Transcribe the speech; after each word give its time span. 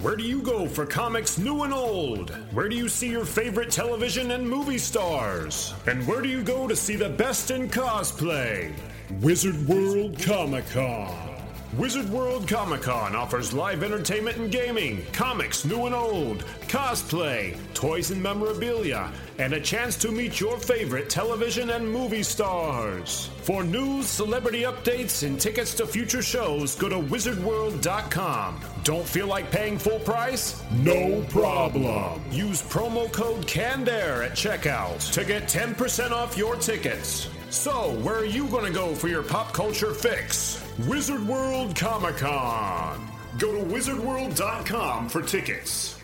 Where 0.00 0.16
do 0.16 0.24
you 0.24 0.40
go 0.40 0.66
for 0.66 0.86
comics 0.86 1.36
new 1.36 1.62
and 1.62 1.74
old? 1.74 2.30
Where 2.52 2.70
do 2.70 2.74
you 2.74 2.88
see 2.88 3.10
your 3.10 3.26
favorite 3.26 3.70
television 3.70 4.30
and 4.30 4.48
movie 4.48 4.78
stars? 4.78 5.74
And 5.86 6.06
where 6.06 6.22
do 6.22 6.28
you 6.30 6.42
go 6.42 6.66
to 6.66 6.74
see 6.74 6.96
the 6.96 7.10
best 7.10 7.50
in 7.50 7.68
cosplay? 7.68 8.72
Wizard 9.20 9.68
World 9.68 10.18
Comic 10.18 10.66
Con. 10.70 11.29
Wizard 11.78 12.08
World 12.08 12.48
Comic 12.48 12.82
Con 12.82 13.14
offers 13.14 13.52
live 13.52 13.84
entertainment 13.84 14.36
and 14.38 14.50
gaming, 14.50 15.06
comics 15.12 15.64
new 15.64 15.86
and 15.86 15.94
old, 15.94 16.44
cosplay, 16.62 17.56
toys 17.74 18.10
and 18.10 18.20
memorabilia, 18.20 19.12
and 19.38 19.52
a 19.52 19.60
chance 19.60 19.96
to 19.98 20.10
meet 20.10 20.40
your 20.40 20.58
favorite 20.58 21.08
television 21.08 21.70
and 21.70 21.88
movie 21.88 22.24
stars. 22.24 23.30
For 23.42 23.62
news, 23.62 24.08
celebrity 24.08 24.62
updates, 24.62 25.24
and 25.24 25.40
tickets 25.40 25.72
to 25.74 25.86
future 25.86 26.22
shows, 26.22 26.74
go 26.74 26.88
to 26.88 26.96
wizardworld.com. 26.98 28.60
Don't 28.82 29.06
feel 29.06 29.28
like 29.28 29.52
paying 29.52 29.78
full 29.78 30.00
price? 30.00 30.60
No 30.72 31.22
problem. 31.28 32.20
Use 32.32 32.62
promo 32.62 33.10
code 33.12 33.46
CANNEDAIR 33.46 34.24
at 34.24 34.32
checkout 34.32 35.12
to 35.12 35.24
get 35.24 35.44
10% 35.44 36.10
off 36.10 36.36
your 36.36 36.56
tickets. 36.56 37.28
So, 37.50 37.90
where 38.02 38.14
are 38.14 38.24
you 38.24 38.46
going 38.46 38.64
to 38.64 38.72
go 38.72 38.94
for 38.94 39.08
your 39.08 39.24
pop 39.24 39.52
culture 39.52 39.92
fix? 39.92 40.64
Wizard 40.86 41.26
World 41.26 41.74
Comic 41.74 42.18
Con. 42.18 43.10
Go 43.38 43.52
to 43.52 43.64
wizardworld.com 43.64 45.08
for 45.08 45.20
tickets. 45.20 45.96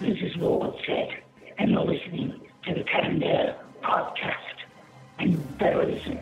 This 0.00 0.18
is 0.22 0.36
Lord 0.36 0.72
Zed, 0.86 1.08
and 1.58 1.72
you're 1.72 1.84
listening 1.84 2.40
to 2.66 2.74
the 2.74 2.84
Canned 2.84 3.24
Air 3.24 3.56
Podcast. 3.82 4.36
And 5.18 5.58
better 5.58 5.84
listen. 5.84 6.20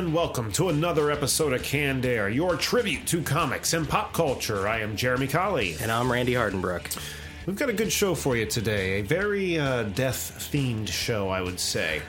And 0.00 0.14
welcome 0.14 0.50
to 0.50 0.70
another 0.70 1.10
episode 1.10 1.52
of 1.52 1.62
Canned 1.62 2.06
Air, 2.06 2.30
your 2.30 2.56
tribute 2.56 3.06
to 3.06 3.20
comics 3.20 3.74
and 3.74 3.86
pop 3.86 4.14
culture. 4.14 4.66
I 4.66 4.80
am 4.80 4.96
Jeremy 4.96 5.26
Colley. 5.26 5.76
And 5.78 5.92
I'm 5.92 6.10
Randy 6.10 6.32
Hardenbrook. 6.32 6.98
We've 7.44 7.54
got 7.54 7.68
a 7.68 7.74
good 7.74 7.92
show 7.92 8.14
for 8.14 8.34
you 8.34 8.46
today, 8.46 9.00
a 9.00 9.02
very 9.02 9.58
uh, 9.58 9.82
death 9.82 10.48
themed 10.50 10.88
show, 10.88 11.28
I 11.28 11.42
would 11.42 11.60
say. 11.60 12.00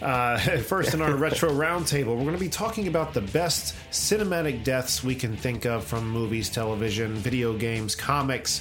Uh, 0.00 0.38
first, 0.58 0.94
in 0.94 1.02
our 1.02 1.12
retro 1.16 1.50
roundtable, 1.50 2.16
we're 2.16 2.22
going 2.22 2.34
to 2.34 2.38
be 2.38 2.48
talking 2.48 2.86
about 2.86 3.14
the 3.14 3.22
best 3.22 3.74
cinematic 3.90 4.62
deaths 4.62 5.02
we 5.02 5.16
can 5.16 5.36
think 5.36 5.64
of 5.64 5.82
from 5.82 6.08
movies, 6.08 6.48
television, 6.48 7.14
video 7.14 7.52
games, 7.52 7.96
comics, 7.96 8.60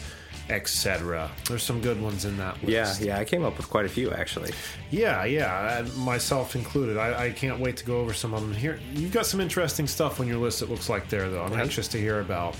etc. 0.49 1.29
There's 1.47 1.63
some 1.63 1.81
good 1.81 2.01
ones 2.01 2.25
in 2.25 2.37
that 2.37 2.61
list. 2.63 3.01
yeah, 3.01 3.07
yeah, 3.07 3.19
I 3.19 3.25
came 3.25 3.43
up 3.43 3.57
with 3.57 3.69
quite 3.69 3.85
a 3.85 3.89
few 3.89 4.11
actually. 4.11 4.51
Yeah, 4.91 5.23
yeah, 5.25 5.85
myself 5.97 6.55
included. 6.55 6.97
I, 6.97 7.25
I 7.25 7.31
can't 7.31 7.59
wait 7.59 7.77
to 7.77 7.85
go 7.85 7.99
over 7.99 8.13
some 8.13 8.33
of 8.33 8.41
them 8.41 8.53
here. 8.53 8.79
You've 8.93 9.13
got 9.13 9.25
some 9.25 9.39
interesting 9.39 9.87
stuff 9.87 10.19
on 10.19 10.27
your 10.27 10.37
list. 10.37 10.61
It 10.61 10.69
looks 10.69 10.89
like 10.89 11.09
there, 11.09 11.29
though. 11.29 11.43
I'm 11.43 11.53
anxious 11.59 11.87
to 11.89 11.97
hear 11.97 12.19
about. 12.19 12.55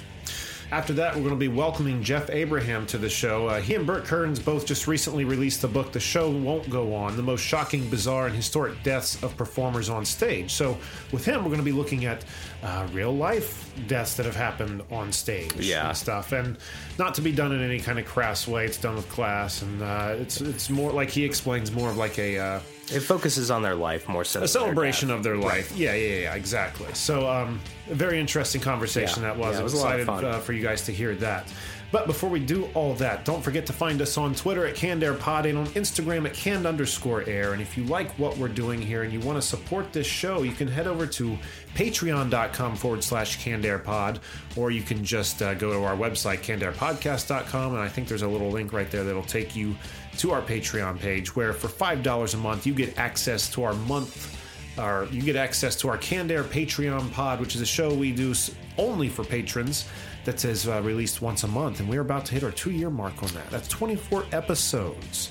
After 0.74 0.94
that, 0.94 1.14
we're 1.14 1.22
going 1.22 1.36
to 1.36 1.40
be 1.40 1.50
welcoming 1.50 2.02
Jeff 2.02 2.32
Abraham 2.32 2.88
to 2.88 2.98
the 2.98 3.08
show. 3.08 3.46
Uh, 3.46 3.62
he 3.62 3.76
and 3.76 3.86
Burt 3.86 4.06
Kearns 4.06 4.40
both 4.40 4.66
just 4.66 4.88
recently 4.88 5.24
released 5.24 5.62
the 5.62 5.68
book 5.68 5.92
"The 5.92 6.00
Show 6.00 6.32
Won't 6.32 6.68
Go 6.68 6.96
On: 6.96 7.16
The 7.16 7.22
Most 7.22 7.42
Shocking, 7.42 7.88
Bizarre, 7.92 8.26
and 8.26 8.36
Historic 8.36 8.82
Deaths 8.82 9.22
of 9.22 9.38
Performers 9.38 9.88
on 9.88 10.04
Stage." 10.04 10.52
So, 10.52 10.76
with 11.12 11.26
him, 11.26 11.42
we're 11.44 11.50
going 11.50 11.60
to 11.60 11.64
be 11.64 11.72
looking 11.72 12.06
at 12.06 12.26
uh, 12.64 12.88
real 12.92 13.16
life 13.16 13.72
deaths 13.88 14.16
that 14.16 14.26
have 14.26 14.36
happened 14.36 14.82
on 14.90 15.12
stage 15.12 15.54
Yeah. 15.58 15.90
and 15.90 15.96
stuff, 15.98 16.32
and 16.32 16.58
not 16.98 17.14
to 17.16 17.22
be 17.22 17.32
done 17.32 17.52
in 17.52 17.62
any 17.62 17.80
kind 17.80 18.00
of 18.00 18.06
crass 18.08 18.48
way. 18.48 18.66
It's 18.66 18.78
done 18.80 18.96
with 18.96 19.08
class, 19.10 19.62
and 19.62 19.80
uh, 19.80 20.16
it's 20.18 20.42
it's 20.42 20.72
more 20.72 20.92
like 20.92 21.12
he 21.12 21.24
explains 21.24 21.72
more 21.72 21.92
of 21.92 21.98
like 21.98 22.18
a. 22.18 22.62
It 22.92 23.00
focuses 23.00 23.50
on 23.50 23.62
their 23.62 23.76
life 23.76 24.10
more 24.10 24.26
so. 24.26 24.44
a 24.44 24.48
celebration 24.48 25.10
of 25.10 25.24
their 25.24 25.38
life. 25.38 25.76
Yeah, 25.76 25.94
yeah, 25.94 26.22
yeah, 26.22 26.36
exactly. 26.36 26.94
So, 26.94 27.30
um, 27.30 27.62
a 27.90 27.96
very 27.96 28.20
interesting 28.20 28.62
conversation 28.62 29.24
Yeah, 29.24 29.30
that 29.30 29.38
was. 29.38 29.56
yeah, 29.56 29.62
it 29.62 29.64
was 29.64 29.74
a 29.74 29.78
lot 29.78 29.96
of 29.96 30.02
excited 30.02 30.28
uh, 30.28 30.40
for 30.40 30.54
you 30.54 30.62
guys 30.62 30.82
to 30.84 30.92
hear 30.92 31.16
that. 31.16 31.52
But 31.94 32.08
before 32.08 32.30
we 32.32 32.40
do 32.40 32.66
all 32.74 32.96
that, 32.96 33.24
don't 33.24 33.44
forget 33.44 33.68
to 33.68 33.74
find 33.74 34.02
us 34.02 34.18
on 34.18 34.34
Twitter 34.34 34.66
at 34.66 34.76
CannedAirPod 34.76 35.48
and 35.48 35.60
on 35.60 35.68
Instagram 35.68 36.26
at 36.26 36.34
canned 36.34 36.66
underscore 36.66 37.24
air. 37.30 37.54
And 37.54 37.62
if 37.62 37.78
you 37.78 37.84
like 37.84 38.10
what 38.18 38.36
we're 38.36 38.48
doing 38.48 38.82
here 38.82 39.04
and 39.04 39.14
you 39.14 39.20
want 39.20 39.40
to 39.40 39.48
support 39.48 39.94
this 39.94 40.08
show, 40.08 40.42
you 40.42 40.54
can 40.54 40.68
head 40.68 40.88
over 40.88 41.06
to 41.06 41.38
patreon.com 41.76 42.76
forward 42.78 43.04
slash 43.04 43.38
CannedAirPod, 43.46 44.18
or 44.56 44.72
you 44.72 44.82
can 44.82 45.06
just 45.06 45.44
uh, 45.44 45.54
go 45.54 45.72
to 45.72 45.84
our 45.84 45.96
website, 45.96 46.40
CannedAirPodcast.com, 46.40 47.74
and 47.74 47.82
I 47.82 47.90
think 47.90 48.08
there's 48.08 48.24
a 48.24 48.28
little 48.28 48.50
link 48.50 48.74
right 48.74 48.90
there 48.90 49.04
that'll 49.04 49.22
take 49.24 49.56
you 49.56 49.76
to 50.18 50.32
our 50.32 50.42
Patreon 50.42 51.00
page, 51.00 51.36
where 51.36 51.54
for 51.54 51.68
$5 51.68 52.34
a 52.34 52.38
month, 52.38 52.66
you 52.66 52.74
get 52.74 52.98
access 52.98 53.50
to 53.52 53.64
our 53.64 53.74
month 53.74 54.40
our, 54.78 55.06
you 55.12 55.22
get 55.22 55.36
access 55.36 55.76
to 55.78 55.88
our 55.90 55.98
Canned 55.98 56.32
Air 56.32 56.44
Patreon 56.44 57.12
pod, 57.12 57.40
which 57.40 57.56
is 57.56 57.62
a 57.62 57.66
show 57.66 57.94
we 57.94 58.12
do 58.12 58.34
only 58.78 59.08
for 59.08 59.24
patrons 59.24 59.88
that 60.26 60.44
is 60.46 60.68
uh, 60.68 60.82
released 60.82 61.22
once 61.22 61.44
a 61.44 61.48
month. 61.48 61.80
And 61.80 61.88
we're 61.90 62.02
about 62.02 62.26
to 62.26 62.34
hit 62.34 62.44
our 62.44 62.52
two 62.52 62.72
year 62.72 62.90
mark 62.90 63.22
on 63.22 63.30
that. 63.30 63.50
That's 63.50 63.68
24 63.68 64.26
episodes 64.32 65.30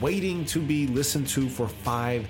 waiting 0.00 0.44
to 0.46 0.60
be 0.60 0.86
listened 0.86 1.28
to 1.28 1.48
for 1.48 1.66
$5. 1.66 2.24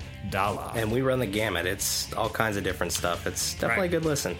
And 0.75 0.91
we 0.91 1.01
run 1.01 1.19
the 1.19 1.25
gamut. 1.25 1.65
It's 1.65 2.11
all 2.13 2.29
kinds 2.29 2.57
of 2.57 2.63
different 2.63 2.91
stuff. 2.93 3.27
It's 3.27 3.53
definitely 3.53 3.77
Right. 3.83 3.85
a 3.85 3.99
good 3.99 4.05
listen. 4.05 4.35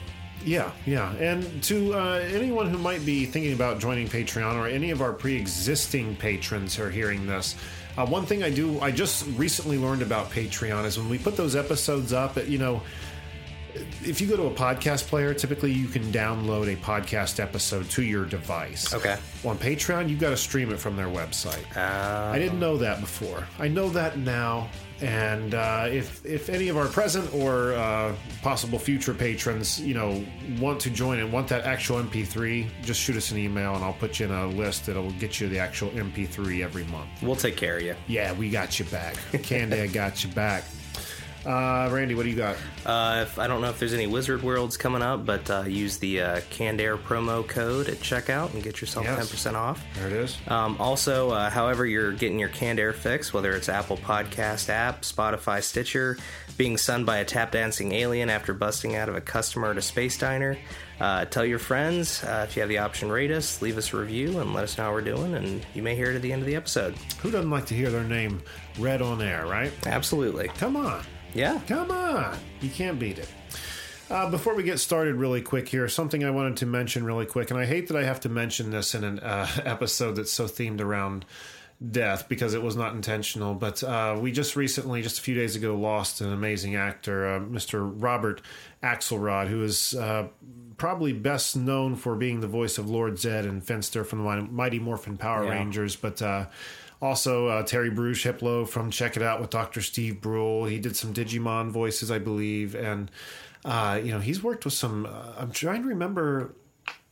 Yeah, 0.45 0.71
yeah. 0.85 1.13
And 1.15 1.61
to 1.63 1.93
uh, 1.93 2.19
anyone 2.31 2.69
who 2.69 2.77
might 2.77 3.05
be 3.05 3.25
thinking 3.25 3.53
about 3.53 3.79
joining 3.79 4.07
Patreon 4.07 4.55
or 4.55 4.67
any 4.67 4.91
of 4.91 5.01
our 5.01 5.13
pre 5.13 5.35
existing 5.35 6.15
patrons 6.15 6.75
who 6.75 6.83
are 6.83 6.89
hearing 6.89 7.27
this, 7.27 7.55
uh, 7.97 8.05
one 8.05 8.25
thing 8.25 8.43
I 8.43 8.49
do, 8.49 8.79
I 8.79 8.91
just 8.91 9.25
recently 9.35 9.77
learned 9.77 10.01
about 10.01 10.29
Patreon 10.31 10.85
is 10.85 10.97
when 10.97 11.09
we 11.09 11.17
put 11.17 11.35
those 11.35 11.55
episodes 11.55 12.13
up, 12.13 12.37
you 12.47 12.57
know, 12.57 12.81
if 14.03 14.19
you 14.19 14.27
go 14.27 14.35
to 14.35 14.43
a 14.43 14.51
podcast 14.51 15.07
player, 15.07 15.33
typically 15.33 15.71
you 15.71 15.87
can 15.87 16.03
download 16.11 16.71
a 16.71 16.75
podcast 16.77 17.39
episode 17.39 17.89
to 17.91 18.03
your 18.03 18.25
device. 18.25 18.93
Okay. 18.93 19.17
On 19.45 19.57
Patreon, 19.57 20.09
you've 20.09 20.19
got 20.19 20.31
to 20.31 20.37
stream 20.37 20.71
it 20.71 20.79
from 20.79 20.95
their 20.95 21.07
website. 21.07 21.65
Uh, 21.75 22.31
I 22.31 22.39
didn't 22.39 22.59
know 22.59 22.77
that 22.77 22.99
before. 22.99 23.47
I 23.59 23.67
know 23.67 23.89
that 23.89 24.17
now. 24.17 24.69
And 25.01 25.53
uh, 25.53 25.87
if 25.89 26.25
if 26.25 26.49
any 26.49 26.67
of 26.67 26.77
our 26.77 26.87
present 26.87 27.33
or 27.33 27.73
uh, 27.73 28.13
possible 28.41 28.77
future 28.77 29.13
patrons, 29.13 29.79
you 29.79 29.93
know, 29.93 30.23
want 30.59 30.79
to 30.81 30.89
join 30.89 31.19
and 31.19 31.31
want 31.31 31.47
that 31.49 31.63
actual 31.63 32.01
MP3, 32.03 32.67
just 32.81 32.99
shoot 32.99 33.15
us 33.15 33.31
an 33.31 33.37
email 33.37 33.75
and 33.75 33.83
I'll 33.83 33.93
put 33.93 34.19
you 34.19 34.25
in 34.25 34.31
a 34.33 34.47
list 34.47 34.85
that'll 34.87 35.11
get 35.11 35.39
you 35.39 35.47
the 35.47 35.59
actual 35.59 35.89
MP3 35.91 36.63
every 36.63 36.83
month. 36.85 37.09
we'll 37.21 37.35
take 37.35 37.55
care 37.55 37.77
of 37.77 37.83
you. 37.83 37.95
Yeah, 38.07 38.33
we 38.33 38.49
got 38.49 38.79
you 38.79 38.85
back. 38.85 39.15
Candy, 39.43 39.81
I 39.81 39.87
got 39.87 40.23
you 40.23 40.29
back. 40.31 40.63
Uh, 41.45 41.89
Randy, 41.91 42.15
what 42.15 42.23
do 42.23 42.29
you 42.29 42.35
got? 42.35 42.57
Uh, 42.85 43.23
if, 43.25 43.39
I 43.39 43.47
don't 43.47 43.61
know 43.61 43.69
if 43.69 43.79
there's 43.79 43.93
any 43.93 44.07
Wizard 44.07 44.43
Worlds 44.43 44.75
coming 44.75 45.01
up, 45.01 45.25
but 45.25 45.49
uh, 45.49 45.61
use 45.61 45.97
the 45.97 46.21
uh, 46.21 46.41
Canned 46.49 46.81
Air 46.81 46.97
promo 46.97 47.47
code 47.47 47.87
at 47.87 47.97
checkout 47.99 48.53
and 48.53 48.61
get 48.61 48.81
yourself 48.81 49.05
Yes. 49.05 49.31
10% 49.31 49.53
off. 49.55 49.81
There 49.95 50.07
it 50.07 50.13
is. 50.13 50.37
Um, 50.49 50.75
also, 50.79 51.29
uh, 51.31 51.49
however 51.49 51.85
you're 51.85 52.11
getting 52.11 52.39
your 52.39 52.49
Canned 52.49 52.77
Air 52.79 52.91
fix, 52.91 53.33
whether 53.33 53.53
it's 53.55 53.69
Apple 53.69 53.95
Podcast 53.97 54.67
app, 54.69 55.03
Spotify, 55.03 55.63
Stitcher, 55.63 56.17
being 56.57 56.75
sunned 56.77 57.05
by 57.05 57.17
a 57.19 57.25
tap 57.25 57.53
dancing 57.53 57.93
alien 57.93 58.29
after 58.29 58.53
busting 58.53 58.97
out 58.97 59.07
of 59.07 59.15
a 59.15 59.21
customer 59.21 59.71
at 59.71 59.77
a 59.77 59.81
space 59.81 60.17
diner, 60.17 60.57
uh, 60.99 61.23
tell 61.23 61.45
your 61.45 61.59
friends. 61.59 62.21
Uh, 62.21 62.45
if 62.49 62.57
you 62.57 62.61
have 62.61 62.67
the 62.69 62.79
option, 62.79 63.09
rate 63.09 63.31
us, 63.31 63.61
leave 63.61 63.77
us 63.77 63.93
a 63.93 63.97
review, 63.97 64.39
and 64.41 64.53
let 64.53 64.65
us 64.65 64.77
know 64.77 64.83
how 64.83 64.91
we're 64.91 64.99
doing, 64.99 65.33
and 65.35 65.65
you 65.73 65.81
may 65.81 65.95
hear 65.95 66.11
it 66.11 66.15
at 66.17 66.21
the 66.21 66.33
end 66.33 66.41
of 66.41 66.47
the 66.47 66.55
episode. 66.57 66.95
Who 67.21 67.31
doesn't 67.31 67.49
like 67.49 67.65
to 67.67 67.73
hear 67.75 67.89
their 67.89 68.03
name 68.03 68.41
read 68.77 69.01
on 69.01 69.21
air, 69.21 69.45
right? 69.45 69.71
Absolutely. 69.87 70.49
Come 70.49 70.75
on. 70.75 71.01
Yeah. 71.33 71.59
Come 71.67 71.91
on. 71.91 72.37
You 72.61 72.69
can't 72.69 72.99
beat 72.99 73.19
it. 73.19 73.29
Uh, 74.09 74.29
before 74.29 74.55
we 74.55 74.63
get 74.63 74.79
started, 74.79 75.15
really 75.15 75.41
quick 75.41 75.67
here, 75.69 75.87
something 75.87 76.23
I 76.23 76.31
wanted 76.31 76.57
to 76.57 76.65
mention 76.65 77.03
really 77.05 77.27
quick, 77.27 77.51
and 77.51 77.59
I 77.59 77.65
hate 77.65 77.87
that 77.89 77.97
I 77.97 78.03
have 78.03 78.19
to 78.21 78.29
mention 78.29 78.71
this 78.71 78.95
in 78.95 79.03
an 79.03 79.19
uh, 79.19 79.47
episode 79.65 80.13
that's 80.15 80.31
so 80.31 80.45
themed 80.45 80.81
around 80.81 81.25
death 81.91 82.27
because 82.27 82.55
it 82.55 82.61
was 82.63 82.75
not 82.75 82.93
intentional. 82.95 83.53
But 83.53 83.83
uh, 83.83 84.17
we 84.19 84.31
just 84.31 84.55
recently, 84.55 85.03
just 85.03 85.19
a 85.19 85.21
few 85.21 85.35
days 85.35 85.55
ago, 85.55 85.75
lost 85.75 86.21
an 86.21 86.33
amazing 86.33 86.75
actor, 86.75 87.35
uh, 87.35 87.39
Mr. 87.39 87.87
Robert 88.01 88.41
Axelrod, 88.81 89.47
who 89.47 89.63
is 89.63 89.93
uh, 89.93 90.27
probably 90.77 91.13
best 91.13 91.55
known 91.55 91.95
for 91.95 92.15
being 92.15 92.39
the 92.39 92.47
voice 92.47 92.79
of 92.79 92.89
Lord 92.89 93.19
Zed 93.19 93.45
and 93.45 93.63
Finster 93.63 94.03
from 94.03 94.23
the 94.23 94.41
Mighty 94.41 94.79
Morphin 94.79 95.17
Power 95.17 95.43
Yeah. 95.43 95.51
Rangers, 95.51 95.95
but. 95.95 96.19
Also, 97.01 97.47
uh, 97.47 97.63
Terry 97.63 97.89
Bruce 97.89 98.23
Hiplo 98.23 98.67
from 98.67 98.91
Check 98.91 99.15
It 99.15 99.23
Out 99.23 99.39
with 99.39 99.49
Dr. 99.49 99.81
Steve 99.81 100.19
Brule. 100.19 100.65
He 100.65 100.79
did 100.79 100.95
some 100.97 101.13
Digimon 101.13 101.69
voices, 101.71 102.11
I 102.11 102.19
believe. 102.19 102.75
And, 102.75 103.09
uh, 103.63 103.99
you 104.03 104.11
know, 104.11 104.19
he's 104.19 104.43
worked 104.43 104.65
with 104.65 104.73
some. 104.73 105.05
Uh, 105.05 105.33
I'm 105.37 105.51
trying 105.51 105.83
to 105.83 105.87
remember 105.87 106.53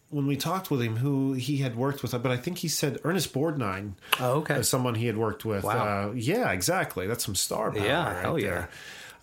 when 0.09 0.25
we 0.27 0.35
talked 0.37 0.69
with 0.71 0.81
him 0.81 0.97
who 0.97 1.33
he 1.33 1.57
had 1.57 1.75
worked 1.75 2.01
with, 2.01 2.11
but 2.11 2.31
I 2.31 2.37
think 2.37 2.59
he 2.59 2.67
said 2.67 2.99
Ernest 3.03 3.33
Borgnine 3.33 3.93
Oh, 4.19 4.35
okay. 4.39 4.55
as 4.55 4.69
someone 4.69 4.95
he 4.95 5.07
had 5.07 5.17
worked 5.17 5.43
with. 5.45 5.63
Wow. 5.63 6.09
Uh, 6.09 6.13
yeah, 6.13 6.51
exactly. 6.51 7.07
That's 7.07 7.25
some 7.25 7.35
star 7.35 7.71
power. 7.71 7.85
Yeah, 7.85 8.13
right 8.13 8.21
hell 8.21 8.39
yeah. 8.39 8.45
there. 8.47 8.69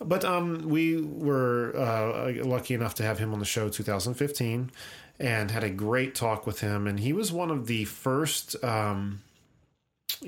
But 0.00 0.24
um, 0.24 0.68
we 0.68 1.00
were 1.00 1.74
uh, 1.76 2.44
lucky 2.44 2.74
enough 2.74 2.94
to 2.96 3.02
have 3.02 3.18
him 3.18 3.32
on 3.32 3.38
the 3.38 3.44
show 3.46 3.68
2015 3.68 4.70
and 5.20 5.50
had 5.50 5.64
a 5.64 5.70
great 5.70 6.14
talk 6.14 6.46
with 6.46 6.60
him. 6.60 6.86
And 6.86 7.00
he 7.00 7.12
was 7.12 7.32
one 7.32 7.50
of 7.50 7.66
the 7.66 7.84
first 7.84 8.62
um, 8.64 9.22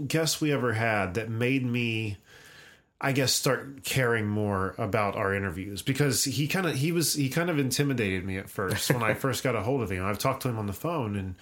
guests 0.06 0.40
we 0.40 0.52
ever 0.52 0.72
had 0.72 1.14
that 1.14 1.28
made 1.30 1.64
me. 1.64 2.18
I 2.98 3.12
guess 3.12 3.34
start 3.34 3.84
caring 3.84 4.26
more 4.26 4.74
about 4.78 5.16
our 5.16 5.34
interviews 5.34 5.82
because 5.82 6.24
he 6.24 6.48
kind 6.48 6.66
of 6.66 6.74
he 6.74 6.92
was 6.92 7.12
he 7.12 7.28
kind 7.28 7.50
of 7.50 7.58
intimidated 7.58 8.24
me 8.24 8.38
at 8.38 8.48
first 8.48 8.90
when 8.90 9.02
I 9.02 9.12
first 9.24 9.44
got 9.44 9.54
a 9.54 9.60
hold 9.60 9.82
of 9.82 9.90
him. 9.90 10.02
I've 10.02 10.18
talked 10.18 10.42
to 10.42 10.48
him 10.48 10.58
on 10.58 10.66
the 10.66 10.72
phone 10.72 11.14
and 11.14 11.34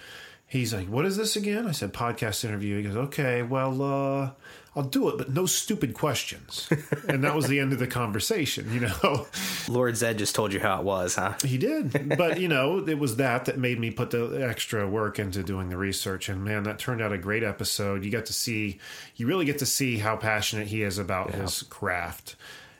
he's 0.54 0.72
like, 0.72 0.88
"What 0.88 1.04
is 1.04 1.16
this 1.16 1.36
again?" 1.36 1.66
I 1.66 1.72
said, 1.72 1.92
"Podcast 1.92 2.44
interview." 2.44 2.76
He 2.78 2.84
goes, 2.84 2.96
"Okay, 2.96 3.42
well, 3.42 3.82
uh, 3.82 4.30
I'll 4.76 4.84
do 4.84 5.08
it, 5.08 5.18
but 5.18 5.32
no 5.32 5.46
stupid 5.46 5.94
questions." 5.94 6.68
and 7.08 7.24
that 7.24 7.34
was 7.34 7.48
the 7.48 7.60
end 7.60 7.72
of 7.72 7.78
the 7.78 7.86
conversation. 7.86 8.72
You 8.72 8.80
know, 8.80 9.26
Lord 9.68 9.96
Zed 9.96 10.18
just 10.18 10.34
told 10.34 10.52
you 10.52 10.60
how 10.60 10.78
it 10.78 10.84
was, 10.84 11.16
huh? 11.16 11.34
he 11.44 11.58
did, 11.58 12.16
but 12.16 12.40
you 12.40 12.48
know, 12.48 12.78
it 12.86 12.98
was 12.98 13.16
that 13.16 13.46
that 13.46 13.58
made 13.58 13.78
me 13.78 13.90
put 13.90 14.10
the 14.10 14.46
extra 14.48 14.88
work 14.88 15.18
into 15.18 15.42
doing 15.42 15.68
the 15.68 15.76
research. 15.76 16.28
And 16.28 16.44
man, 16.44 16.62
that 16.62 16.78
turned 16.78 17.02
out 17.02 17.12
a 17.12 17.18
great 17.18 17.42
episode. 17.42 18.04
You 18.04 18.10
got 18.10 18.26
to 18.26 18.32
see, 18.32 18.78
you 19.16 19.26
really 19.26 19.44
get 19.44 19.58
to 19.58 19.66
see 19.66 19.98
how 19.98 20.16
passionate 20.16 20.68
he 20.68 20.82
is 20.82 20.98
about 20.98 21.34
his 21.34 21.62
craft. 21.64 22.36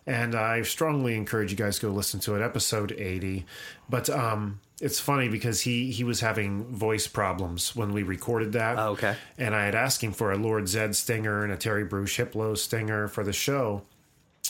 And 0.06 0.34
I 0.34 0.62
strongly 0.62 1.14
encourage 1.14 1.50
you 1.50 1.56
guys 1.56 1.78
to 1.78 1.86
go 1.86 1.92
listen 1.92 2.20
to 2.20 2.36
it, 2.36 2.42
episode 2.42 2.92
eighty. 2.92 3.46
But 3.88 4.10
um, 4.10 4.60
it's 4.80 4.98
funny 4.98 5.28
because 5.28 5.60
he 5.60 5.90
he 5.90 6.04
was 6.04 6.20
having 6.20 6.64
voice 6.64 7.06
problems 7.06 7.76
when 7.76 7.92
we 7.92 8.02
recorded 8.02 8.52
that. 8.52 8.78
Oh, 8.78 8.90
okay. 8.90 9.16
And 9.38 9.54
I 9.54 9.64
had 9.64 9.74
asked 9.74 10.02
him 10.02 10.12
for 10.12 10.32
a 10.32 10.36
Lord 10.36 10.68
Zed 10.68 10.96
stinger 10.96 11.44
and 11.44 11.52
a 11.52 11.56
Terry 11.56 11.84
Bruce 11.84 12.16
Hiplo 12.16 12.56
stinger 12.56 13.08
for 13.08 13.22
the 13.22 13.32
show 13.32 13.82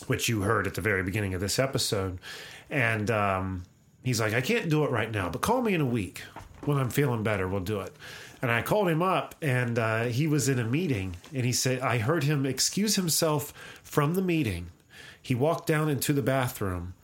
which 0.06 0.28
you 0.28 0.42
heard 0.42 0.66
at 0.66 0.74
the 0.74 0.80
very 0.80 1.02
beginning 1.02 1.34
of 1.34 1.40
this 1.40 1.58
episode. 1.58 2.18
And 2.70 3.10
um, 3.10 3.62
he's 4.02 4.20
like, 4.20 4.34
I 4.34 4.40
can't 4.40 4.68
do 4.68 4.84
it 4.84 4.90
right 4.90 5.10
now, 5.10 5.28
but 5.28 5.40
call 5.40 5.62
me 5.62 5.74
in 5.74 5.80
a 5.80 5.86
week 5.86 6.22
when 6.64 6.78
I'm 6.78 6.90
feeling 6.90 7.22
better. 7.22 7.46
We'll 7.48 7.60
do 7.60 7.80
it. 7.80 7.94
And 8.42 8.50
I 8.50 8.60
called 8.60 8.88
him 8.88 9.02
up, 9.02 9.34
and 9.40 9.78
uh, 9.78 10.04
he 10.04 10.26
was 10.26 10.50
in 10.50 10.58
a 10.58 10.64
meeting, 10.64 11.16
and 11.32 11.46
he 11.46 11.52
said, 11.52 11.80
I 11.80 11.98
heard 11.98 12.24
him 12.24 12.44
excuse 12.44 12.96
himself 12.96 13.54
from 13.82 14.14
the 14.14 14.22
meeting. 14.22 14.70
He 15.20 15.34
walked 15.34 15.66
down 15.66 15.88
into 15.88 16.12
the 16.12 16.20
bathroom 16.20 16.94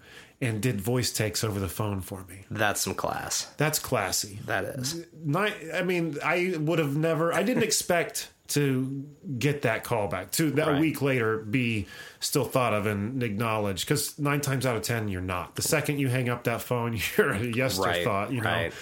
and 0.40 0.60
did 0.62 0.80
voice 0.80 1.12
takes 1.12 1.44
over 1.44 1.60
the 1.60 1.68
phone 1.68 2.00
for 2.00 2.24
me. 2.28 2.44
That's 2.50 2.80
some 2.80 2.94
class. 2.94 3.44
That's 3.56 3.78
classy. 3.78 4.38
That 4.46 4.64
is. 4.64 5.04
I 5.36 5.82
mean, 5.82 6.16
I 6.24 6.54
would 6.58 6.78
have 6.78 6.96
never. 6.96 7.32
I 7.32 7.42
didn't 7.42 7.62
expect 7.62 8.30
to 8.48 9.04
get 9.38 9.62
that 9.62 9.84
call 9.84 10.08
back. 10.08 10.32
To 10.32 10.50
that 10.52 10.66
a 10.68 10.72
Right. 10.72 10.80
week 10.80 11.02
later 11.02 11.38
be 11.38 11.86
still 12.18 12.44
thought 12.44 12.72
of 12.74 12.86
and 12.86 13.22
acknowledged. 13.22 13.84
Because 13.86 14.18
nine 14.18 14.40
times 14.40 14.66
out 14.66 14.76
of 14.76 14.82
ten, 14.82 15.08
you're 15.08 15.20
not. 15.20 15.54
The 15.56 15.62
second 15.62 15.98
you 16.00 16.08
hang 16.08 16.28
up 16.28 16.44
that 16.44 16.60
phone, 16.62 16.98
you're 17.16 17.30
a 17.30 17.38
yes 17.38 17.78
Right, 17.78 18.02
thought. 18.02 18.32
You 18.32 18.40
know, 18.40 18.50
right. 18.50 18.72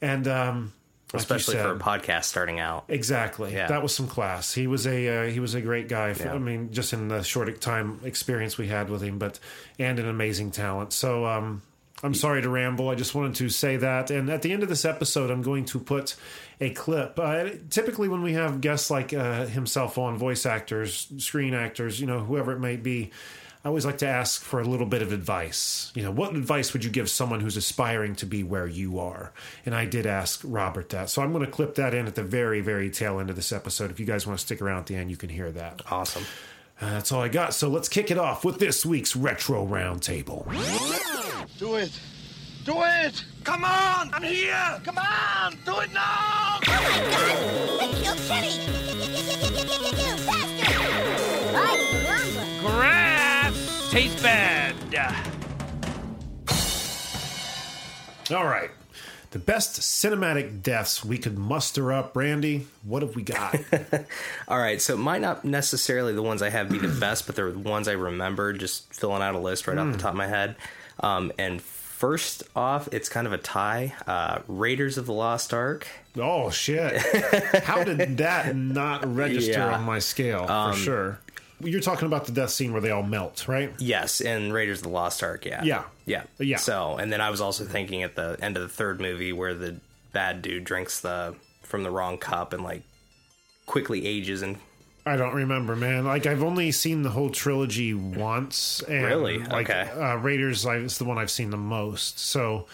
and 0.00 0.28
um, 0.28 0.72
like 1.12 1.22
Especially 1.22 1.54
for 1.54 1.72
a 1.72 1.78
podcast 1.78 2.24
starting 2.24 2.58
out. 2.58 2.84
Exactly. 2.88 3.52
Yeah. 3.52 3.68
That 3.68 3.82
was 3.82 3.94
some 3.94 4.08
class. 4.08 4.52
He 4.52 4.66
was 4.66 4.86
a 4.86 5.28
uh, 5.28 5.30
he 5.30 5.38
was 5.38 5.54
a 5.54 5.60
great 5.60 5.88
guy. 5.88 6.14
For, 6.14 6.24
Yeah. 6.24 6.34
I 6.34 6.38
mean, 6.38 6.72
just 6.72 6.92
in 6.92 7.08
the 7.08 7.22
short 7.22 7.60
time 7.60 8.00
experience 8.02 8.58
we 8.58 8.66
had 8.66 8.90
with 8.90 9.02
him, 9.02 9.18
but 9.18 9.38
and 9.78 9.98
an 10.00 10.08
amazing 10.08 10.50
talent. 10.50 10.92
So 10.92 11.24
um, 11.24 11.62
I'm 12.02 12.14
sorry 12.14 12.42
to 12.42 12.48
ramble. 12.48 12.88
I 12.88 12.96
just 12.96 13.14
wanted 13.14 13.36
to 13.36 13.48
say 13.48 13.76
that. 13.76 14.10
And 14.10 14.28
at 14.28 14.42
the 14.42 14.52
end 14.52 14.64
of 14.64 14.68
this 14.68 14.84
episode, 14.84 15.30
I'm 15.30 15.42
going 15.42 15.64
to 15.66 15.78
put 15.78 16.16
a 16.60 16.70
clip. 16.70 17.18
Uh, 17.18 17.50
typically, 17.70 18.08
when 18.08 18.22
we 18.22 18.32
have 18.32 18.60
guests 18.60 18.90
like 18.90 19.14
uh, 19.14 19.46
himself 19.46 19.98
on, 19.98 20.18
voice 20.18 20.44
actors, 20.44 21.06
screen 21.18 21.54
actors, 21.54 22.00
you 22.00 22.06
know, 22.06 22.18
whoever 22.20 22.52
it 22.52 22.58
may 22.60 22.76
be. 22.76 23.12
I 23.66 23.68
always 23.68 23.84
like 23.84 23.98
to 23.98 24.06
ask 24.06 24.42
for 24.42 24.60
a 24.60 24.64
little 24.64 24.86
bit 24.86 25.02
of 25.02 25.10
advice. 25.10 25.90
You 25.96 26.04
know, 26.04 26.12
what 26.12 26.36
advice 26.36 26.72
would 26.72 26.84
you 26.84 26.90
give 26.90 27.10
someone 27.10 27.40
who's 27.40 27.56
aspiring 27.56 28.14
to 28.14 28.24
be 28.24 28.44
where 28.44 28.68
you 28.68 29.00
are? 29.00 29.32
And 29.64 29.74
I 29.74 29.86
did 29.86 30.06
ask 30.06 30.40
Robert 30.44 30.90
that. 30.90 31.10
So 31.10 31.20
I'm 31.20 31.32
going 31.32 31.44
to 31.44 31.50
clip 31.50 31.74
that 31.74 31.92
in 31.92 32.06
at 32.06 32.14
the 32.14 32.22
very, 32.22 32.60
very 32.60 32.90
tail 32.90 33.18
end 33.18 33.28
of 33.28 33.34
this 33.34 33.50
episode. 33.50 33.90
If 33.90 33.98
you 33.98 34.06
guys 34.06 34.24
want 34.24 34.38
to 34.38 34.46
stick 34.46 34.62
around 34.62 34.78
at 34.78 34.86
the 34.86 34.94
end, 34.94 35.10
you 35.10 35.16
can 35.16 35.30
hear 35.30 35.50
that. 35.50 35.82
Awesome. 35.90 36.22
Uh, 36.80 36.90
that's 36.90 37.10
all 37.10 37.20
I 37.20 37.26
got. 37.26 37.54
So 37.54 37.68
let's 37.68 37.88
kick 37.88 38.12
it 38.12 38.18
off 38.18 38.44
with 38.44 38.60
this 38.60 38.86
week's 38.86 39.16
Retro 39.16 39.66
Roundtable. 39.66 40.44
Do 41.58 41.74
it. 41.74 42.00
Do 42.64 42.82
it. 42.82 43.24
Come 43.42 43.64
on. 43.64 44.14
I'm 44.14 44.22
here. 44.22 44.80
Come 44.84 44.98
on. 44.98 45.56
Do 45.64 45.80
it 45.80 45.92
now. 45.92 46.60
Let's 47.80 48.00
kill 48.00 48.14
Kenny! 48.28 49.25
Grass 53.96 54.04
tastes 54.04 54.22
bad. 54.22 54.74
All 58.30 58.44
right. 58.44 58.70
The 59.30 59.38
best 59.38 59.80
cinematic 59.80 60.62
deaths 60.62 61.02
we 61.02 61.16
could 61.16 61.38
muster 61.38 61.94
up. 61.94 62.14
Randy, 62.14 62.66
what 62.82 63.00
have 63.00 63.16
we 63.16 63.22
got? 63.22 63.56
All 64.48 64.58
right, 64.58 64.82
so 64.82 64.92
it 64.94 64.98
might 64.98 65.22
not 65.22 65.46
necessarily 65.46 66.12
the 66.12 66.22
ones 66.22 66.42
I 66.42 66.50
have 66.50 66.68
be 66.68 66.78
the 66.78 66.88
best, 67.00 67.26
but 67.26 67.36
they're 67.36 67.50
the 67.52 67.58
ones 67.58 67.88
I 67.88 67.92
remember. 67.92 68.52
Just 68.52 68.92
filling 68.92 69.22
out 69.22 69.34
a 69.34 69.38
list 69.38 69.66
right 69.66 69.78
off 69.78 69.92
the 69.92 69.98
top 69.98 70.10
of 70.10 70.16
my 70.16 70.26
head. 70.26 70.56
Um, 71.00 71.32
and 71.38 71.62
first 71.62 72.42
off, 72.54 72.90
it's 72.92 73.08
kind 73.08 73.26
of 73.26 73.32
a 73.32 73.38
tie. 73.38 73.94
Uh, 74.06 74.40
Raiders 74.46 74.98
of 74.98 75.06
the 75.06 75.14
Lost 75.14 75.54
Ark. 75.54 75.86
oh, 76.18 76.50
shit. 76.50 77.00
How 77.64 77.82
did 77.82 78.18
that 78.18 78.54
not 78.54 79.06
register 79.16 79.52
Yeah. 79.52 79.74
on 79.74 79.84
my 79.84 80.00
scale? 80.00 80.46
For 80.46 80.76
sure. 80.76 81.18
You're 81.60 81.80
talking 81.80 82.06
about 82.06 82.26
the 82.26 82.32
death 82.32 82.50
scene 82.50 82.72
where 82.72 82.82
they 82.82 82.90
all 82.90 83.02
melt, 83.02 83.48
right? 83.48 83.72
Yes, 83.78 84.20
and 84.20 84.52
Raiders 84.52 84.78
of 84.78 84.84
the 84.84 84.88
Lost 84.90 85.22
Ark. 85.22 85.44
Yeah, 85.46 85.62
Yeah. 85.64 85.82
yeah, 86.04 86.22
Yeah. 86.38 86.56
So, 86.58 86.96
and 86.96 87.10
then 87.12 87.20
I 87.20 87.30
was 87.30 87.40
also 87.40 87.64
thinking 87.64 88.02
at 88.02 88.14
the 88.14 88.36
end 88.40 88.56
of 88.56 88.62
the 88.62 88.68
third 88.68 89.00
movie 89.00 89.32
where 89.32 89.54
the 89.54 89.76
bad 90.12 90.42
dude 90.42 90.64
drinks 90.64 91.00
the 91.00 91.34
from 91.62 91.82
the 91.82 91.90
wrong 91.90 92.18
cup 92.18 92.52
and 92.52 92.62
like 92.62 92.82
quickly 93.66 94.06
ages 94.06 94.42
and 94.42 94.58
I 95.04 95.16
don't 95.16 95.34
remember, 95.34 95.76
man. 95.76 96.04
Like 96.04 96.26
I've 96.26 96.42
only 96.42 96.72
seen 96.72 97.02
the 97.02 97.10
whole 97.10 97.30
trilogy 97.30 97.94
once. 97.94 98.82
And 98.88 99.04
Really? 99.06 99.38
Like, 99.38 99.70
Okay. 99.70 99.88
Uh, 99.90 100.16
Raiders 100.16 100.64
like, 100.64 100.80
is 100.80 100.98
the 100.98 101.04
one 101.04 101.16
I've 101.16 101.30
seen 101.30 101.50
the 101.50 101.56
most. 101.56 102.18
So, 102.18 102.66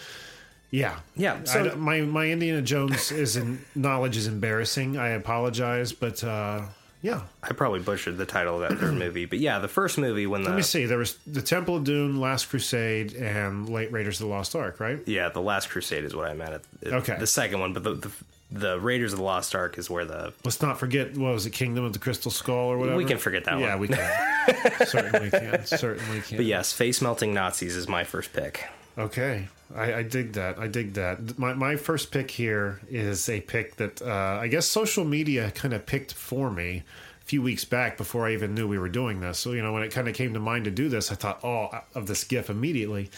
yeah, 0.71 0.99
Yeah, 1.15 1.43
so- 1.43 1.63
don't- 1.65 1.79
my 1.79 2.01
my 2.01 2.25
Indiana 2.29 2.61
Jones 2.63 3.11
is 3.11 3.35
in, 3.37 3.63
knowledge 3.75 4.17
is 4.17 4.25
embarrassing. 4.27 4.97
I 4.97 5.09
apologize, 5.09 5.91
but 5.93 6.23
uh, 6.23 6.61
yeah. 7.03 7.21
I 7.43 7.53
probably 7.53 7.81
butchered 7.81 8.17
the 8.17 8.25
title 8.25 8.63
of 8.63 8.67
that 8.67 8.79
third 8.79 8.93
movie. 8.97 9.25
But 9.25 9.37
yeah, 9.39 9.59
the 9.59 9.67
first 9.67 9.99
movie 9.99 10.25
when 10.25 10.41
the 10.41 10.49
Let 10.49 10.55
me 10.55 10.61
see. 10.63 10.85
There 10.85 10.97
was 10.97 11.17
the 11.27 11.41
Temple 11.43 11.75
of 11.75 11.83
Doom, 11.83 12.19
Last 12.19 12.49
Crusade, 12.49 13.13
and 13.13 13.69
late 13.69 13.91
Raiders 13.91 14.19
of 14.19 14.27
the 14.27 14.33
Lost 14.33 14.55
Ark, 14.55 14.79
right? 14.79 14.99
Yeah, 15.05 15.29
the 15.29 15.41
Last 15.41 15.69
Crusade 15.69 16.03
is 16.05 16.15
what 16.15 16.25
I 16.25 16.33
meant. 16.33 16.53
At, 16.53 16.93
Okay. 16.93 17.17
The 17.19 17.27
second 17.27 17.59
one, 17.59 17.73
but 17.73 17.83
the, 17.83 17.93
the 17.93 18.11
the 18.51 18.79
Raiders 18.79 19.13
of 19.13 19.19
the 19.19 19.25
Lost 19.25 19.55
Ark 19.55 19.77
is 19.79 19.89
where 19.89 20.05
the 20.05 20.31
Let's 20.45 20.61
not 20.61 20.79
forget 20.79 21.17
what 21.17 21.33
was 21.33 21.45
it, 21.45 21.51
Kingdom 21.51 21.83
of 21.85 21.93
the 21.93 21.99
Crystal 21.99 22.29
Skull 22.31 22.55
or 22.71 22.77
whatever. 22.77 22.97
We 22.97 23.05
can 23.05 23.17
forget 23.17 23.45
that 23.45 23.53
one. 23.55 23.61
Yeah, 23.63 23.75
one. 23.75 23.79
we 23.79 23.87
can. 23.89 24.85
Certainly 24.85 25.29
can. 25.31 25.65
Certainly 25.65 26.21
can. 26.21 26.37
but 26.37 26.45
yes, 26.45 26.71
face 26.71 27.01
melting 27.01 27.33
Nazis 27.33 27.75
is 27.75 27.87
my 27.87 28.03
first 28.03 28.31
pick. 28.31 28.63
Okay, 28.97 29.47
I, 29.75 29.93
I 29.95 30.03
dig 30.03 30.33
that. 30.33 30.59
I 30.59 30.67
dig 30.67 30.93
that. 30.93 31.37
My 31.37 31.53
my 31.53 31.75
first 31.75 32.11
pick 32.11 32.31
here 32.31 32.79
is 32.89 33.27
a 33.29 33.41
pick 33.41 33.77
that 33.77 34.01
uh, 34.01 34.39
I 34.41 34.47
guess 34.47 34.65
social 34.65 35.03
media 35.05 35.51
kind 35.51 35.73
of 35.73 35.85
picked 35.85 36.13
for 36.13 36.51
me 36.51 36.83
a 37.21 37.25
few 37.25 37.41
weeks 37.41 37.65
back 37.65 37.97
before 37.97 38.27
I 38.27 38.33
even 38.33 38.53
knew 38.53 38.67
we 38.67 38.77
were 38.77 38.89
doing 38.89 39.19
this. 39.19 39.39
So 39.39 39.51
you 39.51 39.61
know, 39.61 39.73
when 39.73 39.83
it 39.83 39.91
kind 39.91 40.07
of 40.07 40.15
came 40.15 40.33
to 40.33 40.39
mind 40.39 40.65
to 40.65 40.71
do 40.71 40.89
this, 40.89 41.11
I 41.11 41.15
thought, 41.15 41.43
oh, 41.43 41.69
of 41.95 42.07
this 42.07 42.23
GIF 42.23 42.49
immediately. 42.49 43.09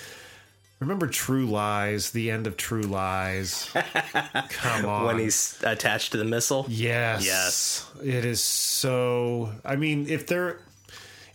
Remember 0.79 1.07
True 1.07 1.45
Lies, 1.45 2.11
the 2.11 2.29
end 2.29 2.47
of 2.47 2.57
True 2.57 2.81
Lies. 2.81 3.69
Come 4.49 4.85
on, 4.85 5.05
When 5.05 5.19
he's 5.19 5.57
attached 5.63 6.11
to 6.11 6.17
the 6.17 6.25
missile. 6.25 6.65
Yes. 6.67 7.25
Yes. 7.25 7.89
It 8.03 8.25
is 8.25 8.43
so 8.43 9.51
I 9.63 9.75
mean, 9.75 10.07
if 10.09 10.27
there 10.27 10.59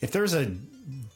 if 0.00 0.12
there's 0.12 0.35
a 0.35 0.55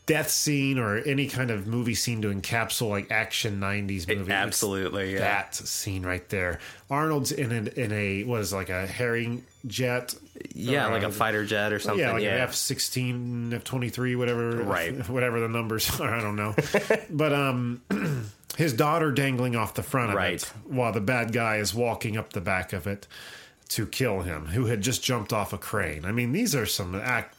death 0.07 0.29
scene 0.29 0.79
or 0.79 0.99
any 0.99 1.29
kind 1.29 1.51
of 1.51 1.67
movie 1.67 1.95
scene 1.95 2.21
to 2.23 2.29
encapsulate 2.29 2.91
like 2.91 3.11
action 3.11 3.59
90s 3.59 4.07
movie. 4.07 4.21
it's 4.21 4.29
absolutely, 4.31 5.13
yeah. 5.15 5.21
That 5.21 5.55
scene 5.55 6.05
right 6.05 6.29
there. 6.29 6.59
Arnold's 6.91 7.33
in 7.33 7.51
a, 7.53 7.81
in 7.81 7.91
a 7.93 8.25
what 8.25 8.41
is 8.41 8.53
it, 8.53 8.57
like 8.57 8.69
a 8.69 8.87
Harrier 8.87 9.39
jet. 9.67 10.15
Yeah, 10.55 10.89
like 10.89 11.05
uh, 11.05 11.09
a 11.09 11.11
fighter 11.11 11.45
jet 11.47 11.73
or 11.73 11.79
something. 11.79 12.01
yeah, 12.05 12.13
like 12.13 12.23
yeah. 12.23 12.35
an 12.35 12.41
F 12.43 12.55
sixteen, 12.55 13.53
F 13.55 13.65
twenty 13.65 13.89
three, 13.89 14.15
whatever, 14.17 14.63
Right. 14.63 15.09
Whatever 15.09 15.41
the 15.41 15.49
numbers 15.49 15.89
are, 16.01 16.13
I 16.15 16.21
don't 16.21 16.37
know. 16.37 16.55
but 17.11 17.33
um, 17.33 17.81
his 18.59 18.73
daughter 18.75 19.11
dangling 19.11 19.57
off 19.57 19.75
the 19.75 19.83
front 19.83 20.11
of 20.11 20.17
Right. 20.17 20.35
it, 20.43 20.53
while 20.67 20.93
the 20.93 21.01
bad 21.01 21.33
guy 21.33 21.57
is 21.57 21.73
walking 21.75 22.17
up 22.17 22.33
the 22.35 22.41
back 22.43 22.73
of 22.73 22.87
it 22.87 23.07
to 23.69 23.87
kill 23.87 24.21
him, 24.21 24.47
who 24.47 24.67
had 24.67 24.83
just 24.83 25.03
jumped 25.03 25.33
off 25.33 25.53
a 25.55 25.59
crane. 25.59 26.05
I 26.05 26.13
mean, 26.13 26.33
these 26.33 26.55
are 26.55 26.67
some 26.67 26.95
act. 26.95 27.34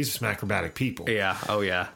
These 0.00 0.14
are 0.14 0.18
some 0.18 0.28
acrobatic 0.28 0.74
people. 0.74 1.08
yeah. 1.08 1.36
Oh 1.48 1.60
yeah. 1.60 1.88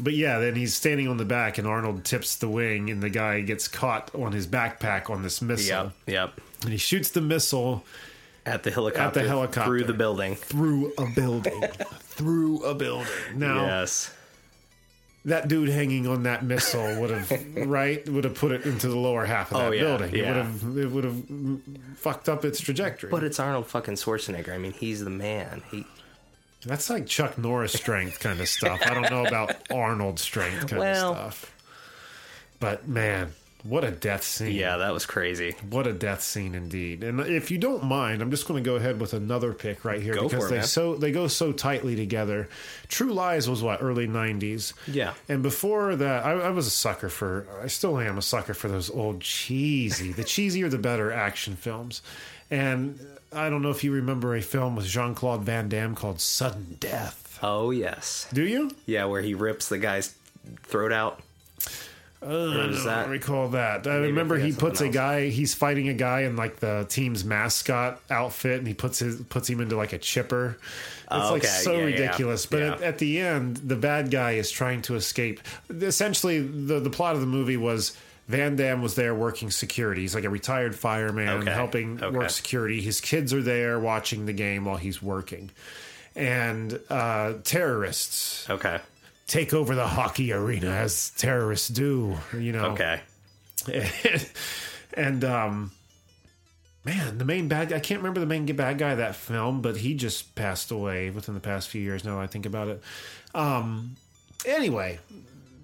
but 0.00 0.12
yeah, 0.14 0.38
then 0.38 0.54
he's 0.56 0.74
standing 0.74 1.08
on 1.08 1.16
the 1.16 1.24
back, 1.24 1.58
and 1.58 1.66
Arnold 1.66 2.04
tips 2.04 2.36
the 2.36 2.48
wing, 2.48 2.90
and 2.90 3.02
the 3.02 3.10
guy 3.10 3.40
gets 3.42 3.68
caught 3.68 4.14
on 4.14 4.32
his 4.32 4.46
backpack 4.46 5.08
on 5.10 5.22
this 5.22 5.40
missile, 5.42 5.92
Yep. 6.06 6.34
Yep. 6.36 6.40
and 6.62 6.70
he 6.72 6.78
shoots 6.78 7.10
the 7.10 7.20
missile 7.20 7.84
At 8.46 8.62
the 8.62 8.70
helicopter. 8.70 9.02
At 9.06 9.14
the 9.14 9.28
helicopter. 9.28 9.68
Through 9.68 9.84
the 9.84 9.92
building. 9.94 10.34
through 10.36 10.92
a 10.98 11.06
building, 11.06 11.62
through 12.00 12.62
a 12.64 12.74
building. 12.74 13.06
Now 13.36 13.64
Yes. 13.66 14.10
that 15.24 15.48
dude 15.48 15.68
hanging 15.68 16.06
on 16.06 16.22
that 16.22 16.44
missile 16.44 17.00
would 17.00 17.10
have 17.10 17.30
right 17.68 18.08
would 18.08 18.24
have 18.24 18.34
put 18.34 18.52
it 18.52 18.64
into 18.64 18.88
the 18.88 18.96
lower 18.96 19.24
half 19.26 19.50
of 19.52 19.56
Oh, 19.58 19.70
that 19.70 19.76
yeah, 19.76 19.82
building. 19.82 20.14
It 20.14 20.16
yeah. 20.16 20.26
would 20.28 20.36
have 20.36 20.76
it 20.78 20.90
would 20.90 21.04
have 21.04 21.22
fucked 21.96 22.28
up 22.28 22.44
its 22.44 22.60
trajectory. 22.60 23.10
But 23.10 23.24
it's 23.24 23.38
Arnold 23.40 23.66
fucking 23.66 23.94
Schwarzenegger. 23.94 24.50
I 24.54 24.58
mean, 24.58 24.72
he's 24.72 25.02
the 25.04 25.10
man. 25.10 25.62
He 25.70 25.84
That's 26.64 26.90
like 26.90 27.06
Chuck 27.06 27.38
Norris 27.38 27.72
strength 27.72 28.20
kind 28.20 28.40
of 28.40 28.48
stuff. 28.48 28.80
I 28.84 28.92
don't 28.94 29.10
know 29.10 29.24
about 29.24 29.54
Arnold 29.70 30.18
strength 30.18 30.68
kind 30.68 30.80
Well- 30.80 31.14
of 31.14 31.34
stuff. 31.34 31.54
But 32.60 32.88
man, 32.88 33.32
what 33.62 33.84
a 33.84 33.90
death 33.92 34.24
scene. 34.24 34.52
Yeah, 34.52 34.78
that 34.78 34.92
was 34.92 35.06
crazy. 35.06 35.54
What 35.70 35.86
a 35.86 35.92
death 35.92 36.22
scene 36.22 36.56
indeed. 36.56 37.04
And 37.04 37.20
if 37.20 37.52
you 37.52 37.58
don't 37.58 37.84
mind, 37.84 38.20
I'm 38.20 38.32
just 38.32 38.48
going 38.48 38.62
to 38.62 38.68
go 38.68 38.74
ahead 38.74 39.00
with 39.00 39.12
another 39.14 39.52
pick 39.52 39.84
right 39.84 40.02
here 40.02 40.14
Go 40.14 40.24
because 40.24 40.40
for 40.40 40.46
it, 40.46 40.50
they 40.50 40.56
man. 40.56 40.66
so 40.66 40.96
they 40.96 41.12
go 41.12 41.28
so 41.28 41.52
tightly 41.52 41.94
together. 41.94 42.48
True 42.88 43.12
Lies 43.12 43.48
was 43.48 43.62
what 43.62 43.80
early 43.80 44.08
90s. 44.08 44.72
Yeah. 44.88 45.14
And 45.28 45.40
before 45.42 45.94
that, 45.94 46.24
I, 46.26 46.32
I 46.32 46.50
was 46.50 46.66
a 46.66 46.70
sucker 46.70 47.08
for. 47.08 47.46
I 47.62 47.68
still 47.68 47.98
am 48.00 48.18
a 48.18 48.22
sucker 48.22 48.54
for 48.54 48.66
those 48.66 48.90
old 48.90 49.20
cheesy. 49.20 50.12
the 50.12 50.24
cheesier 50.24 50.68
the 50.68 50.78
better 50.78 51.12
action 51.12 51.54
films. 51.54 52.02
And 52.50 52.98
I 53.32 53.50
don't 53.50 53.62
know 53.62 53.70
if 53.70 53.84
you 53.84 53.92
remember 53.92 54.34
a 54.34 54.40
film 54.42 54.74
with 54.76 54.86
Jean 54.86 55.14
Claude 55.14 55.42
Van 55.42 55.68
Damme 55.68 55.94
called 55.94 56.20
Sudden 56.20 56.76
Death. 56.80 57.38
Oh 57.42 57.70
yes. 57.70 58.26
Do 58.32 58.42
you? 58.42 58.70
Yeah, 58.86 59.04
where 59.04 59.20
he 59.22 59.34
rips 59.34 59.68
the 59.68 59.78
guy's 59.78 60.14
throat 60.64 60.92
out. 60.92 61.20
Uh, 62.20 62.26
I 62.26 62.30
don't 62.30 62.84
that? 62.84 63.08
recall 63.08 63.48
that. 63.50 63.86
I 63.86 63.90
Maybe 63.98 64.06
remember 64.08 64.36
he 64.38 64.50
puts 64.50 64.76
a 64.80 64.84
something 64.86 64.92
guy. 64.92 65.28
He's 65.28 65.54
fighting 65.54 65.88
a 65.88 65.94
guy 65.94 66.22
in 66.22 66.34
like 66.34 66.56
the 66.56 66.84
team's 66.88 67.24
mascot 67.24 68.00
outfit, 68.10 68.58
and 68.58 68.66
he 68.66 68.74
puts 68.74 68.98
his 68.98 69.20
puts 69.22 69.48
him 69.48 69.60
into 69.60 69.76
like 69.76 69.92
a 69.92 69.98
chipper. 69.98 70.58
It's 70.60 71.06
Oh, 71.10 71.32
like 71.32 71.44
so 71.44 71.72
Yeah, 71.74 71.78
yeah, 71.78 71.84
ridiculous. 71.84 72.44
But 72.46 72.58
yeah. 72.58 72.72
At, 72.72 72.82
at 72.82 72.98
the 72.98 73.20
end, 73.20 73.58
the 73.58 73.76
bad 73.76 74.10
guy 74.10 74.32
is 74.32 74.50
trying 74.50 74.82
to 74.82 74.96
escape. 74.96 75.40
Essentially, 75.70 76.40
the 76.40 76.80
the 76.80 76.90
plot 76.90 77.14
of 77.14 77.20
the 77.20 77.26
movie 77.28 77.56
was. 77.56 77.96
Van 78.28 78.56
Damme 78.56 78.82
was 78.82 78.94
there 78.94 79.14
working 79.14 79.50
security. 79.50 80.02
He's 80.02 80.14
like 80.14 80.24
a 80.24 80.30
retired 80.30 80.74
fireman 80.74 81.28
Okay. 81.42 81.50
helping 81.50 82.02
Okay. 82.02 82.14
work 82.16 82.30
security. 82.30 82.80
His 82.82 83.00
kids 83.00 83.32
are 83.32 83.42
there 83.42 83.78
watching 83.80 84.26
the 84.26 84.32
game 84.34 84.66
while 84.66 84.76
he's 84.76 85.02
working. 85.02 85.50
And 86.14 86.78
uh, 86.90 87.34
terrorists 87.44 88.48
Okay. 88.50 88.80
take 89.26 89.54
over 89.54 89.74
the 89.74 89.86
hockey 89.86 90.32
arena 90.32 90.68
as 90.70 91.10
terrorists 91.16 91.68
do, 91.68 92.18
you 92.38 92.52
know. 92.52 92.66
Okay. 92.72 93.00
and 94.94 95.24
um 95.24 95.70
man 96.84 97.18
the 97.18 97.24
main 97.24 97.48
bad 97.48 97.72
i 97.72 97.80
can't 97.80 98.00
remember 98.00 98.20
the 98.20 98.24
main 98.26 98.46
bad 98.46 98.78
guy 98.78 98.92
of 98.92 98.98
that 98.98 99.14
film 99.16 99.60
but 99.60 99.76
he 99.76 99.94
just 99.94 100.34
passed 100.36 100.70
away 100.70 101.10
within 101.10 101.34
the 101.34 101.40
past 101.40 101.68
few 101.68 101.82
years 101.82 102.04
now 102.04 102.16
that 102.16 102.22
i 102.22 102.26
think 102.26 102.46
about 102.46 102.68
it 102.68 102.80
um 103.34 103.96
anyway 104.46 104.98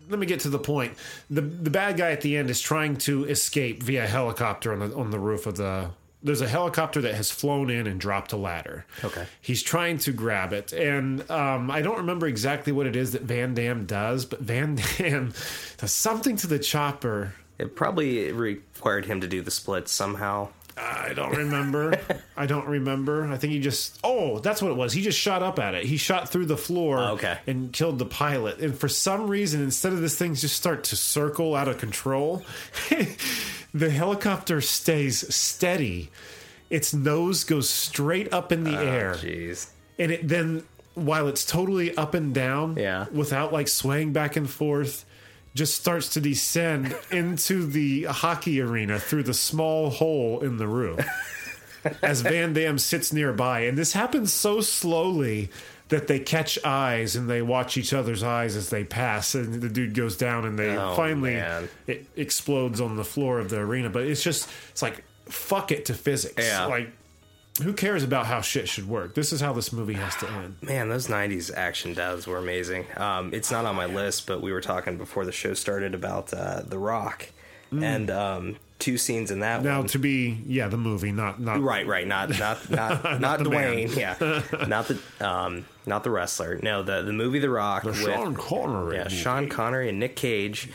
let 0.08 0.18
me 0.18 0.26
get 0.26 0.40
to 0.40 0.48
the 0.48 0.58
point 0.58 0.94
the 1.30 1.40
the 1.40 1.70
bad 1.70 1.96
guy 1.96 2.10
at 2.10 2.20
the 2.20 2.36
end 2.36 2.50
is 2.50 2.60
trying 2.60 2.96
to 2.96 3.24
escape 3.24 3.82
via 3.82 4.06
helicopter 4.06 4.72
on 4.72 4.78
the 4.78 4.96
on 4.96 5.10
the 5.10 5.18
roof 5.18 5.46
of 5.46 5.56
the 5.56 5.90
there's 6.24 6.40
a 6.40 6.48
helicopter 6.48 7.02
that 7.02 7.14
has 7.14 7.30
flown 7.30 7.68
in 7.68 7.86
and 7.86 8.00
dropped 8.00 8.32
a 8.32 8.36
ladder. 8.36 8.86
Okay. 9.04 9.26
He's 9.42 9.62
trying 9.62 9.98
to 9.98 10.12
grab 10.12 10.54
it. 10.54 10.72
And 10.72 11.30
um, 11.30 11.70
I 11.70 11.82
don't 11.82 11.98
remember 11.98 12.26
exactly 12.26 12.72
what 12.72 12.86
it 12.86 12.96
is 12.96 13.12
that 13.12 13.22
Van 13.22 13.52
Damme 13.52 13.84
does, 13.84 14.24
but 14.24 14.40
Van 14.40 14.76
Damme 14.98 15.34
does 15.76 15.92
something 15.92 16.36
to 16.36 16.46
the 16.46 16.58
chopper 16.58 17.34
It 17.58 17.76
probably 17.76 18.32
required 18.32 19.04
him 19.04 19.20
to 19.20 19.28
do 19.28 19.42
the 19.42 19.50
splits 19.50 19.92
somehow. 19.92 20.48
I 20.76 21.12
don't 21.14 21.36
remember. 21.36 22.00
I 22.36 22.46
don't 22.46 22.66
remember. 22.66 23.26
I 23.26 23.36
think 23.36 23.52
he 23.52 23.60
just. 23.60 23.98
Oh, 24.02 24.40
that's 24.40 24.60
what 24.60 24.70
it 24.72 24.76
was. 24.76 24.92
He 24.92 25.02
just 25.02 25.18
shot 25.18 25.42
up 25.42 25.58
at 25.58 25.74
it. 25.74 25.84
He 25.84 25.96
shot 25.96 26.28
through 26.28 26.46
the 26.46 26.56
floor. 26.56 26.98
Oh, 26.98 27.12
okay. 27.12 27.38
And 27.46 27.72
killed 27.72 27.98
the 27.98 28.06
pilot. 28.06 28.58
And 28.58 28.76
for 28.76 28.88
some 28.88 29.28
reason, 29.28 29.62
instead 29.62 29.92
of 29.92 30.00
this 30.00 30.18
thing 30.18 30.34
just 30.34 30.56
start 30.56 30.84
to 30.84 30.96
circle 30.96 31.54
out 31.54 31.68
of 31.68 31.78
control, 31.78 32.42
the 33.74 33.90
helicopter 33.90 34.60
stays 34.60 35.32
steady. 35.34 36.10
Its 36.70 36.92
nose 36.92 37.44
goes 37.44 37.70
straight 37.70 38.32
up 38.32 38.50
in 38.50 38.64
the 38.64 38.76
oh, 38.76 38.82
air, 38.86 39.14
Jeez. 39.14 39.68
and 39.98 40.10
it 40.10 40.26
then, 40.26 40.64
while 40.94 41.28
it's 41.28 41.44
totally 41.44 41.94
up 41.96 42.14
and 42.14 42.34
down, 42.34 42.76
Yeah. 42.76 43.06
without 43.12 43.52
like 43.52 43.68
swaying 43.68 44.12
back 44.12 44.34
and 44.36 44.48
forth. 44.50 45.04
Just 45.54 45.76
starts 45.76 46.08
to 46.10 46.20
descend 46.20 46.96
into 47.12 47.64
the 47.66 48.04
hockey 48.04 48.60
arena 48.60 48.98
through 48.98 49.22
the 49.22 49.34
small 49.34 49.88
hole 49.90 50.40
in 50.40 50.56
the 50.56 50.66
roof 50.66 50.98
as 52.02 52.22
Van 52.22 52.52
Damme 52.52 52.78
sits 52.78 53.12
nearby. 53.12 53.60
And 53.60 53.78
this 53.78 53.92
happens 53.92 54.32
so 54.32 54.60
slowly 54.60 55.50
that 55.90 56.08
they 56.08 56.18
catch 56.18 56.58
eyes 56.64 57.14
and 57.14 57.28
they 57.30 57.40
watch 57.42 57.76
each 57.76 57.92
other's 57.92 58.22
eyes 58.22 58.56
as 58.56 58.70
they 58.70 58.82
pass. 58.84 59.34
And 59.36 59.60
the 59.62 59.68
dude 59.68 59.94
goes 59.94 60.16
down 60.16 60.44
and 60.44 60.58
they 60.58 60.76
Oh, 60.76 60.94
finally 60.96 61.34
man. 61.34 61.68
it 61.86 62.06
explodes 62.16 62.80
on 62.80 62.96
the 62.96 63.04
floor 63.04 63.38
of 63.38 63.48
the 63.50 63.58
arena. 63.58 63.90
But 63.90 64.04
it's 64.06 64.22
just, 64.24 64.48
it's 64.70 64.82
like, 64.82 65.04
fuck 65.26 65.70
it 65.70 65.84
to 65.84 65.94
physics. 65.94 66.42
Yeah. 66.44 66.64
Like, 66.66 66.90
who 67.62 67.72
cares 67.72 68.02
about 68.02 68.26
how 68.26 68.40
shit 68.40 68.68
should 68.68 68.88
work? 68.88 69.14
This 69.14 69.32
is 69.32 69.40
how 69.40 69.52
this 69.52 69.72
movie 69.72 69.94
has 69.94 70.16
to 70.16 70.28
end. 70.28 70.56
Man, 70.62 70.88
those 70.88 71.06
'90s 71.08 71.52
action 71.54 71.94
deaths 71.94 72.26
were 72.26 72.38
amazing. 72.38 72.86
Um, 72.96 73.32
it's 73.32 73.50
not 73.50 73.64
on 73.64 73.76
my 73.76 73.86
list, 73.86 74.26
but 74.26 74.40
we 74.42 74.52
were 74.52 74.60
talking 74.60 74.98
before 74.98 75.24
the 75.24 75.32
show 75.32 75.54
started 75.54 75.94
about 75.94 76.32
uh, 76.34 76.62
The 76.66 76.78
Rock, 76.78 77.28
and 77.70 78.10
um, 78.10 78.56
two 78.78 78.98
scenes 78.98 79.30
in 79.30 79.40
that 79.40 79.60
Mm. 79.60 79.64
Now, 79.64 79.78
one. 79.78 79.86
to 79.88 79.98
be, 79.98 80.38
yeah, 80.46 80.68
the 80.68 80.76
movie, 80.76 81.10
not, 81.12 81.40
not, 81.40 81.60
Right, 81.60 81.86
right, 81.86 82.06
not 82.06 82.36
not 82.38 82.70
not 82.70 83.20
not, 83.20 83.38
the 83.38 83.44
Dwayne, 83.50 83.96
yeah, 83.96 84.16
not 84.66 84.88
the 84.88 84.98
um, 85.26 85.64
not 85.86 86.02
the 86.02 86.10
wrestler. 86.10 86.58
No, 86.62 86.82
the 86.82 87.02
the 87.02 87.12
movie 87.12 87.38
The 87.38 87.50
Rock 87.50 87.84
with 87.84 87.96
Sean 88.00 88.34
Connery. 88.34 88.96
yeah. 88.96 89.08
Sean 89.08 89.48
Connery 89.48 89.88
and 89.88 90.00
Nick 90.00 90.16
Cage, 90.16 90.70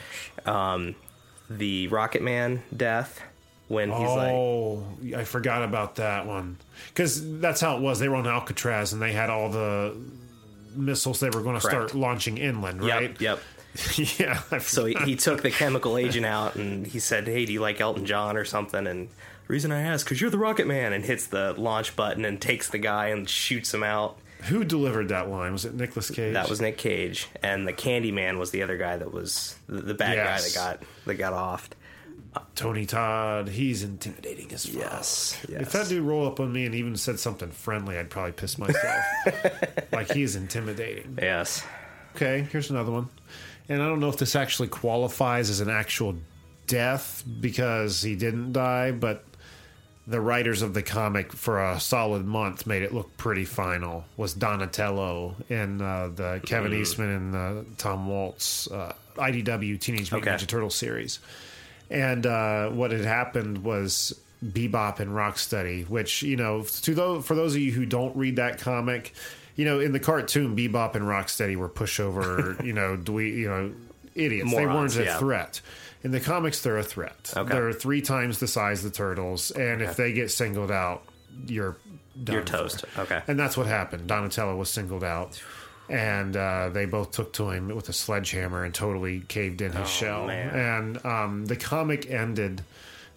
um, 0.45 0.95
the 1.49 1.87
Rocket 1.89 2.21
Man 2.21 2.63
death 2.75 3.21
when 3.69 3.89
he's 3.91 3.99
like 4.09 4.31
oh, 4.33 4.83
I 5.15 5.23
forgot 5.23 5.63
about 5.63 5.95
that 5.95 6.25
one 6.27 6.57
because 6.89 7.39
that's 7.39 7.61
how 7.61 7.77
it 7.77 7.81
was. 7.81 7.99
They 7.99 8.09
were 8.09 8.17
on 8.17 8.27
Alcatraz 8.27 8.91
and 8.91 9.01
they 9.01 9.13
had 9.13 9.29
all 9.29 9.49
the 9.49 9.95
missiles 10.75 11.19
they 11.19 11.29
were 11.29 11.41
going 11.41 11.55
to 11.55 11.61
start 11.61 11.95
launching 11.95 12.37
inland, 12.37 12.81
right? 12.81 13.19
Yep, 13.19 13.21
yep. 13.21 13.39
yeah. 14.19 14.39
So 14.59 14.85
he, 14.85 14.95
he 15.05 15.15
took 15.15 15.41
the 15.41 15.51
chemical 15.51 15.97
agent 15.97 16.25
out 16.25 16.55
and 16.55 16.85
he 16.85 16.99
said, 16.99 17.27
"Hey, 17.27 17.45
do 17.45 17.53
you 17.53 17.61
like 17.61 17.79
Elton 17.79 18.05
John 18.05 18.35
or 18.35 18.43
something?" 18.43 18.85
And 18.87 19.07
the 19.07 19.53
reason 19.53 19.71
I 19.71 19.81
ask, 19.81 20.05
because 20.05 20.19
you're 20.19 20.31
the 20.31 20.37
Rocket 20.39 20.67
Man, 20.67 20.91
and 20.91 21.05
hits 21.05 21.27
the 21.27 21.53
launch 21.53 21.95
button 21.95 22.25
and 22.25 22.41
takes 22.41 22.69
the 22.69 22.79
guy 22.79 23.07
and 23.07 23.29
shoots 23.29 23.73
him 23.73 23.83
out. 23.83 24.17
Who 24.43 24.63
delivered 24.63 25.09
that 25.09 25.29
line? 25.29 25.51
Was 25.51 25.65
it 25.65 25.73
Nicolas 25.75 26.09
Cage? 26.09 26.33
That 26.33 26.49
was 26.49 26.61
Nick 26.61 26.77
Cage, 26.77 27.27
and 27.43 27.67
the 27.67 27.73
Candy 27.73 28.11
Man 28.11 28.39
was 28.39 28.51
the 28.51 28.63
other 28.63 28.77
guy 28.77 28.95
that 28.97 29.13
was 29.13 29.55
the, 29.67 29.81
the 29.81 29.93
bad 29.93 30.15
Yes. 30.15 30.55
guy 30.55 30.61
that 30.61 30.79
got 30.79 30.87
that 31.05 31.15
got 31.15 31.33
offed. 31.33 31.71
Tony 32.55 32.85
Todd. 32.85 33.47
He's 33.47 33.83
intimidating 33.83 34.51
as 34.51 34.65
fuck. 34.65 34.75
Yes, 34.81 35.37
If 35.47 35.71
that 35.71 35.87
dude 35.89 36.03
rolled 36.03 36.31
up 36.31 36.39
on 36.39 36.51
me 36.51 36.65
and 36.65 36.75
even 36.75 36.95
said 36.95 37.19
something 37.19 37.49
friendly, 37.51 37.97
I'd 37.97 38.09
probably 38.09 38.33
piss 38.33 38.57
myself. 38.57 39.03
like 39.91 40.11
he's 40.11 40.35
intimidating. 40.35 41.17
Yes. 41.21 41.63
Okay, 42.15 42.47
here's 42.51 42.69
another 42.69 42.91
one. 42.91 43.09
And 43.69 43.81
I 43.81 43.85
don't 43.87 43.99
know 43.99 44.09
if 44.09 44.17
this 44.17 44.35
actually 44.35 44.67
qualifies 44.67 45.49
as 45.49 45.59
an 45.59 45.69
actual 45.69 46.15
death 46.67 47.23
because 47.39 48.01
he 48.01 48.15
didn't 48.15 48.51
die, 48.53 48.91
but 48.91 49.23
the 50.07 50.19
writers 50.19 50.63
of 50.63 50.73
the 50.73 50.81
comic 50.81 51.31
for 51.31 51.63
a 51.63 51.79
solid 51.79 52.25
month 52.25 52.65
made 52.65 52.81
it 52.81 52.93
look 52.93 53.15
pretty 53.17 53.45
final. 53.45 54.05
Was 54.17 54.33
Donatello 54.33 55.35
and 55.49 55.81
uh, 55.81 56.07
the 56.09 56.41
Kevin 56.45 56.73
Eastman 56.73 57.09
and 57.09 57.35
uh, 57.35 57.63
Tom 57.77 58.07
Waltz 58.07 58.67
uh, 58.71 58.93
IDW 59.17 59.79
Teenage 59.79 60.11
Mutant 60.11 60.27
Okay. 60.35 60.43
Ninja 60.43 60.47
Turtle 60.47 60.69
series. 60.71 61.19
And 61.89 62.25
uh, 62.25 62.69
what 62.69 62.91
had 62.91 63.05
happened 63.05 63.63
was 63.63 64.19
Bebop 64.45 64.99
and 64.99 65.11
Rocksteady, 65.11 65.87
which 65.87 66.21
you 66.21 66.35
know, 66.35 66.63
to 66.63 66.93
those 66.93 67.25
for 67.25 67.35
those 67.35 67.55
of 67.55 67.61
you 67.61 67.71
who 67.71 67.85
don't 67.85 68.15
read 68.15 68.35
that 68.37 68.59
comic, 68.59 69.13
you 69.55 69.65
know, 69.65 69.79
in 69.79 69.91
the 69.91 69.99
cartoon, 69.99 70.55
Bebop 70.55 70.95
and 70.95 71.05
Rocksteady 71.05 71.55
were 71.55 71.69
pushover, 71.69 72.63
you 72.65 72.73
know, 72.73 72.95
dwe- 72.95 73.35
you 73.35 73.47
know, 73.49 73.73
idiots. 74.15 74.51
they 74.53 74.65
weren't 74.65 74.95
a 74.97 75.03
yeah. 75.05 75.17
threat. 75.17 75.61
In 76.01 76.11
the 76.11 76.21
comics, 76.21 76.61
they're 76.61 76.77
a 76.77 76.83
threat. 76.83 77.33
Okay. 77.35 77.51
They're 77.51 77.73
three 77.73 78.01
times 78.01 78.39
the 78.39 78.47
size 78.47 78.85
of 78.85 78.91
the 78.91 78.97
turtles, 78.97 79.51
and 79.51 79.81
if 79.81 79.97
they 79.97 80.13
get 80.13 80.31
singled 80.31 80.71
out, 80.71 81.03
you're 81.45 81.75
done 82.23 82.33
You're 82.35 82.43
for. 82.43 82.47
toast. 82.47 82.85
Okay. 82.97 83.21
And 83.27 83.37
that's 83.37 83.57
what 83.57 83.67
happened. 83.67 84.07
Donatello 84.07 84.55
was 84.55 84.69
singled 84.69 85.03
out, 85.03 85.41
and 85.89 86.37
uh, 86.37 86.69
they 86.69 86.85
both 86.85 87.11
took 87.11 87.33
to 87.33 87.49
him 87.49 87.69
with 87.69 87.89
a 87.89 87.93
sledgehammer 87.93 88.63
and 88.63 88.73
totally 88.73 89.21
caved 89.21 89.61
in 89.61 89.71
his 89.71 89.89
shell. 89.89 90.23
Oh, 90.23 90.27
man. 90.27 90.55
And 90.55 91.05
um, 91.05 91.45
the 91.45 91.55
comic 91.55 92.09
ended 92.09 92.63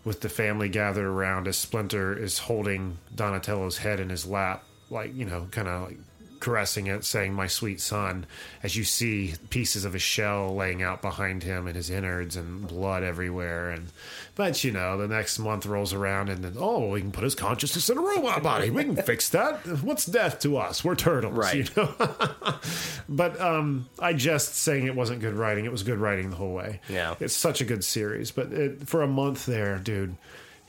with 0.04 0.20
the 0.20 0.28
family 0.28 0.68
gathered 0.68 1.06
around 1.06 1.46
as 1.46 1.56
Splinter 1.56 2.16
is 2.16 2.38
holding 2.38 2.98
Donatello's 3.14 3.78
head 3.78 4.00
in 4.00 4.08
his 4.08 4.26
lap, 4.26 4.64
like 4.90 5.14
you 5.14 5.24
know, 5.24 5.46
kind 5.50 5.68
of 5.68 5.88
like 5.88 5.98
caressing 6.42 6.88
it, 6.88 7.04
saying 7.04 7.32
"my 7.32 7.46
sweet 7.46 7.80
son," 7.80 8.26
as 8.62 8.76
you 8.76 8.84
see 8.84 9.34
pieces 9.48 9.86
of 9.86 9.94
his 9.94 10.02
shell 10.02 10.54
laying 10.54 10.82
out 10.82 11.00
behind 11.00 11.42
him 11.44 11.66
and 11.66 11.74
his 11.76 11.88
innards 11.88 12.36
and 12.36 12.68
blood 12.68 13.02
everywhere. 13.02 13.70
And 13.70 13.86
but 14.34 14.62
you 14.64 14.72
know, 14.72 14.98
the 14.98 15.08
next 15.08 15.38
month 15.38 15.64
rolls 15.64 15.94
around 15.94 16.28
and 16.28 16.44
then 16.44 16.56
oh, 16.58 16.88
we 16.90 17.00
can 17.00 17.12
put 17.12 17.24
his 17.24 17.34
consciousness 17.34 17.88
in 17.88 17.96
a 17.96 18.00
robot 18.02 18.42
body. 18.42 18.68
We 18.68 18.84
can 18.84 18.96
fix 18.96 19.28
that. 19.30 19.58
What's 19.82 20.04
death 20.04 20.40
to 20.40 20.58
us? 20.58 20.84
We're 20.84 20.96
turtles, 20.96 21.32
Right. 21.34 21.54
You 21.54 21.64
know. 21.76 21.94
but 23.08 23.40
um, 23.40 23.88
I 23.98 24.12
just 24.12 24.54
saying 24.56 24.86
it 24.86 24.94
wasn't 24.96 25.20
good 25.20 25.34
writing. 25.34 25.64
It 25.64 25.72
was 25.72 25.82
good 25.82 25.98
writing 25.98 26.30
the 26.30 26.36
whole 26.36 26.52
way. 26.52 26.80
Yeah. 26.88 27.14
it's 27.20 27.34
such 27.36 27.60
a 27.60 27.64
good 27.64 27.84
series. 27.84 28.30
But 28.30 28.52
it, 28.52 28.88
for 28.88 29.02
a 29.02 29.06
month 29.08 29.46
there, 29.46 29.78
dude, 29.78 30.16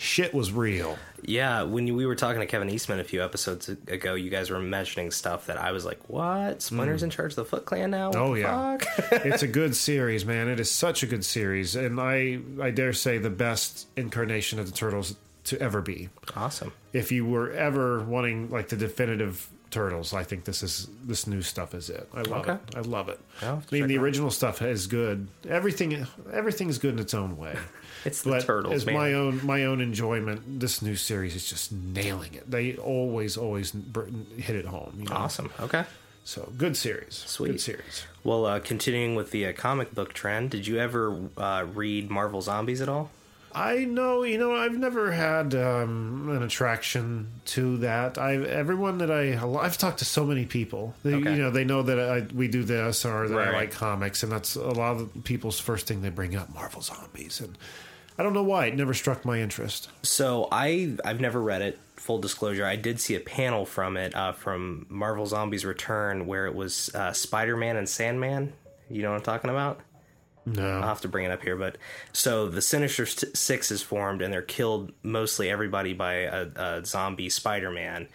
shit 0.03 0.33
was 0.33 0.51
real. 0.51 0.97
Yeah, 1.21 1.63
when 1.63 1.95
we 1.95 2.05
were 2.05 2.15
talking 2.15 2.41
to 2.41 2.45
Kevin 2.45 2.69
Eastman 2.69 2.99
a 2.99 3.03
few 3.03 3.23
episodes 3.23 3.69
ago, 3.69 4.13
you 4.15 4.29
guys 4.29 4.49
were 4.49 4.59
mentioning 4.59 5.09
stuff 5.11 5.45
that 5.45 5.57
I 5.57 5.71
was 5.71 5.85
like, 5.85 6.09
"What? 6.09 6.61
Splinter's 6.61 7.01
hmm. 7.01 7.05
in 7.05 7.09
charge 7.09 7.31
of 7.31 7.35
the 7.37 7.45
Foot 7.45 7.65
Clan 7.65 7.91
now? 7.91 8.11
Oh, 8.13 8.29
what 8.29 8.29
Oh 8.29 8.33
yeah, 8.35 8.77
fuck?" 8.77 8.87
it's 9.25 9.43
a 9.43 9.47
good 9.61 9.75
series, 9.75 10.25
man. 10.25 10.49
It 10.49 10.59
is 10.59 10.69
such 10.69 11.01
a 11.03 11.07
good 11.07 11.23
series, 11.23 11.75
and 11.75 11.99
I 11.99 12.39
I 12.61 12.71
dare 12.71 12.93
say 12.93 13.17
the 13.17 13.29
best 13.29 13.87
incarnation 13.95 14.59
of 14.59 14.65
the 14.65 14.73
turtles 14.73 15.15
to 15.45 15.59
ever 15.61 15.81
be. 15.81 16.09
awesome. 16.35 16.73
If 16.91 17.11
you 17.11 17.25
were 17.25 17.51
ever 17.51 18.03
wanting 18.03 18.49
like 18.49 18.67
the 18.69 18.77
definitive 18.77 19.49
turtles, 19.71 20.13
I 20.13 20.23
think 20.23 20.43
this 20.43 20.61
is 20.63 20.87
this 21.03 21.25
new 21.27 21.41
stuff 21.41 21.73
is 21.73 21.89
it. 21.89 22.07
I 22.13 22.21
love 22.21 22.47
Okay. 22.47 22.53
it. 22.53 22.75
I 22.77 22.81
love 22.81 23.09
it. 23.09 23.19
I 23.41 23.55
mean, 23.71 23.87
the 23.87 23.95
it 23.95 23.97
out. 23.97 24.03
original 24.03 24.31
stuff 24.31 24.61
is 24.61 24.87
good. 24.87 25.27
Everything 25.49 26.05
everything's 26.31 26.77
good 26.77 26.93
in 26.93 26.99
its 26.99 27.13
own 27.13 27.37
way. 27.37 27.57
It's 28.05 28.21
the 28.21 28.31
but 28.31 28.43
turtles, 28.43 28.73
as 28.73 28.85
man. 28.85 28.95
my 28.95 29.13
own 29.13 29.45
my 29.45 29.63
own 29.65 29.81
enjoyment, 29.81 30.59
this 30.59 30.81
new 30.81 30.95
series 30.95 31.35
is 31.35 31.47
just 31.47 31.71
nailing 31.71 32.33
it. 32.33 32.49
They 32.49 32.75
always 32.75 33.37
always 33.37 33.71
hit 34.37 34.55
it 34.55 34.65
home. 34.65 34.95
You 34.99 35.09
know? 35.09 35.15
Awesome. 35.15 35.51
Okay. 35.59 35.85
So 36.25 36.51
good 36.57 36.77
series. 36.77 37.15
Sweet. 37.27 37.51
Good 37.51 37.61
series. 37.61 38.05
Well, 38.23 38.45
uh, 38.45 38.59
continuing 38.59 39.15
with 39.15 39.31
the 39.31 39.47
uh, 39.47 39.53
comic 39.53 39.93
book 39.93 40.13
trend, 40.13 40.51
did 40.51 40.65
you 40.67 40.77
ever 40.79 41.17
uh, 41.37 41.65
read 41.73 42.09
Marvel 42.09 42.41
Zombies 42.41 42.79
at 42.81 42.87
all? 42.87 43.11
I 43.55 43.85
know, 43.85 44.23
you 44.23 44.39
know, 44.39 44.55
I've 44.55 44.73
never 44.75 45.11
had 45.11 45.53
um, 45.53 46.29
an 46.35 46.41
attraction 46.41 47.27
to 47.45 47.77
that. 47.77 48.17
I 48.17 48.37
everyone 48.37 48.97
that 48.97 49.11
I 49.11 49.37
I've 49.59 49.77
talked 49.77 49.99
to 49.99 50.05
so 50.05 50.25
many 50.25 50.45
people. 50.45 50.95
They, 51.03 51.13
Okay. 51.13 51.35
You 51.35 51.37
know, 51.43 51.51
they 51.51 51.63
know 51.63 51.83
that 51.83 51.99
I, 51.99 52.21
we 52.33 52.47
do 52.47 52.63
this 52.63 53.05
or 53.05 53.27
that 53.27 53.37
I 53.37 53.51
like 53.51 53.71
comics, 53.71 54.23
and 54.23 54.31
that's 54.31 54.55
a 54.55 54.61
lot 54.71 54.95
of 54.99 55.23
people's 55.23 55.59
first 55.59 55.85
thing 55.85 56.01
they 56.01 56.09
bring 56.09 56.35
up: 56.35 56.51
Marvel 56.53 56.81
Zombies, 56.81 57.41
and 57.41 57.55
I 58.17 58.23
don't 58.23 58.33
know 58.33 58.43
why 58.43 58.67
it 58.67 58.75
never 58.75 58.93
struck 58.93 59.25
my 59.25 59.39
interest. 59.39 59.89
So 60.03 60.47
I 60.51 60.95
I've 61.03 61.19
never 61.19 61.41
read 61.41 61.61
it. 61.61 61.79
Full 61.95 62.19
disclosure, 62.19 62.65
I 62.65 62.75
did 62.75 62.99
see 62.99 63.15
a 63.15 63.19
panel 63.19 63.65
from 63.65 63.95
it 63.95 64.13
uh, 64.13 64.33
from 64.33 64.85
Marvel 64.89 65.25
Zombies 65.25 65.63
Return 65.63 66.25
where 66.25 66.47
it 66.47 66.53
was 66.53 66.93
uh, 66.93 67.13
Spider 67.13 67.55
Man 67.55 67.77
and 67.77 67.87
Sandman. 67.87 68.53
You 68.89 69.03
know 69.03 69.11
what 69.11 69.17
I'm 69.17 69.23
talking 69.23 69.49
about? 69.49 69.79
No, 70.45 70.79
I'll 70.79 70.87
have 70.89 71.01
to 71.01 71.07
bring 71.07 71.25
it 71.25 71.31
up 71.31 71.41
here, 71.41 71.55
but 71.55 71.77
so 72.11 72.49
the 72.49 72.61
Sinister 72.61 73.05
Six 73.05 73.71
is 73.71 73.81
formed, 73.81 74.21
and 74.21 74.33
they're 74.33 74.41
killed 74.41 74.91
mostly 75.01 75.49
everybody 75.49 75.93
by 75.93 76.13
a, 76.13 76.47
a 76.55 76.85
zombie 76.85 77.29
Spider-Man, 77.29 78.09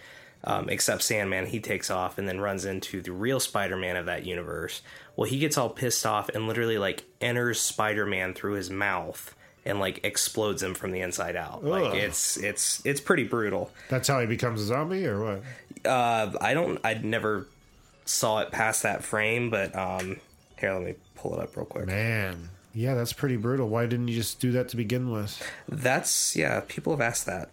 um, 0.45 0.69
except 0.69 1.02
Sandman. 1.02 1.47
He 1.47 1.59
takes 1.59 1.90
off 1.90 2.19
and 2.19 2.28
then 2.28 2.38
runs 2.38 2.67
into 2.67 3.00
the 3.00 3.12
real 3.12 3.40
Spider-Man 3.40 3.97
of 3.97 4.05
that 4.07 4.26
universe. 4.26 4.83
Well, 5.17 5.31
he 5.31 5.38
gets 5.38 5.57
all 5.57 5.71
pissed 5.71 6.05
off 6.05 6.28
and 6.28 6.47
literally 6.47 6.76
like 6.76 7.05
enters 7.23 7.61
Spider-Man 7.61 8.35
through 8.35 8.55
his 8.55 8.69
mouth 8.69 9.35
and 9.69 9.79
like 9.79 10.01
explodes 10.05 10.63
him 10.63 10.75
from 10.75 10.91
the 10.91 11.01
inside 11.01 11.37
out. 11.37 11.65
Like 11.65 11.95
it's 11.95 12.37
it's 12.37 12.85
it's 12.85 13.01
pretty 13.01 13.25
brutal. 13.25 13.71
that's 13.89 14.09
how 14.09 14.21
he 14.21 14.27
becomes 14.27 14.61
a 14.61 14.65
zombie, 14.65 15.07
or 15.07 15.23
what? 15.23 15.89
Uh, 15.89 16.33
I 16.41 16.55
don't. 16.55 16.81
I'd 16.85 17.05
never 17.05 17.47
saw 18.05 18.39
it 18.41 18.51
past 18.51 18.83
that 18.83 19.05
frame, 19.05 19.51
but 19.51 19.77
um, 19.77 20.19
here, 20.59 20.73
let 20.73 20.83
me 20.83 20.95
pull 21.15 21.35
it 21.35 21.41
up 21.41 21.57
real 21.57 21.67
quick. 21.67 21.87
Man, 21.87 22.49
yeah, 22.75 22.95
that's 22.95 23.13
pretty 23.13 23.37
brutal. 23.37 23.69
Why 23.69 23.87
didn't 23.87 24.09
you 24.09 24.17
just 24.17 24.41
do 24.41 24.53
that 24.53 24.69
to 24.71 24.77
begin 24.77 25.11
with? 25.11 25.41
That's 25.69 26.35
yeah. 26.35 26.63
People 26.67 26.93
have 26.93 27.01
asked 27.01 27.27
that. 27.27 27.51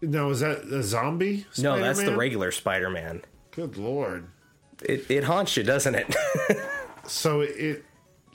No, 0.00 0.30
is 0.30 0.40
that 0.40 0.60
a 0.64 0.82
zombie? 0.82 1.46
No, 1.58 1.78
that's 1.78 2.02
the 2.02 2.16
regular 2.16 2.52
Spider-Man. 2.52 3.22
Good 3.50 3.76
lord. 3.76 4.28
It 4.82 5.10
it 5.10 5.24
haunts 5.24 5.56
you, 5.56 5.64
doesn't 5.64 5.96
it? 5.96 6.14
So 7.08 7.40
it, 7.40 7.84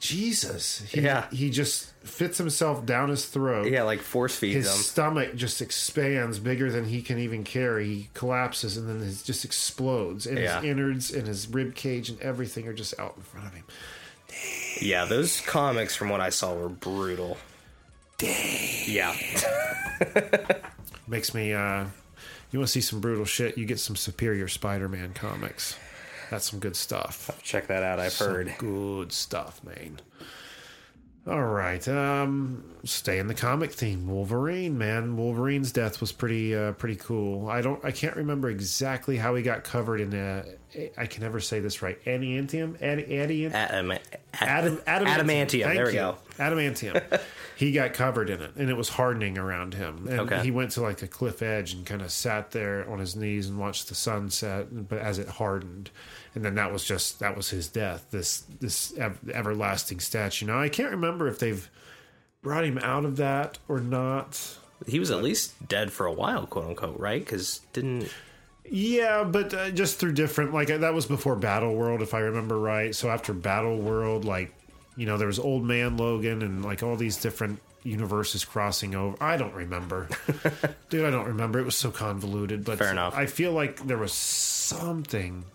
Jesus, 0.03 0.81
he, 0.89 0.99
Yeah. 1.01 1.29
he 1.31 1.49
just 1.49 1.91
fits 2.03 2.37
himself 2.37 2.85
down 2.85 3.07
his 3.07 3.25
throat. 3.25 3.71
yeah, 3.71 3.83
like 3.83 4.01
force 4.01 4.35
feeds 4.35 4.55
him. 4.55 4.61
his 4.63 4.71
them. 4.73 4.81
stomach 4.83 5.35
just 5.35 5.61
expands 5.61 6.39
bigger 6.39 6.69
than 6.69 6.83
he 6.83 7.01
can 7.01 7.19
even 7.19 7.45
carry. 7.45 7.85
He 7.85 8.09
collapses 8.13 8.75
and 8.75 8.89
then 8.89 9.07
it 9.07 9.21
just 9.23 9.45
explodes, 9.45 10.27
and 10.27 10.37
Yeah. 10.37 10.59
his 10.59 10.69
innards 10.69 11.09
and 11.11 11.25
his 11.25 11.47
rib 11.47 11.73
cage 11.73 12.09
and 12.09 12.19
everything 12.21 12.67
are 12.67 12.73
just 12.73 12.99
out 12.99 13.13
in 13.15 13.23
front 13.23 13.47
of 13.47 13.53
him. 13.53 13.63
Yeah, 14.81 15.05
those 15.05 15.39
comics 15.41 15.95
from 15.95 16.09
what 16.09 16.19
I 16.19 16.29
saw 16.31 16.53
were 16.53 16.67
brutal. 16.67 17.37
Dang. 18.17 18.59
Yeah, 18.85 19.15
Makes 21.07 21.33
me. 21.33 21.53
uh 21.53 21.85
You 22.51 22.59
want 22.59 22.67
to 22.67 22.71
see 22.73 22.81
some 22.81 22.99
brutal 22.99 23.25
shit? 23.25 23.57
You 23.57 23.65
get 23.65 23.79
some 23.79 23.95
Superior 23.95 24.47
Spider-Man 24.49 25.13
comics. 25.13 25.75
That's 26.33 26.49
some 26.49 26.59
good 26.59 26.75
stuff. 26.75 27.29
check 27.43 27.67
that 27.67 27.83
out. 27.83 27.99
I've 27.99 28.11
Some 28.11 28.27
heard. 28.33 28.55
good 28.57 29.11
stuff, 29.11 29.63
man. 29.63 29.99
All 31.25 31.43
right, 31.43 31.87
um, 31.87 32.65
stay 32.83 33.17
in 33.19 33.27
the 33.27 33.33
comic 33.33 33.71
theme. 33.71 34.07
Wolverine, 34.07 34.77
man. 34.77 35.15
Wolverine's 35.15 35.71
death 35.71 36.01
was 36.01 36.11
pretty, 36.11 36.53
uh, 36.53 36.73
pretty 36.73 36.97
cool. 36.97 37.47
I 37.49 37.61
don't, 37.61 37.79
I 37.85 37.91
can't 37.91 38.17
remember 38.17 38.49
exactly 38.49 39.15
how 39.15 39.33
he 39.35 39.41
got 39.43 39.63
covered 39.63 40.01
in. 40.01 40.13
Uh, 40.13 40.43
I 40.97 41.05
can 41.05 41.21
never 41.23 41.39
say 41.39 41.61
this 41.61 41.81
right. 41.81 42.03
Adamantium, 42.03 42.81
Ad, 42.81 42.97
adiant, 43.07 43.53
Adam, 43.53 43.91
Adam, 44.33 45.07
adamantium. 45.07 45.07
Adamantium. 45.07 45.63
Thank 45.63 45.75
There 45.75 45.85
we 45.85 45.91
you. 45.91 45.97
go. 45.97 46.17
Adamantium. 46.39 47.21
he 47.55 47.71
got 47.71 47.93
covered 47.93 48.29
in 48.29 48.41
it, 48.41 48.55
and 48.57 48.69
it 48.69 48.75
was 48.75 48.89
hardening 48.89 49.37
around 49.37 49.75
him. 49.75 50.07
And 50.09 50.19
Okay. 50.21 50.41
he 50.43 50.51
went 50.51 50.71
to 50.71 50.81
like 50.81 51.03
a 51.03 51.07
cliff 51.07 51.41
edge 51.41 51.73
and 51.73 51.85
kind 51.85 52.01
of 52.01 52.11
sat 52.11 52.51
there 52.51 52.89
on 52.89 52.99
his 52.99 53.15
knees 53.15 53.47
and 53.47 53.57
watched 53.57 53.87
the 53.87 53.95
sunset. 53.95 54.89
But 54.89 54.97
as 54.99 55.19
it 55.19 55.29
hardened, 55.29 55.89
and 56.35 56.43
then 56.43 56.55
that 56.55 56.71
was 56.71 56.83
just 56.83 57.19
that 57.19 57.35
was 57.37 57.49
his 57.49 57.67
death. 57.67 58.05
This 58.11 58.41
this 58.59 58.93
ev- 58.97 59.19
everlasting 59.33 59.99
statue. 59.99 60.45
Now 60.45 60.59
I 60.59 60.69
can't 60.69 60.91
remember 60.91 61.27
if 61.27 61.39
they've 61.39 61.69
brought 62.41 62.63
him 62.65 62.77
out 62.79 63.05
of 63.05 63.17
that 63.17 63.57
or 63.67 63.79
not. 63.79 64.57
He 64.87 64.99
was 64.99 65.11
at 65.11 65.23
least 65.23 65.67
dead 65.67 65.91
for 65.91 66.05
a 66.05 66.11
while, 66.11 66.45
quote 66.45 66.67
unquote, 66.67 66.99
right? 66.99 67.23
Because 67.23 67.61
didn't 67.71 68.09
Yeah, 68.69 69.23
but 69.23 69.53
uh, 69.53 69.69
just 69.71 69.99
through 69.99 70.13
different 70.13 70.53
like 70.53 70.69
uh, 70.69 70.79
that 70.79 70.93
was 70.93 71.05
before 71.05 71.35
Battle 71.35 71.75
World, 71.75 72.01
if 72.01 72.13
I 72.13 72.19
remember 72.19 72.59
right. 72.59 72.93
So 72.93 73.09
after 73.09 73.33
Battle 73.33 73.77
World, 73.77 74.25
like 74.25 74.53
you 74.95 75.05
know, 75.05 75.17
there 75.17 75.27
was 75.27 75.39
Old 75.39 75.63
Man 75.63 75.97
Logan 75.97 76.41
and 76.41 76.63
like 76.63 76.83
all 76.83 76.95
these 76.95 77.17
different 77.17 77.59
universes 77.83 78.45
crossing 78.45 78.95
over. 78.95 79.15
I 79.21 79.37
don't 79.37 79.53
remember, 79.53 80.07
dude. 80.89 81.05
I 81.05 81.09
don't 81.09 81.27
remember. 81.27 81.59
It 81.59 81.65
was 81.65 81.75
so 81.75 81.91
convoluted. 81.91 82.63
But 82.65 82.77
Fair 82.77 82.91
enough. 82.91 83.15
I 83.15 83.25
feel 83.25 83.51
like 83.51 83.85
there 83.85 83.97
was 83.97 84.13
something. 84.13 85.45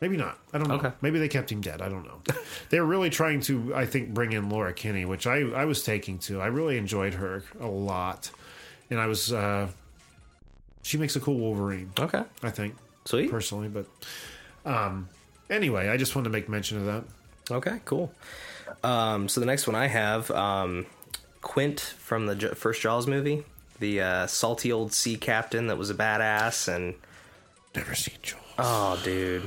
Maybe 0.00 0.16
not. 0.16 0.38
I 0.52 0.58
don't 0.58 0.68
know. 0.68 0.74
Okay. 0.76 0.92
Maybe 1.00 1.18
they 1.18 1.28
kept 1.28 1.50
him 1.50 1.60
dead. 1.60 1.82
I 1.82 1.88
don't 1.88 2.04
know. 2.04 2.20
they 2.70 2.78
were 2.80 2.86
really 2.86 3.10
trying 3.10 3.40
to, 3.42 3.74
I 3.74 3.84
think, 3.84 4.14
bring 4.14 4.32
in 4.32 4.48
Laura 4.48 4.72
Kinney, 4.72 5.04
which 5.04 5.26
I 5.26 5.38
I 5.50 5.64
was 5.64 5.82
taking 5.82 6.18
to. 6.20 6.40
I 6.40 6.46
really 6.46 6.78
enjoyed 6.78 7.14
her 7.14 7.42
a 7.60 7.66
lot, 7.66 8.30
and 8.90 9.00
I 9.00 9.06
was. 9.06 9.32
uh 9.32 9.68
She 10.82 10.98
makes 10.98 11.16
a 11.16 11.20
cool 11.20 11.38
Wolverine. 11.38 11.90
okay, 11.98 12.22
I 12.42 12.50
think 12.50 12.74
sweet. 13.04 13.30
personally, 13.30 13.68
but 13.68 13.86
um, 14.64 15.08
anyway, 15.50 15.88
I 15.88 15.96
just 15.96 16.14
wanted 16.14 16.24
to 16.28 16.32
make 16.32 16.48
mention 16.48 16.78
of 16.78 16.84
that. 16.86 17.04
Okay, 17.54 17.80
cool. 17.84 18.12
Um, 18.84 19.28
so 19.28 19.40
the 19.40 19.46
next 19.46 19.66
one 19.66 19.74
I 19.74 19.86
have, 19.88 20.30
um, 20.30 20.86
Quint 21.40 21.80
from 21.80 22.26
the 22.26 22.34
J- 22.36 22.54
first 22.54 22.82
Jaws 22.82 23.06
movie, 23.06 23.44
the 23.80 24.00
uh, 24.02 24.26
salty 24.26 24.70
old 24.70 24.92
sea 24.92 25.16
captain 25.16 25.66
that 25.68 25.76
was 25.78 25.90
a 25.90 25.94
badass, 25.94 26.68
and 26.72 26.94
Never 27.74 27.94
seen 27.94 28.16
Jaws. 28.22 28.40
oh, 28.58 29.00
dude, 29.02 29.42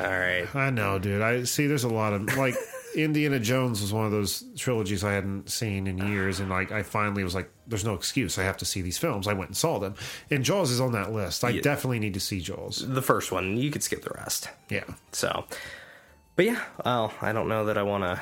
all 0.00 0.06
right, 0.06 0.46
I 0.54 0.70
know, 0.70 0.98
dude. 0.98 1.22
I 1.22 1.44
see. 1.44 1.66
There's 1.66 1.84
a 1.84 1.88
lot 1.88 2.12
of 2.12 2.36
like 2.36 2.54
Indiana 2.96 3.38
Jones 3.38 3.80
was 3.80 3.92
one 3.92 4.04
of 4.06 4.12
those 4.12 4.44
trilogies 4.56 5.02
I 5.04 5.12
hadn't 5.12 5.50
seen 5.50 5.86
in 5.86 5.98
years, 5.98 6.40
and 6.40 6.50
like 6.50 6.70
I 6.72 6.82
finally 6.82 7.24
was 7.24 7.34
like, 7.34 7.50
"There's 7.66 7.84
no 7.84 7.94
excuse. 7.94 8.38
I 8.38 8.42
have 8.44 8.56
to 8.58 8.64
see 8.64 8.82
these 8.82 8.98
films." 8.98 9.26
I 9.28 9.32
went 9.32 9.50
and 9.50 9.56
saw 9.56 9.78
them, 9.78 9.94
and 10.30 10.44
Jaws 10.44 10.70
is 10.70 10.80
on 10.80 10.92
that 10.92 11.12
list. 11.12 11.44
I 11.44 11.50
Yeah. 11.50 11.62
definitely 11.62 11.98
need 12.00 12.14
to 12.14 12.20
see 12.20 12.40
Jaws. 12.40 12.84
the 12.86 13.02
first 13.02 13.32
one 13.32 13.56
you 13.56 13.70
could 13.70 13.82
skip 13.82 14.02
the 14.02 14.10
rest. 14.14 14.48
Yeah, 14.68 14.84
So, 15.12 15.46
but 16.36 16.44
yeah, 16.44 16.60
well, 16.84 17.12
I 17.20 17.32
don't 17.32 17.48
know 17.48 17.64
that 17.66 17.78
I 17.78 17.82
want 17.82 18.04
to. 18.04 18.20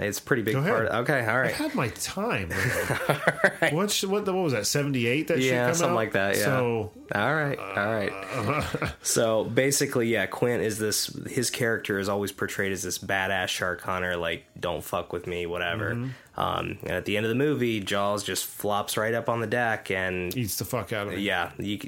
It's 0.00 0.18
a 0.18 0.22
pretty 0.22 0.42
big 0.42 0.54
part. 0.54 0.88
Okay, 0.88 1.26
all 1.26 1.36
I 1.38 1.48
had 1.48 1.74
my 1.74 1.88
time. 1.88 2.50
what, 3.70 3.90
sh- 3.90 4.04
what? 4.04 4.24
What 4.24 4.34
was 4.34 4.52
that? 4.52 4.66
Seventy 4.66 5.06
eight? 5.06 5.28
That 5.28 5.38
shit 5.42 5.52
Yeah, 5.52 5.66
come 5.66 5.74
something 5.74 5.90
out? 5.92 5.96
like 5.96 6.12
that, 6.12 6.36
yeah. 6.36 6.44
So 6.44 6.92
All 7.14 7.34
right, 7.34 7.58
all 7.58 7.92
right. 7.92 8.92
so 9.02 9.44
basically, 9.44 10.08
yeah, 10.08 10.26
Quint 10.26 10.62
is 10.62 10.78
this. 10.78 11.06
His 11.28 11.50
character 11.50 11.98
is 11.98 12.08
always 12.08 12.32
portrayed 12.32 12.72
as 12.72 12.82
this 12.82 12.98
badass 12.98 13.48
shark 13.48 13.82
hunter, 13.82 14.16
like 14.16 14.44
don't 14.58 14.82
fuck 14.82 15.12
with 15.12 15.26
me, 15.26 15.46
whatever. 15.46 15.94
Mm-hmm. 15.94 16.40
Um, 16.40 16.78
and 16.82 16.92
at 16.92 17.04
the 17.04 17.16
end 17.16 17.26
of 17.26 17.30
the 17.30 17.36
movie, 17.36 17.80
Jaws 17.80 18.24
just 18.24 18.46
flops 18.46 18.96
right 18.96 19.12
up 19.12 19.28
on 19.28 19.40
the 19.40 19.46
deck, 19.46 19.90
and 19.90 20.34
eats 20.36 20.56
the 20.56 20.64
fuck 20.64 20.92
out 20.92 21.08
of 21.08 21.12
me. 21.12 21.20
yeah, 21.20 21.50
you, 21.58 21.78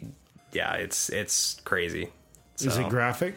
yeah, 0.53 0.75
it's 0.75 1.09
it's 1.09 1.61
crazy. 1.65 2.11
Is 2.61 2.77
it 2.77 2.89
graphic? 2.89 3.35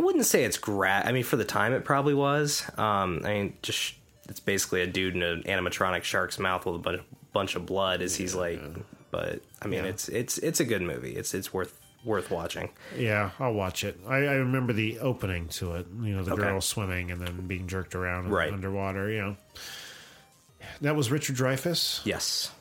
I 0.00 0.02
wouldn't 0.02 0.24
say 0.24 0.44
it's 0.44 0.56
gra. 0.56 1.02
I 1.04 1.12
mean, 1.12 1.24
for 1.24 1.36
the 1.36 1.44
time, 1.44 1.74
it 1.74 1.84
probably 1.84 2.14
was. 2.14 2.62
Um, 2.78 3.20
I 3.24 3.28
mean, 3.34 3.54
just 3.60 3.94
it's 4.30 4.40
basically 4.40 4.80
a 4.80 4.86
dude 4.86 5.14
in 5.14 5.22
an 5.22 5.42
animatronic 5.42 6.04
shark's 6.04 6.38
mouth 6.38 6.64
with 6.64 6.76
a 6.76 6.78
bunch, 6.78 7.02
bunch 7.34 7.54
of 7.54 7.66
blood 7.66 8.00
as 8.00 8.14
he's 8.16 8.34
like. 8.34 8.62
But 9.10 9.40
I 9.60 9.66
mean, 9.66 9.84
it's 9.84 10.08
it's 10.08 10.38
it's 10.38 10.58
a 10.60 10.64
good 10.64 10.80
movie. 10.80 11.16
It's 11.16 11.34
it's 11.34 11.52
worth 11.52 11.78
worth 12.02 12.30
watching. 12.30 12.70
Yeah, 12.96 13.32
I'll 13.38 13.52
watch 13.52 13.84
it. 13.84 14.00
I, 14.08 14.14
I 14.16 14.34
remember 14.36 14.72
the 14.72 15.00
opening 15.00 15.48
to 15.48 15.74
it. 15.74 15.86
You 16.00 16.16
know, 16.16 16.22
the 16.24 16.32
Okay. 16.32 16.42
girl 16.44 16.62
swimming 16.62 17.10
and 17.10 17.20
then 17.20 17.46
being 17.46 17.66
jerked 17.66 17.94
around 17.94 18.30
Right. 18.30 18.50
underwater. 18.50 19.10
You 19.10 19.20
know, 19.20 19.36
that 20.80 20.96
was 20.96 21.10
Richard 21.10 21.36
Dreyfuss. 21.36 22.06
Yes. 22.06 22.52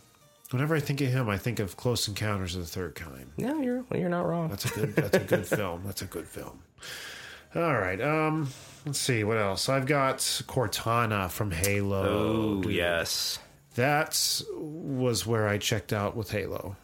Whenever 0.51 0.75
I 0.75 0.79
think 0.79 0.99
of 0.99 1.07
him, 1.07 1.29
I 1.29 1.37
think 1.37 1.59
of 1.59 1.77
Close 1.77 2.07
Encounters 2.07 2.55
of 2.55 2.61
the 2.63 2.67
Third 2.67 2.95
Kind. 2.95 3.27
No, 3.37 3.61
you're 3.61 3.83
well, 3.89 3.99
you're 3.99 4.09
not 4.09 4.25
wrong. 4.27 4.49
That's 4.49 4.65
a 4.65 4.69
good. 4.73 4.95
That's 4.95 5.15
a 5.15 5.19
good 5.19 5.47
film. 5.57 5.83
That's 5.85 6.01
a 6.01 6.05
good 6.05 6.27
film. 6.27 6.59
All 7.55 7.77
right. 7.77 7.99
Um. 8.01 8.49
Let's 8.85 8.99
see 8.99 9.23
what 9.23 9.37
else. 9.37 9.67
I've 9.67 9.85
got 9.85 10.17
Cortana 10.19 11.29
from 11.29 11.51
Halo. 11.51 12.03
Oh 12.07 12.61
dude. 12.61 12.73
yes. 12.73 13.39
That 13.75 14.41
was 14.55 15.25
where 15.25 15.47
I 15.47 15.57
checked 15.57 15.93
out 15.93 16.15
with 16.15 16.31
Halo. 16.31 16.75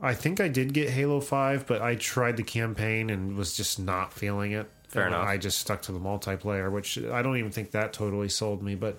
I 0.00 0.14
think 0.14 0.40
I 0.40 0.48
did 0.48 0.72
get 0.72 0.90
Halo 0.90 1.20
5, 1.20 1.66
but 1.66 1.82
I 1.82 1.94
tried 1.96 2.36
the 2.36 2.42
campaign 2.42 3.10
and 3.10 3.36
was 3.36 3.54
just 3.56 3.78
not 3.78 4.12
feeling 4.12 4.52
it. 4.52 4.70
Fair 4.88 5.06
enough. 5.06 5.26
I 5.26 5.36
just 5.36 5.58
stuck 5.58 5.82
to 5.82 5.92
the 5.92 5.98
multiplayer, 6.00 6.70
which 6.70 6.98
I 6.98 7.22
don't 7.22 7.36
even 7.36 7.50
think 7.50 7.70
that 7.70 7.92
totally 7.92 8.28
sold 8.28 8.62
me, 8.62 8.74
but 8.74 8.98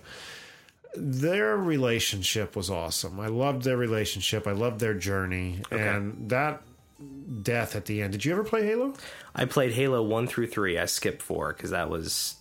their 0.96 1.58
relationship 1.58 2.56
was 2.56 2.70
awesome. 2.70 3.20
I 3.20 3.28
loved 3.28 3.64
their 3.64 3.78
relationship. 3.78 4.48
I 4.48 4.52
loved 4.52 4.80
their 4.80 4.94
journey. 4.94 5.62
And 5.72 6.30
that 6.30 6.62
death 7.42 7.76
at 7.76 7.86
the 7.86 8.02
end. 8.02 8.12
Did 8.14 8.26
you 8.26 8.32
ever 8.34 8.44
play 8.44 8.66
Halo? 8.66 8.94
I 9.36 9.46
played 9.46 9.74
Halo 9.74 10.02
one 10.04 10.28
through 10.28 10.48
three. 10.48 10.78
I 10.78 10.86
skipped 10.86 11.22
four 11.22 11.54
because 11.54 11.72
that 11.72 11.90
was 11.90 12.36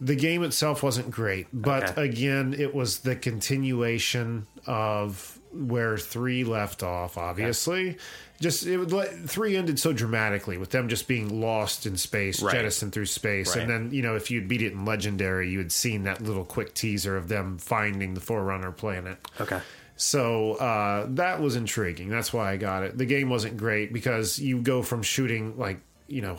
the 0.00 0.14
game 0.16 0.42
itself 0.42 0.82
wasn't 0.82 1.10
great, 1.10 1.46
but 1.52 1.90
Okay. 1.90 2.04
again, 2.04 2.54
it 2.58 2.74
was 2.74 2.98
the 3.00 3.16
continuation 3.16 4.46
of 4.66 5.38
where 5.52 5.96
three 5.96 6.44
left 6.44 6.82
off. 6.82 7.16
Obviously, 7.16 7.96
just 8.40 8.66
it 8.66 8.76
would 8.76 8.92
let 8.92 9.08
three 9.30 9.56
ended 9.56 9.78
so 9.78 9.94
dramatically 9.94 10.58
with 10.58 10.68
them 10.70 10.88
just 10.88 11.08
being 11.08 11.40
lost 11.40 11.86
in 11.86 11.96
space, 11.96 12.42
Right. 12.42 12.52
jettisoned 12.52 12.92
through 12.92 13.06
space, 13.06 13.56
and 13.56 13.70
then 13.70 13.90
you 13.90 14.02
know 14.02 14.16
if 14.16 14.30
you'd 14.30 14.48
beat 14.48 14.60
it 14.60 14.72
in 14.72 14.84
legendary, 14.84 15.48
you 15.50 15.58
had 15.58 15.72
seen 15.72 16.02
that 16.04 16.20
little 16.20 16.44
quick 16.44 16.74
teaser 16.74 17.16
of 17.16 17.28
them 17.28 17.56
finding 17.58 18.12
the 18.14 18.20
Forerunner 18.20 18.72
planet. 18.72 19.16
okay. 19.40 19.60
So 19.96 20.54
uh, 20.54 21.06
that 21.10 21.40
was 21.40 21.56
intriguing. 21.56 22.10
That's 22.10 22.32
why 22.32 22.52
I 22.52 22.56
got 22.58 22.82
it. 22.82 22.98
The 22.98 23.06
game 23.06 23.30
wasn't 23.30 23.56
great 23.56 23.92
because 23.92 24.38
you 24.38 24.60
go 24.60 24.82
from 24.82 25.02
shooting 25.02 25.58
like 25.58 25.80
you 26.06 26.20
know 26.20 26.38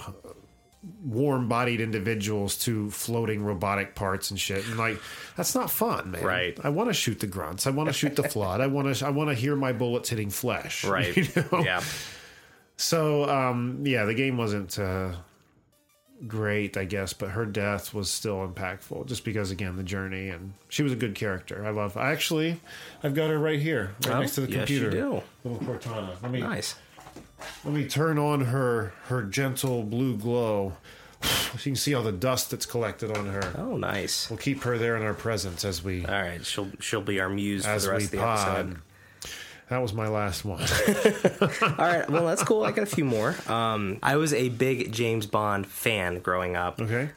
warm-bodied 1.03 1.81
individuals 1.81 2.55
to 2.57 2.89
floating 2.91 3.43
robotic 3.43 3.95
parts 3.95 4.29
and 4.31 4.39
shit, 4.39 4.65
and 4.67 4.77
like 4.77 4.99
that's 5.35 5.55
not 5.55 5.71
fun, 5.71 6.11
man. 6.11 6.23
Right. 6.23 6.57
I 6.63 6.69
want 6.69 6.89
to 6.89 6.93
shoot 6.93 7.19
the 7.19 7.27
grunts. 7.27 7.67
I 7.67 7.71
want 7.71 7.87
to 7.89 7.93
shoot 7.93 8.15
the 8.15 8.23
flood. 8.29 8.61
I 8.61 8.67
want 8.67 8.95
to. 8.95 9.05
I 9.05 9.09
want 9.09 9.29
to 9.29 9.35
hear 9.35 9.55
my 9.55 9.73
bullets 9.73 10.09
hitting 10.09 10.29
flesh. 10.29 10.83
Right. 10.87 11.15
You 11.17 11.27
know? 11.51 11.63
Yeah. 11.63 11.81
So 12.77 13.27
um, 13.29 13.81
yeah, 13.85 14.05
the 14.05 14.13
game 14.13 14.37
wasn't. 14.37 14.77
Uh, 14.77 15.13
Great, 16.25 16.77
I 16.77 16.85
guess, 16.85 17.13
but 17.13 17.29
her 17.31 17.45
death 17.45 17.93
was 17.93 18.09
still 18.09 18.47
impactful 18.47 19.05
just 19.05 19.23
because, 19.23 19.51
again, 19.51 19.75
the 19.75 19.83
journey 19.83 20.29
and 20.29 20.53
she 20.67 20.81
was 20.81 20.91
a 20.91 20.95
good 20.95 21.13
character. 21.13 21.63
I 21.63 21.69
love. 21.69 21.95
I 21.95 22.11
actually, 22.11 22.59
I've 23.03 23.13
got 23.13 23.29
her 23.29 23.37
right 23.37 23.59
here, 23.59 23.91
right 24.05 24.15
Oh, 24.15 24.19
next 24.21 24.33
to 24.35 24.41
the 24.41 24.51
yes, 24.51 24.67
you 24.69 24.79
computer. 24.79 24.89
do. 24.89 25.21
Little 25.47 25.59
Cortana. 25.67 26.19
Let 26.23 26.31
me 26.31 26.41
Nice. 26.41 26.73
let 27.63 27.71
me 27.73 27.87
turn 27.87 28.17
on 28.17 28.45
her 28.45 28.93
her 29.09 29.21
gentle 29.21 29.83
blue 29.83 30.17
glow. 30.17 30.73
You 31.53 31.59
can 31.59 31.75
see 31.75 31.93
all 31.95 32.03
the 32.03 32.11
dust 32.11 32.51
that's 32.51 32.65
collected 32.65 33.15
on 33.15 33.27
her. 33.27 33.53
Oh, 33.57 33.77
nice. 33.77 34.29
We'll 34.29 34.37
keep 34.37 34.63
her 34.63 34.77
there 34.77 34.95
in 34.97 35.03
our 35.03 35.13
presence 35.13 35.63
as 35.65 35.81
we 35.83 36.05
All 36.05 36.11
right, 36.11 36.45
she'll 36.45 36.67
she'll 36.79 37.01
be 37.01 37.19
our 37.19 37.29
muse 37.29 37.63
for 37.63 37.71
as 37.71 37.83
the 37.85 37.89
we 37.89 37.93
rest 37.95 38.05
of 38.05 38.11
the 38.11 38.17
pod. 38.17 38.59
episode. 38.59 38.81
That 39.69 39.81
was 39.81 39.93
my 39.93 40.07
last 40.07 40.45
one. 40.45 40.61
All 41.41 41.75
right, 41.77 42.09
well 42.09 42.25
that's 42.25 42.43
cool. 42.43 42.63
I 42.63 42.71
got 42.71 42.83
a 42.83 42.85
few 42.85 43.03
more. 43.03 43.35
Um, 43.47 43.99
I 44.01 44.15
was 44.15 44.33
a 44.33 44.49
big 44.49 44.93
James 44.93 45.25
Bond 45.25 45.67
fan 45.67 46.19
growing 46.19 46.55
up. 46.55 46.81
Okay. 46.81 47.09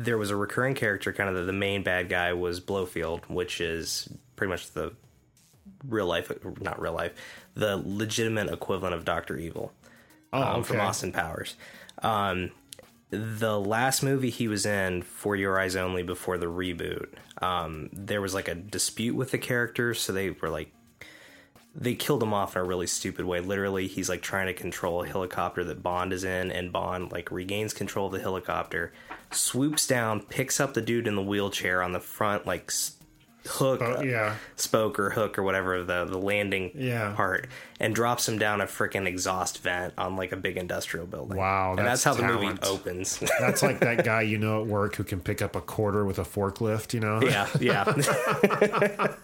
There 0.00 0.16
was 0.16 0.30
a 0.30 0.36
recurring 0.36 0.74
character, 0.74 1.12
kind 1.12 1.28
of 1.28 1.34
the, 1.34 1.42
the 1.42 1.52
main 1.52 1.82
bad 1.82 2.08
guy 2.08 2.32
was 2.32 2.60
Blofeld, 2.60 3.24
which 3.28 3.60
is 3.60 4.08
pretty 4.36 4.48
much 4.48 4.70
the 4.70 4.92
real 5.86 6.06
life, 6.06 6.30
not 6.60 6.80
real 6.80 6.92
life, 6.92 7.12
the 7.54 7.82
legitimate 7.84 8.48
equivalent 8.48 8.94
of 8.94 9.04
Doctor 9.04 9.36
Evil. 9.36 9.72
Oh, 10.32 10.42
um, 10.42 10.62
from. 10.62 10.80
Austin 10.80 11.10
Powers. 11.12 11.56
Um, 12.02 12.52
the 13.10 13.58
last 13.58 14.02
movie 14.02 14.30
he 14.30 14.46
was 14.46 14.66
in, 14.66 15.02
For 15.02 15.34
Your 15.34 15.58
Eyes 15.58 15.74
Only, 15.74 16.02
before 16.02 16.38
the 16.38 16.46
reboot, 16.46 17.08
um, 17.42 17.88
there 17.92 18.20
was 18.20 18.34
like 18.34 18.48
a 18.48 18.54
dispute 18.54 19.16
with 19.16 19.30
the 19.30 19.38
character, 19.38 19.94
so 19.94 20.12
they 20.12 20.30
were 20.30 20.50
like, 20.50 20.70
they 21.74 21.94
killed 21.94 22.22
him 22.22 22.34
off 22.34 22.56
in 22.56 22.62
a 22.62 22.64
really 22.64 22.86
stupid 22.86 23.24
way. 23.24 23.40
Literally, 23.40 23.86
he's 23.86 24.08
like 24.08 24.22
trying 24.22 24.46
to 24.46 24.54
control 24.54 25.02
a 25.02 25.06
helicopter 25.06 25.62
that 25.64 25.82
Bond 25.82 26.12
is 26.12 26.24
in, 26.24 26.50
and 26.50 26.72
Bond 26.72 27.12
like 27.12 27.30
regains 27.30 27.72
control 27.72 28.06
of 28.06 28.12
the 28.12 28.20
helicopter, 28.20 28.92
swoops 29.30 29.86
down, 29.86 30.20
picks 30.22 30.60
up 30.60 30.74
the 30.74 30.80
dude 30.80 31.06
in 31.06 31.16
the 31.16 31.22
wheelchair 31.22 31.82
on 31.82 31.92
the 31.92 32.00
front, 32.00 32.46
like 32.46 32.70
hook, 33.48 33.80
yeah. 34.04 34.34
spoke 34.56 34.98
or 34.98 35.10
hook 35.10 35.38
or 35.38 35.42
whatever 35.42 35.82
the 35.82 36.04
the 36.04 36.18
landing 36.18 36.70
Yeah. 36.74 37.12
part, 37.14 37.48
and 37.80 37.94
drops 37.94 38.28
him 38.28 38.38
down 38.38 38.60
a 38.60 38.66
freaking 38.66 39.06
exhaust 39.06 39.62
vent 39.62 39.94
on 39.98 40.16
like 40.16 40.32
a 40.32 40.36
big 40.36 40.56
industrial 40.56 41.06
building. 41.06 41.36
Wow, 41.38 41.70
and 41.70 41.78
that's, 41.80 42.04
that's 42.04 42.16
how 42.16 42.26
the 42.26 42.32
movie 42.32 42.56
opens. 42.62 43.18
That's 43.40 43.62
like 43.62 43.80
that 43.80 44.04
guy 44.04 44.22
you 44.22 44.38
know 44.38 44.60
at 44.62 44.66
work 44.68 44.96
who 44.96 45.04
can 45.04 45.20
pick 45.20 45.40
up 45.42 45.56
a 45.56 45.60
quarter 45.60 46.04
with 46.04 46.18
a 46.18 46.24
forklift. 46.24 46.92
You 46.94 47.00
know. 47.00 47.20
yeah, 47.22 47.48
yeah. 47.60 47.84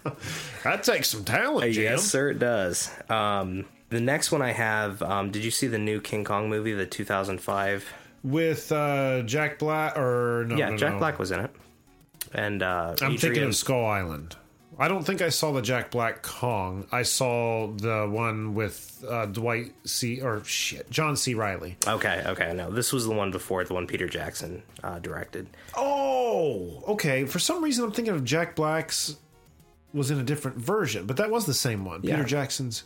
That 0.63 0.83
takes 0.83 1.09
some 1.09 1.23
talent, 1.23 1.73
Jim. 1.73 1.83
yes, 1.83 2.03
sir, 2.03 2.29
it 2.31 2.39
does. 2.39 2.89
Um, 3.09 3.65
the 3.89 3.99
next 3.99 4.31
one 4.31 4.41
I 4.41 4.51
have. 4.51 5.01
Um, 5.01 5.31
did 5.31 5.43
you 5.43 5.51
see 5.51 5.67
the 5.67 5.77
new 5.77 6.01
King 6.01 6.23
Kong 6.23 6.49
movie, 6.49 6.73
the 6.73 6.85
2005? 6.85 7.93
With 8.23 8.71
uh, 8.71 9.21
Jack 9.21 9.59
Black 9.59 9.95
or 9.97 10.45
no? 10.49 10.55
yeah, 10.55 10.69
no, 10.69 10.77
Jack 10.77 10.93
no. 10.93 10.99
Black 10.99 11.19
was 11.19 11.29
in 11.31 11.41
it, 11.41 11.51
and 12.35 12.61
uh, 12.61 12.95
I'm 13.01 13.17
thinking 13.17 13.43
of 13.43 13.55
Skull 13.55 13.85
Island. 13.85 14.35
I 14.77 14.89
don't 14.89 15.05
think 15.05 15.21
I 15.21 15.29
saw 15.29 15.53
the 15.53 15.61
Jack 15.61 15.89
Black 15.89 16.21
Kong. 16.21 16.85
I 16.91 17.03
saw 17.03 17.71
the 17.71 18.09
one 18.11 18.55
with 18.55 19.05
uh, 19.09 19.25
Dwight 19.25 19.73
C. 19.85 20.19
or 20.19 20.43
shit 20.43 20.89
John 20.89 21.15
C. 21.15 21.33
Reilly. 21.33 21.77
Okay, 21.87 22.23
okay, 22.25 22.53
no, 22.53 22.69
this 22.69 22.91
was 22.91 23.07
the 23.07 23.13
one 23.13 23.31
before 23.31 23.63
the 23.63 23.73
one 23.73 23.87
Peter 23.87 24.07
Jackson 24.09 24.63
uh, 24.83 24.99
directed. 24.99 25.47
Oh, 25.77 26.83
okay. 26.89 27.25
For 27.25 27.39
some 27.39 27.63
reason, 27.63 27.85
I'm 27.85 27.91
thinking 27.93 28.13
of 28.13 28.25
Jack 28.25 28.55
Black's 28.55 29.15
was 29.95 30.11
in 30.11 30.19
a 30.19 30.23
different 30.23 30.57
version, 30.57 31.05
but 31.07 31.17
that 31.17 31.31
was 31.31 31.45
the 31.45 31.53
same 31.53 31.85
one. 31.85 32.01
Yeah. 32.03 32.15
Peter 32.17 32.27
Jackson's. 32.27 32.83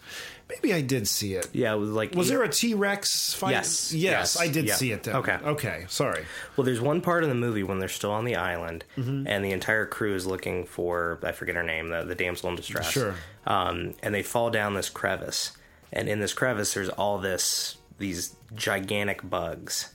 Maybe 0.48 0.74
I 0.74 0.82
did 0.82 1.08
see 1.08 1.34
it. 1.34 1.48
Yeah, 1.54 1.74
it 1.74 1.78
was 1.78 1.90
like 1.90 2.14
Was 2.16 2.30
there 2.30 2.44
a 2.44 2.50
T 2.50 2.74
Rex 2.74 3.34
fight? 3.34 3.52
Yes, 3.52 3.92
yes, 3.94 4.36
yes, 4.36 4.40
I 4.40 4.48
did 4.48 4.66
yeah. 4.66 4.76
see 4.76 4.92
it. 4.92 5.04
Then. 5.04 5.16
Okay. 5.18 5.38
okay. 5.44 5.86
Sorry. 5.90 6.24
Well, 6.56 6.66
there's 6.66 6.82
one 6.82 7.02
part 7.02 7.24
in 7.24 7.30
the 7.30 7.36
movie 7.36 7.64
when 7.64 7.80
they're 7.80 7.90
still 7.90 8.12
on 8.12 8.26
the 8.26 8.36
island, 8.36 8.84
Mm-hmm. 8.98 9.28
and 9.28 9.44
the 9.44 9.52
entire 9.52 9.86
crew 9.86 10.16
is 10.16 10.26
looking 10.26 10.66
for 10.66 11.20
I 11.24 11.32
forget 11.34 11.56
her 11.56 11.64
name, 11.64 11.90
the, 11.90 12.04
the 12.04 12.16
damsel 12.16 12.50
in 12.50 12.56
distress. 12.56 12.92
Sure. 12.92 13.16
Um, 13.46 13.94
and 14.04 14.14
they 14.16 14.24
fall 14.24 14.50
down 14.52 14.74
this 14.76 14.90
crevice, 14.90 15.52
and 15.92 16.08
in 16.08 16.20
this 16.20 16.34
crevice, 16.34 16.74
there's 16.74 16.90
all 16.90 17.18
this 17.18 17.78
these 17.98 18.36
gigantic 18.56 19.28
bugs, 19.30 19.94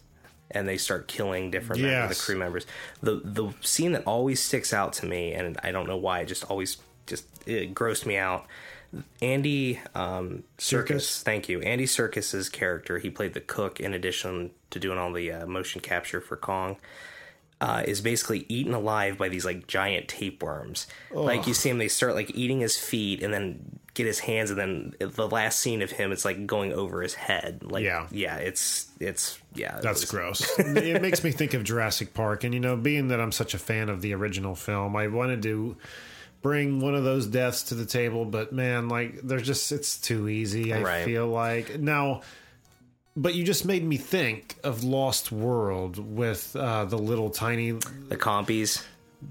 and 0.51 0.69
they 0.69 0.77
start 0.77 1.09
killing 1.09 1.51
different 1.51 1.83
members 1.83 2.03
of 2.11 2.17
the 2.17 2.23
crew 2.25 2.39
members. 2.39 2.67
The 3.01 3.21
the 3.25 3.53
scene 3.61 3.93
that 3.93 4.05
always 4.07 4.43
sticks 4.43 4.73
out 4.73 4.93
to 4.95 5.07
me, 5.07 5.33
and 5.33 5.59
I 5.63 5.73
don't 5.73 5.87
know 5.89 5.97
why, 5.97 6.21
it 6.21 6.27
just 6.27 6.45
always 6.51 6.77
just 7.07 7.27
it 7.47 7.75
grossed 7.75 8.07
me 8.07 8.17
out. 8.17 8.47
Andy 9.21 9.81
um, 9.95 10.45
Serkis, 10.59 11.23
thank 11.23 11.49
you. 11.49 11.61
Andy 11.63 11.85
Serkis's 11.87 12.49
character, 12.49 12.99
he 12.99 13.11
played 13.11 13.35
the 13.35 13.41
cook 13.41 13.81
in 13.81 13.93
addition 13.93 14.53
to 14.71 14.79
doing 14.79 14.99
all 14.99 15.13
the 15.13 15.33
uh, 15.33 15.47
motion 15.47 15.81
capture 15.81 16.21
for 16.21 16.37
Kong. 16.37 16.77
Uh, 17.61 17.83
is 17.87 18.01
basically 18.03 18.45
eaten 18.49 18.75
alive 18.75 19.17
by 19.17 19.29
these 19.29 19.45
like 19.45 19.67
giant 19.67 20.07
tapeworms. 20.07 20.87
Like 21.11 21.47
you 21.47 21.55
see 21.55 21.71
him, 21.71 21.79
they 21.79 21.89
start 21.89 22.15
like 22.15 22.31
eating 22.35 22.61
his 22.61 22.77
feet 22.77 23.23
and 23.23 23.33
then 23.33 23.79
get 23.95 24.07
his 24.07 24.19
hands, 24.19 24.51
and 24.51 24.59
then 24.59 24.93
the 24.99 25.27
last 25.29 25.61
scene 25.61 25.81
of 25.81 25.91
him, 25.91 26.13
it's 26.13 26.25
like 26.27 26.47
going 26.47 26.73
over 26.75 27.01
his 27.01 27.15
head. 27.15 27.63
Like 27.63 27.85
Yeah. 27.85 28.07
yeah, 28.11 28.37
it's 28.37 28.89
it's 29.01 29.39
yeah, 29.55 29.79
it 29.79 29.83
That's 29.83 30.03
was- 30.03 30.11
gross. 30.11 30.47
it 30.59 31.01
makes 31.01 31.25
me 31.25 31.31
think 31.31 31.55
of 31.55 31.65
Jurassic 31.65 32.13
Park, 32.13 32.45
and 32.45 32.53
you 32.53 32.61
know, 32.61 32.77
being 32.77 33.09
that 33.09 33.21
I'm 33.21 33.33
such 33.33 33.55
a 33.55 33.59
fan 33.59 33.89
of 33.89 34.03
the 34.03 34.13
original 34.15 34.55
film, 34.57 34.95
I 34.95 35.07
wanted 35.07 35.43
to 35.45 35.77
bring 36.45 36.79
one 36.79 36.95
of 36.95 37.05
those 37.05 37.27
deaths 37.27 37.63
to 37.65 37.75
the 37.75 37.87
table, 37.87 38.27
but 38.27 38.53
man, 38.53 38.87
like, 38.89 39.19
there's 39.23 39.47
just 39.47 39.73
it's 39.73 39.99
too 39.99 40.29
easy. 40.29 40.73
I 40.75 40.83
Right. 40.83 41.05
feel 41.05 41.27
like 41.27 41.81
now. 41.81 42.21
But 43.17 43.35
you 43.35 43.45
just 43.45 43.65
made 43.65 43.83
me 43.85 43.97
think 43.97 44.57
of 44.65 44.83
Lost 44.85 45.31
World 45.33 45.99
with 45.99 46.55
uh, 46.57 46.85
the 46.85 46.99
little 46.99 47.31
tiny. 47.31 47.71
The 47.71 48.17
compies, 48.17 48.85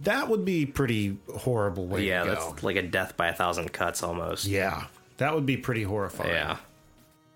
That 0.03 0.29
would 0.29 0.43
be 0.45 0.65
pretty 0.65 1.17
horrible 1.37 1.99
yeah, 1.99 2.23
that's 2.23 2.63
like 2.63 2.77
a 2.77 2.81
death 2.81 3.15
by 3.17 3.27
a 3.27 3.33
thousand 3.33 3.71
cuts 3.73 4.01
almost. 4.01 4.45
yeah, 4.45 4.85
that 5.17 5.35
would 5.35 5.45
be 5.45 5.57
pretty 5.57 5.83
horrifying. 5.83 6.31
yeah. 6.31 6.57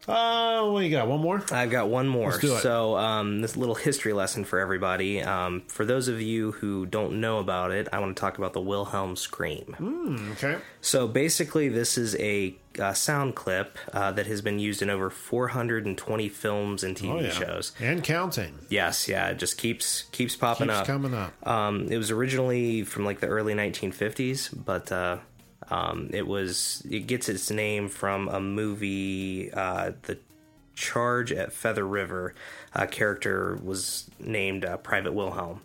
Oh, 0.09 0.71
what 0.71 0.85
you 0.85 0.89
got? 0.91 1.07
One 1.07 1.19
more? 1.19 1.43
I've 1.51 1.69
got 1.69 1.89
one 1.89 2.07
more. 2.07 2.29
Let's 2.29 2.39
do 2.41 2.55
it. 2.55 2.61
So, 2.61 2.95
um, 2.95 3.41
this 3.41 3.57
little 3.57 3.75
history 3.75 4.13
lesson 4.13 4.45
for 4.45 4.59
everybody. 4.59 5.21
Um, 5.21 5.63
for 5.67 5.83
those 5.85 6.07
of 6.07 6.21
you 6.21 6.53
who 6.53 6.85
don't 6.85 7.19
know 7.19 7.39
about 7.39 7.71
it, 7.71 7.89
I 7.91 7.99
want 7.99 8.15
to 8.15 8.19
talk 8.19 8.37
about 8.37 8.53
the 8.53 8.61
Wilhelm 8.61 9.15
scream. 9.17 9.75
Okay. 10.33 10.57
So, 10.81 11.07
basically, 11.07 11.67
this 11.67 11.97
is 11.97 12.15
a 12.17 12.55
uh, 12.79 12.93
sound 12.93 13.35
clip 13.35 13.77
uh, 13.91 14.11
that 14.13 14.27
has 14.27 14.41
been 14.41 14.59
used 14.59 14.81
in 14.81 14.89
over 14.89 15.09
420 15.09 16.29
films 16.29 16.83
and 16.83 16.95
TV 16.95 17.11
Oh, 17.11 17.19
yeah. 17.19 17.29
shows. 17.31 17.71
And 17.79 18.03
counting. 18.03 18.59
Yes, 18.69 19.07
yeah, 19.09 19.27
it 19.29 19.37
just 19.39 19.57
keeps 19.57 20.03
keeps 20.11 20.35
popping 20.35 20.67
Keeps 20.67 20.79
up. 20.79 20.85
coming 20.87 21.13
up. 21.13 21.33
Um, 21.45 21.87
it 21.89 21.97
was 21.97 22.11
originally 22.11 22.83
from 22.83 23.03
like 23.03 23.19
the 23.19 23.27
early 23.27 23.53
1950s, 23.55 24.53
but 24.65 24.91
uh, 24.91 25.17
um, 25.69 26.09
it 26.13 26.25
was 26.27 26.83
it 26.89 27.07
gets 27.07 27.29
its 27.29 27.49
name 27.51 27.89
from 27.89 28.27
a 28.29 28.39
movie, 28.39 29.51
uh, 29.53 29.91
The 30.03 30.17
Charge 30.75 31.31
at 31.31 31.51
Feather 31.53 31.85
River. 31.87 32.33
A 32.73 32.87
character 32.87 33.59
was 33.63 34.09
named 34.19 34.63
uh, 34.65 34.77
Private 34.77 35.13
Wilhelm. 35.13 35.61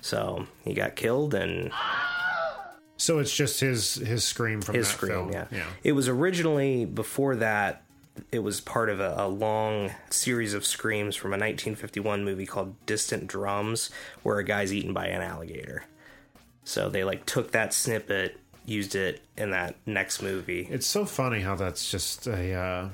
So 0.00 0.46
he 0.64 0.72
got 0.74 0.94
killed, 0.96 1.34
and 1.34 1.72
So 2.96 3.18
it's 3.18 3.34
just 3.34 3.60
his 3.60 3.96
his 3.96 4.24
scream 4.24 4.60
from 4.62 4.74
his 4.76 4.88
that 4.88 4.94
scream. 4.94 5.12
film. 5.12 5.32
Yeah. 5.32 5.46
yeah. 5.50 5.66
It 5.84 5.92
was 5.92 6.08
originally 6.08 6.84
before 6.84 7.36
that. 7.36 7.82
It 8.32 8.38
was 8.38 8.62
part 8.62 8.88
of 8.88 8.98
a, 9.00 9.14
a 9.18 9.28
long 9.28 9.90
series 10.08 10.54
of 10.54 10.64
screams 10.64 11.16
from 11.16 11.32
a 11.32 11.36
1951 11.36 12.24
movie 12.24 12.46
called 12.46 12.74
Distant 12.86 13.26
Drums, 13.26 13.90
where 14.22 14.38
a 14.38 14.44
guy's 14.44 14.72
eaten 14.72 14.94
by 14.94 15.08
an 15.08 15.20
alligator. 15.20 15.84
So 16.64 16.88
they 16.88 17.04
like 17.04 17.26
took 17.26 17.52
that 17.52 17.74
snippet, 17.74 18.40
used 18.66 18.94
it 18.94 19.22
in 19.36 19.50
that 19.52 19.76
next 19.86 20.20
movie. 20.22 20.66
It's 20.70 20.86
so 20.86 21.04
funny 21.04 21.40
how 21.40 21.54
that's 21.56 21.90
just 21.90 22.26
a 22.26 22.52
uh, 22.54 22.88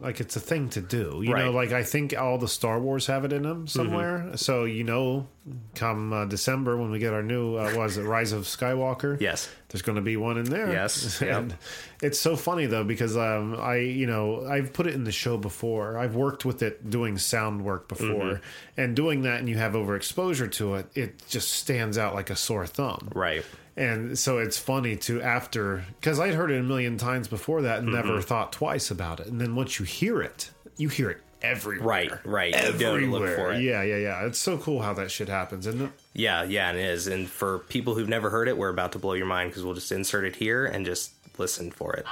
like 0.00 0.20
it's 0.20 0.36
a 0.36 0.40
thing 0.40 0.68
to 0.70 0.80
do. 0.82 1.22
You 1.24 1.30
know, 1.30 1.32
Right. 1.34 1.44
Mm-hmm. 1.46 1.54
like 1.56 1.72
I 1.72 1.82
think 1.82 2.14
all 2.16 2.36
the 2.38 2.48
Star 2.48 2.78
Wars 2.78 3.06
have 3.06 3.24
it 3.24 3.32
in 3.32 3.42
them 3.44 3.66
somewhere. 3.66 4.36
So 4.36 4.64
you 4.64 4.84
know, 4.84 5.26
come 5.74 6.12
uh, 6.12 6.26
December 6.26 6.76
when 6.76 6.90
we 6.90 6.98
get 6.98 7.14
our 7.14 7.22
new 7.22 7.56
uh, 7.56 7.72
what 7.72 7.86
is 7.86 7.96
it, 7.96 8.02
Rise 8.02 8.32
of 8.32 8.42
Skywalker? 8.44 9.18
Yes. 9.20 9.48
there's 9.68 9.80
going 9.82 9.96
to 9.96 10.02
be 10.02 10.16
one 10.18 10.36
in 10.36 10.44
there. 10.44 10.70
Yes, 10.70 11.22
and 11.22 11.56
it's 12.02 12.20
so 12.20 12.36
funny 12.36 12.66
though 12.66 12.84
because 12.84 13.16
um, 13.16 13.56
I 13.58 13.76
you 13.76 14.06
know 14.06 14.46
I've 14.46 14.74
put 14.74 14.86
it 14.86 14.94
in 14.94 15.04
the 15.04 15.12
show 15.12 15.38
before. 15.38 15.96
I've 15.96 16.14
worked 16.14 16.44
with 16.44 16.62
it 16.62 16.90
doing 16.90 17.16
sound 17.16 17.64
work 17.64 17.88
before, 17.88 18.06
Mm-hmm. 18.06 18.80
and 18.80 18.94
doing 18.94 19.22
that, 19.22 19.40
and 19.40 19.48
you 19.48 19.56
have 19.56 19.72
overexposure 19.72 20.52
to 20.52 20.74
it. 20.74 20.86
It 20.94 21.26
just 21.28 21.48
stands 21.54 21.96
out 21.96 22.14
like 22.14 22.28
a 22.28 22.36
sore 22.36 22.66
thumb. 22.66 23.08
Right. 23.14 23.44
And 23.76 24.18
so 24.18 24.38
it's 24.38 24.58
funny 24.58 24.96
to 24.96 25.20
after 25.20 25.84
because 26.00 26.18
I'd 26.18 26.34
heard 26.34 26.50
it 26.50 26.58
a 26.58 26.62
million 26.62 26.96
times 26.96 27.28
before 27.28 27.62
that 27.62 27.80
and 27.80 27.88
Mm-hmm. 27.88 28.08
never 28.08 28.22
thought 28.22 28.52
twice 28.52 28.90
about 28.90 29.20
it. 29.20 29.26
And 29.26 29.40
then 29.40 29.54
once 29.54 29.78
you 29.78 29.84
hear 29.84 30.22
it, 30.22 30.50
you 30.78 30.88
hear 30.88 31.10
it 31.10 31.18
everywhere. 31.42 31.86
Right, 31.86 32.12
right. 32.24 32.52
You 32.54 32.86
Everywhere. 32.86 33.00
look 33.28 33.36
for 33.36 33.52
it. 33.52 33.60
Yeah, 33.62 33.82
yeah, 33.82 33.96
yeah. 33.96 34.26
It's 34.26 34.38
so 34.38 34.56
cool 34.56 34.80
how 34.80 34.94
that 34.94 35.10
shit 35.10 35.28
happens, 35.28 35.66
isn't 35.66 35.82
it? 35.82 35.90
Yeah, 36.14 36.42
yeah, 36.44 36.70
it 36.70 36.76
is. 36.76 37.06
And 37.06 37.28
for 37.28 37.58
people 37.60 37.94
who've 37.94 38.08
never 38.08 38.30
heard 38.30 38.48
it, 38.48 38.56
we're 38.56 38.70
about 38.70 38.92
to 38.92 38.98
blow 38.98 39.12
your 39.12 39.26
mind 39.26 39.50
because 39.50 39.62
we'll 39.62 39.74
just 39.74 39.92
insert 39.92 40.24
it 40.24 40.36
here 40.36 40.64
and 40.64 40.86
just 40.86 41.12
listen 41.38 41.70
for 41.70 41.92
it. 41.94 42.06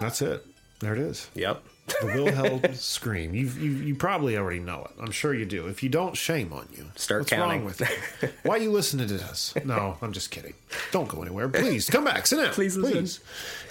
That's 0.00 0.20
it. 0.20 0.44
There 0.80 0.92
it 0.92 0.98
is. 1.00 1.28
Yep. 1.34 1.62
The 1.86 2.06
Wilhelm 2.06 2.74
scream. 2.74 3.34
You, 3.34 3.46
you 3.46 3.70
you 3.72 3.94
probably 3.94 4.36
already 4.38 4.58
know 4.58 4.84
it. 4.84 4.92
I'm 5.00 5.10
sure 5.10 5.34
you 5.34 5.44
do. 5.44 5.66
If 5.66 5.82
you 5.82 5.88
don't, 5.90 6.16
shame 6.16 6.52
on 6.52 6.66
you. 6.76 6.86
Start 6.96 7.20
What's 7.22 7.30
counting. 7.30 7.58
wrong 7.58 7.64
with 7.66 7.80
you? 8.22 8.28
Why 8.42 8.56
you 8.56 8.70
listening 8.72 9.06
to 9.08 9.14
this? 9.14 9.54
No, 9.64 9.96
I'm 10.00 10.12
just 10.12 10.30
kidding. 10.30 10.54
Don't 10.92 11.08
go 11.08 11.20
anywhere. 11.22 11.48
Please 11.48 11.88
come 11.90 12.04
back. 12.04 12.26
Sit 12.26 12.36
down. 12.42 12.52
Please 12.54 12.76
listen. 12.76 12.98
Please. 13.00 13.20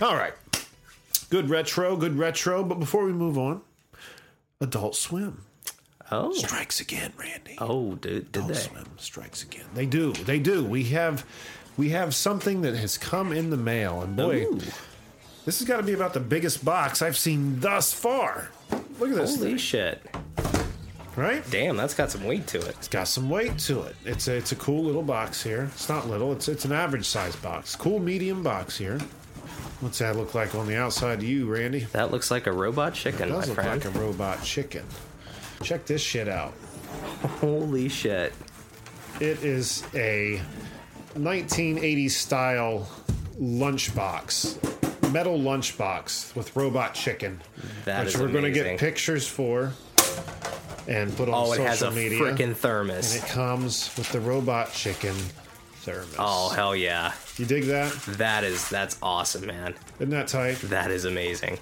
All 0.02 0.16
right. 0.16 0.34
Good 1.32 1.50
retro. 1.50 1.96
Good 1.98 2.18
retro. 2.18 2.64
But 2.64 2.80
before 2.80 3.04
we 3.06 3.14
move 3.14 3.38
on, 3.38 3.62
Adult 4.62 4.96
Swim 4.96 5.44
Oh. 6.12 6.32
strikes 6.34 6.80
again, 6.80 7.14
Randy. 7.18 7.56
Oh, 7.60 7.96
did, 7.96 8.32
did 8.32 8.44
Adult 8.44 8.48
they? 8.54 8.60
Swim 8.60 8.86
strikes 8.98 9.42
again. 9.44 9.66
They 9.74 9.88
do. 9.88 10.14
They 10.14 10.38
do. 10.38 10.64
We 10.64 10.84
have 10.86 11.26
we 11.78 11.90
have 11.90 12.14
something 12.14 12.62
that 12.62 12.76
has 12.76 13.00
come 13.00 13.32
in 13.34 13.50
the 13.50 13.58
mail, 13.58 14.02
and 14.04 14.16
boy, 14.16 14.44
Ooh. 14.44 14.60
This 15.46 15.60
has 15.60 15.68
got 15.68 15.78
to 15.78 15.84
be 15.84 15.94
about 15.94 16.14
the 16.14 16.20
biggest 16.20 16.64
box 16.64 17.02
I've 17.02 17.18
seen 17.18 17.60
thus 17.60 17.94
far. 17.94 18.50
Look 19.00 19.10
at 19.10 19.16
this, 19.16 19.36
Holy 19.36 19.50
thing, 19.50 19.58
shit. 19.58 20.02
right? 21.16 21.44
Damn, 21.52 21.78
that's 21.78 21.94
got 21.94 22.12
some 22.12 22.24
weight 22.24 22.48
to 22.48 22.60
it. 22.60 22.70
It's 22.78 22.88
got 22.88 23.08
some 23.08 23.30
weight 23.30 23.58
to 23.60 23.82
it. 23.84 23.96
It's 24.06 24.28
a, 24.28 24.36
it's 24.36 24.52
a 24.52 24.56
cool 24.56 24.84
little 24.84 25.02
box 25.04 25.44
here. 25.44 25.64
It's 25.74 25.90
not 25.90 26.08
little. 26.10 26.32
It's 26.32 26.48
it's 26.48 26.66
an 26.66 26.72
average 26.72 27.06
size 27.06 27.36
box. 27.38 27.76
Cool 27.76 28.00
medium 28.00 28.44
box 28.44 28.78
here. 28.78 29.00
What's 29.82 30.00
that 30.00 30.16
look 30.16 30.34
like 30.34 30.56
on 30.56 30.66
the 30.68 30.78
outside 30.78 31.20
to 31.20 31.26
you, 31.26 31.46
Randy? 31.52 31.82
That 31.92 32.10
looks 32.12 32.32
like 32.32 32.48
a 32.48 32.52
robot 32.54 32.94
chicken, 32.94 33.30
my 33.30 33.36
does 33.36 33.50
look 33.50 33.56
friend. 33.56 33.84
like 33.84 33.94
a 33.96 34.00
robot 34.00 34.42
chicken. 34.42 34.86
Check 35.62 35.86
this 35.86 36.02
shit 36.02 36.30
out. 36.30 36.54
Holy 37.42 37.90
shit. 37.90 38.32
It 39.20 39.44
is 39.44 39.84
a 39.94 40.42
1980s 41.16 42.12
style 42.12 42.88
lunchbox, 43.40 44.58
metal 45.14 45.38
lunchbox 45.40 46.36
with 46.36 46.56
robot 46.56 46.94
chicken, 46.96 47.40
That 47.86 48.06
which 48.06 48.18
we're 48.18 48.28
going 48.30 48.44
to 48.44 48.52
get 48.52 48.80
pictures 48.80 49.28
for 49.28 49.72
and 50.88 51.16
put 51.16 51.30
on 51.30 51.36
Oh, 51.36 51.54
it 51.54 51.60
has 51.62 51.82
a 51.84 51.92
media. 51.92 52.20
freaking 52.20 52.56
thermos. 52.56 53.16
and 53.16 53.24
it 53.24 53.28
comes 53.30 53.96
with 53.96 54.12
the 54.12 54.20
robot 54.20 54.74
chicken 54.74 55.14
thermos. 55.76 56.16
Oh, 56.20 56.50
hell 56.50 56.76
yeah. 56.76 57.14
you 57.38 57.46
dig 57.46 57.66
that? 57.66 57.92
That 58.18 58.44
is, 58.44 58.68
that's 58.70 58.98
awesome, 59.02 59.46
man. 59.46 59.76
Isn't 60.00 60.10
that 60.10 60.28
tight? 60.28 60.56
That 60.64 60.92
is 60.92 61.06
amazing. 61.06 61.60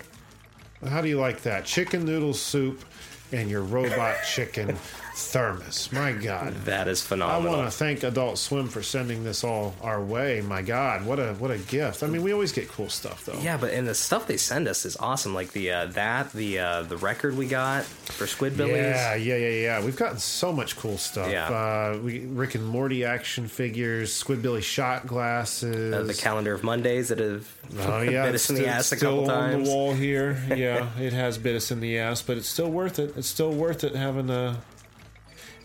How 0.88 1.02
do 1.02 1.10
you 1.10 1.20
like 1.20 1.42
that? 1.44 1.66
Chicken 1.66 2.06
noodle 2.06 2.34
soup 2.34 2.84
and 3.32 3.50
your 3.50 3.62
robot 3.62 4.16
chicken 4.28 4.78
thermos. 5.16 5.92
My 5.92 6.12
God. 6.14 6.54
That 6.66 6.88
is 6.88 7.02
phenomenal. 7.02 7.54
I 7.54 7.58
want 7.60 7.72
to 7.72 7.78
thank 7.78 8.04
Adult 8.04 8.38
Swim 8.38 8.68
for 8.68 8.82
sending 8.82 9.24
this 9.24 9.44
all 9.44 9.76
our 9.82 10.02
way. 10.02 10.42
My 10.42 10.62
God, 10.62 11.06
what 11.06 11.20
a 11.20 11.34
what 11.34 11.52
a 11.52 11.58
gift! 11.58 12.04
I 12.04 12.08
mean, 12.08 12.24
we 12.24 12.34
always 12.34 12.52
get 12.52 12.68
cool 12.70 12.90
stuff 12.90 13.26
though. 13.26 13.40
Yeah, 13.42 13.58
but 13.58 13.74
and 13.74 13.88
the 13.88 13.96
stuff 13.96 14.28
they 14.28 14.38
send 14.38 14.68
us 14.68 14.86
is 14.86 14.98
awesome. 14.98 15.34
Like 15.34 15.52
the 15.52 15.72
uh, 15.72 15.86
that 15.88 16.32
the 16.34 16.60
uh, 16.60 16.82
the 16.84 16.98
record 16.98 17.38
we 17.38 17.48
got 17.48 17.84
for 17.84 18.26
Squidbillies. 18.26 18.94
Yeah, 18.94 19.16
yeah, 19.16 19.36
yeah, 19.36 19.50
yeah. 19.50 19.84
We've 19.86 19.96
gotten 19.96 20.20
so 20.20 20.52
much 20.52 20.78
cool 20.78 20.98
stuff. 20.98 21.30
Yeah. 21.32 21.48
Uh, 21.50 22.00
we 22.04 22.20
Rick 22.26 22.56
and 22.56 22.66
Morty 22.66 23.06
action 23.06 23.48
figures, 23.48 24.12
Squidbilly 24.12 24.64
shot 24.64 25.08
glasses. 25.08 25.94
Uh, 25.94 26.04
the 26.04 26.14
calendar 26.14 26.54
of 26.54 26.64
Mondays 26.64 27.10
that 27.10 27.20
have 27.20 27.48
Oh 27.80 28.02
yeah, 28.02 28.26
bit 28.26 28.36
us 28.36 28.50
in 28.50 28.56
the 28.56 28.62
still- 28.64 28.74
ass 28.74 28.92
a 28.92 28.98
couple 28.98 29.22
on 29.22 29.28
times. 29.52 29.68
the 29.68 29.74
wall 29.74 29.94
here. 29.94 30.38
Yeah, 30.62 30.90
it 31.00 31.14
has 31.14 31.38
bit 31.38 31.56
us 31.56 31.72
in 31.72 31.80
the 31.80 31.98
ass, 31.98 32.22
but 32.22 32.38
it's 32.38 32.48
still 32.50 32.70
worth 32.70 33.00
it. 33.00 33.14
It's 33.18 33.28
still 33.28 33.52
worth 33.52 33.84
it 33.84 33.96
having 33.96 34.30
a. 34.30 34.58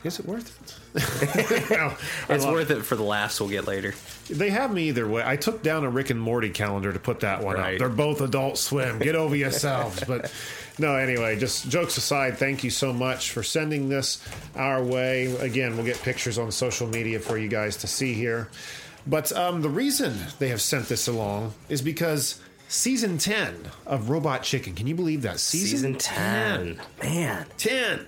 Is 0.07 0.19
it 0.21 0.27
worth 0.27 0.49
it? 0.95 1.71
No, 1.71 1.95
It's 2.35 2.47
worth 2.47 2.71
it 2.71 2.83
for 2.85 2.97
the 2.97 3.03
laughs 3.03 3.41
we'll 3.41 3.51
get 3.51 3.67
later. 3.67 3.95
They 4.31 4.51
have 4.51 4.73
me 4.73 4.89
either 4.89 5.07
way. 5.07 5.23
I 5.25 5.37
took 5.37 5.63
down 5.63 5.85
a 5.85 5.91
Rick 5.91 6.11
and 6.11 6.21
Morty 6.21 6.51
calendar 6.51 6.93
to 6.93 6.99
put 6.99 7.21
that 7.21 7.43
one 7.43 7.57
Right. 7.57 7.75
up. 7.75 7.79
They're 7.81 7.89
both 7.89 8.21
Adult 8.21 8.57
Swim. 8.59 8.99
Get 8.99 9.15
over 9.17 9.37
yourselves. 9.37 10.03
But 10.07 10.33
no, 10.79 10.95
anyway, 10.97 11.39
just 11.39 11.69
jokes 11.69 11.97
aside, 11.97 12.39
thank 12.39 12.65
you 12.65 12.71
so 12.71 12.93
much 12.93 13.31
for 13.33 13.43
sending 13.43 13.89
this 13.89 14.27
our 14.55 14.83
way. 14.83 15.27
Again, 15.37 15.77
we'll 15.77 15.85
get 15.87 16.01
pictures 16.03 16.39
on 16.39 16.51
social 16.53 16.87
media 16.87 17.19
for 17.21 17.37
you 17.37 17.49
guys 17.49 17.77
to 17.79 17.87
see 17.87 18.15
here. 18.15 18.49
But 19.07 19.33
um, 19.37 19.63
the 19.63 19.69
reason 19.71 20.15
they 20.39 20.49
have 20.49 20.61
sent 20.61 20.89
this 20.89 21.07
along 21.09 21.55
is 21.69 21.81
because 21.83 22.41
season 22.69 23.19
10 23.19 23.55
of 23.87 24.11
Robot 24.11 24.43
Chicken, 24.43 24.75
can 24.75 24.87
you 24.87 24.95
believe 24.95 25.23
that? 25.23 25.39
Season, 25.39 25.95
10. 25.97 26.81
Man. 27.03 27.47
10 27.59 28.07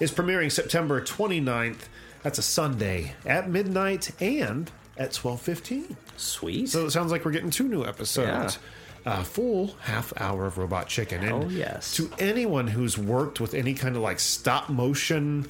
is 0.00 0.10
premiering 0.12 0.50
September 0.50 1.00
29th. 1.00 1.88
That's 2.22 2.38
a 2.38 2.42
Sunday 2.42 3.12
at 3.26 3.48
midnight 3.50 4.10
and 4.20 4.70
at 4.96 5.12
12:15. 5.12 5.96
Sweet. 6.16 6.68
So 6.68 6.86
it 6.86 6.90
sounds 6.90 7.10
like 7.12 7.24
we're 7.24 7.32
getting 7.32 7.50
two 7.50 7.68
new 7.68 7.84
episodes. 7.84 8.58
A 9.06 9.22
full 9.22 9.76
half 9.82 10.14
hour 10.18 10.46
of 10.46 10.56
Robot 10.56 10.86
Chicken. 10.88 11.22
And 11.22 11.44
Oh, 11.44 11.48
yes. 11.48 11.94
To 11.96 12.10
anyone 12.18 12.68
who's 12.68 12.96
worked 12.96 13.38
with 13.38 13.52
any 13.52 13.74
kind 13.74 13.96
of 13.96 14.02
like 14.02 14.18
stop 14.18 14.70
motion 14.70 15.46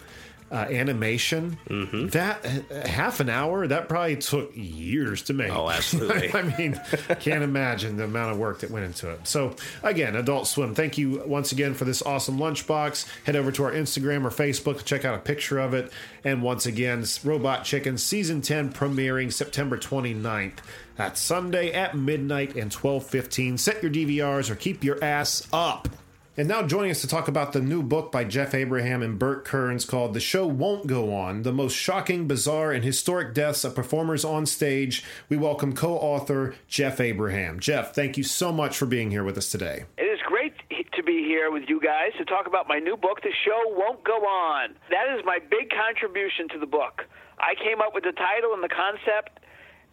uh, 0.52 0.66
animation, 0.70 1.59
Mm-hmm. 1.68 2.09
that 2.09 2.44
uh, 2.46 2.87
half 2.87 3.20
an 3.20 3.28
hour 3.28 3.66
that 3.66 3.88
probably 3.88 4.16
took 4.16 4.52
years 4.54 5.22
to 5.22 5.33
make. 5.33 5.50
Oh, 5.52 5.68
absolutely. 5.70 6.33
I 6.35 6.42
mean, 6.57 6.80
can't 7.20 7.42
imagine 7.42 7.96
the 7.96 8.04
amount 8.04 8.33
of 8.33 8.38
work 8.38 8.61
that 8.61 8.70
went 8.70 8.85
into 8.85 9.11
it. 9.11 9.26
So 9.26 9.57
again, 9.83 10.14
Adult 10.16 10.46
Swim, 10.46 10.74
thank 10.74 10.96
you 10.98 11.22
once 11.26 11.50
again 11.52 11.74
for 11.74 11.85
this 11.85 12.02
awesome 12.02 12.38
lunchbox. 12.38 13.07
Head 13.24 13.37
over 13.37 13.50
to 13.52 13.64
our 13.64 13.72
Instagram 13.72 14.24
or 14.24 14.30
Facebook 14.30 14.78
to 14.78 14.85
check 14.85 15.04
out 15.04 15.14
a 15.14 15.18
picture 15.18 15.59
of 15.59 15.74
it. 15.74 15.90
And 16.22 16.42
once 16.42 16.66
again, 16.66 17.04
Robot 17.24 17.64
Chicken 17.64 17.98
season 17.98 18.40
10 18.40 18.72
premiering 18.72 19.33
September 19.33 19.76
29th. 19.78 20.59
That's 20.96 21.20
Sunday 21.20 21.72
at 21.72 21.96
midnight 21.96 22.54
and 22.54 22.70
12:15. 22.70 23.59
Set 23.59 23.83
your 23.83 23.90
DVRs 23.90 24.48
or 24.50 24.54
keep 24.54 24.85
your 24.85 25.02
ass 25.02 25.48
up. 25.52 25.88
And 26.37 26.49
now 26.49 26.66
joining 26.66 26.90
us 26.90 27.01
to 27.03 27.07
talk 27.07 27.29
about 27.29 27.53
the 27.53 27.61
new 27.61 27.81
book 27.81 28.11
by 28.11 28.25
Jeff 28.25 28.55
Abraham 28.55 29.03
and 29.03 29.20
Burt 29.20 29.44
Kearns 29.44 29.85
called 29.85 30.14
The 30.14 30.20
Show 30.20 30.49
Won't 30.49 30.88
Go 30.88 31.14
On 31.14 31.42
The 31.42 31.53
Most 31.53 31.75
Shocking, 31.75 32.27
Bizarre, 32.27 32.73
and 32.73 32.83
Historic 32.83 33.35
Deaths 33.35 33.62
of 33.62 33.77
Performers 33.77 34.25
on 34.25 34.44
Stage, 34.44 35.05
we 35.29 35.37
welcome 35.37 35.77
co 35.77 35.94
author 35.94 36.57
Jeff 36.66 37.01
Abraham. 37.01 37.61
Jeff, 37.61 37.94
thank 37.94 38.16
you 38.16 38.25
so 38.25 38.51
much 38.51 38.77
for 38.77 38.85
being 38.85 39.12
here 39.12 39.23
with 39.23 39.38
us 39.38 39.49
today. 39.49 39.85
It 39.97 40.11
is 40.11 40.18
great 40.27 40.55
to 40.97 41.03
be 41.05 41.23
here. 41.23 41.53
with 41.53 41.68
you 41.68 41.79
guys 41.79 42.11
to 42.18 42.25
talk 42.25 42.49
about 42.49 42.66
my 42.66 42.81
new 42.81 42.97
book, 42.97 43.23
The 43.23 43.31
Show 43.44 43.61
Won't 43.68 44.03
Go 44.03 44.16
On. 44.27 44.75
That 44.90 45.16
is 45.16 45.25
my 45.25 45.38
big 45.38 45.70
contribution 45.70 46.49
to 46.49 46.59
the 46.59 46.66
book. 46.66 47.07
I 47.38 47.55
came 47.55 47.81
up 47.81 47.94
with 47.94 48.03
the 48.03 48.11
title 48.11 48.55
and 48.55 48.62
the 48.64 48.75
concept, 48.75 49.38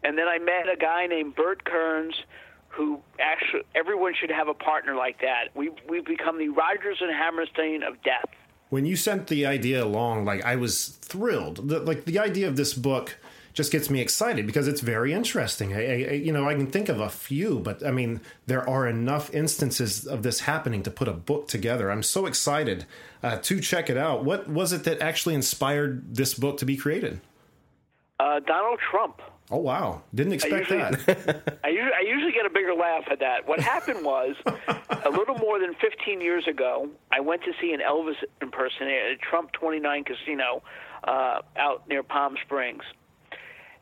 and 0.03 0.17
then 0.17 0.27
I 0.27 0.39
met 0.39 0.67
a 0.73 0.75
guy 0.75 1.05
named 1.05 1.35
Burt 1.35 1.63
Kearns 1.65 2.15
who 2.71 3.01
actually 3.19 3.63
everyone 3.75 4.13
should 4.19 4.31
have 4.31 4.47
a 4.47 4.53
partner 4.53 4.95
like 4.95 5.19
that. 5.21 5.49
We 5.55 5.71
we've 5.87 6.05
become 6.05 6.37
the 6.37 6.49
Rodgers 6.49 6.97
and 7.01 7.13
Hammerstein 7.13 7.83
of 7.83 8.01
death. 8.03 8.29
When 8.69 8.85
you 8.85 8.95
sent 8.95 9.27
the 9.27 9.45
idea 9.45 9.83
along, 9.83 10.25
like 10.25 10.43
I 10.45 10.55
was 10.55 10.87
thrilled. 10.87 11.67
The, 11.67 11.79
like 11.79 12.05
the 12.05 12.19
idea 12.19 12.47
of 12.47 12.55
this 12.55 12.73
book 12.73 13.17
just 13.53 13.71
gets 13.71 13.89
me 13.89 13.99
excited 13.99 14.47
because 14.47 14.67
it's 14.67 14.79
very 14.79 15.11
interesting. 15.11 15.73
I, 15.73 15.79
I, 15.79 15.95
you 16.13 16.31
know, 16.31 16.47
I 16.47 16.53
can 16.55 16.67
think 16.67 16.87
of 16.87 17.01
a 17.01 17.09
few, 17.09 17.59
but 17.59 17.85
I 17.85 17.91
mean, 17.91 18.21
there 18.47 18.67
are 18.67 18.87
enough 18.87 19.33
instances 19.33 20.07
of 20.07 20.23
this 20.23 20.41
happening 20.41 20.83
to 20.83 20.91
put 20.91 21.09
a 21.09 21.13
book 21.13 21.49
together. 21.49 21.91
I'm 21.91 22.03
so 22.03 22.25
excited 22.25 22.85
uh, 23.21 23.37
to 23.39 23.59
check 23.59 23.89
it 23.89 23.97
out. 23.97 24.23
What 24.23 24.47
was 24.47 24.71
it 24.71 24.85
that 24.85 25.01
actually 25.01 25.35
inspired 25.35 26.15
this 26.15 26.33
book 26.33 26.57
to 26.59 26.65
be 26.65 26.77
created? 26.77 27.19
Uh, 28.19 28.39
Donald 28.39 28.79
Trump. 28.89 29.21
Oh 29.53 29.57
wow! 29.57 30.01
Didn't 30.15 30.33
expect 30.33 30.71
I 30.71 30.75
usually, 30.75 30.77
that. 30.79 31.59
I, 31.63 31.67
usually, 31.69 31.91
I 31.93 32.03
usually 32.07 32.31
get 32.31 32.45
a 32.45 32.49
bigger 32.49 32.73
laugh 32.73 33.03
at 33.11 33.19
that. 33.19 33.47
What 33.47 33.59
happened 33.59 34.05
was, 34.05 34.35
a 34.45 35.09
little 35.09 35.35
more 35.35 35.59
than 35.59 35.73
15 35.75 36.21
years 36.21 36.47
ago, 36.47 36.89
I 37.11 37.19
went 37.19 37.43
to 37.43 37.51
see 37.59 37.73
an 37.73 37.81
Elvis 37.81 38.15
impersonator 38.41 39.11
at 39.11 39.21
Trump 39.21 39.51
29 39.51 40.05
Casino 40.05 40.63
uh, 41.03 41.41
out 41.57 41.87
near 41.89 42.01
Palm 42.01 42.35
Springs, 42.45 42.83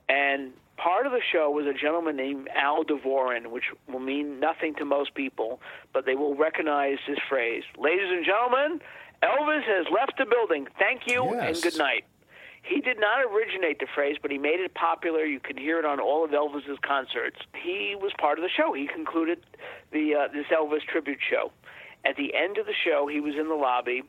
and 0.08 0.54
part 0.78 1.06
of 1.06 1.12
the 1.12 1.22
show 1.32 1.52
was 1.52 1.68
a 1.68 1.74
gentleman 1.74 2.16
named 2.16 2.50
Al 2.56 2.84
Dvorin, 2.84 3.48
which 3.52 3.66
will 3.88 4.00
mean 4.00 4.40
nothing 4.40 4.74
to 4.76 4.86
most 4.86 5.14
people, 5.14 5.62
but 5.94 6.06
they 6.06 6.16
will 6.16 6.36
recognize 6.36 6.98
this 7.08 7.20
phrase: 7.30 7.64
"Ladies 7.78 8.10
and 8.10 8.26
gentlemen, 8.26 8.82
Elvis 9.22 9.64
has 9.66 9.86
left 9.94 10.14
the 10.18 10.26
building. 10.26 10.68
Thank 10.80 11.02
you 11.06 11.26
Yes. 11.34 11.56
and 11.64 11.72
good 11.72 11.78
night." 11.80 12.06
He 12.64 12.82
did 12.82 13.00
not 13.00 13.24
originate 13.32 13.80
the 13.80 13.88
phrase, 13.94 14.18
but 14.22 14.32
he 14.32 14.38
made 14.38 14.60
it 14.60 14.74
popular. 14.74 15.26
You 15.26 15.40
can 15.40 15.58
hear 15.58 15.80
it 15.80 15.86
on 15.86 16.00
all 16.00 16.26
of 16.26 16.32
Elvis's 16.32 16.78
concerts. 16.86 17.38
He 17.56 17.96
was 18.00 18.12
part 18.20 18.38
of 18.38 18.44
the 18.44 18.50
show. 18.50 18.74
He 18.74 18.88
concluded 18.88 19.40
the 19.92 20.16
uh, 20.16 20.28
this 20.34 20.46
Elvis 20.48 20.84
tribute 20.84 21.20
show. 21.28 21.52
At 22.06 22.16
the 22.16 22.34
end 22.36 22.58
of 22.58 22.66
the 22.66 22.74
show, 22.86 23.08
he 23.08 23.20
was 23.20 23.36
in 23.36 23.50
the 23.50 23.56
lobby, 23.56 24.04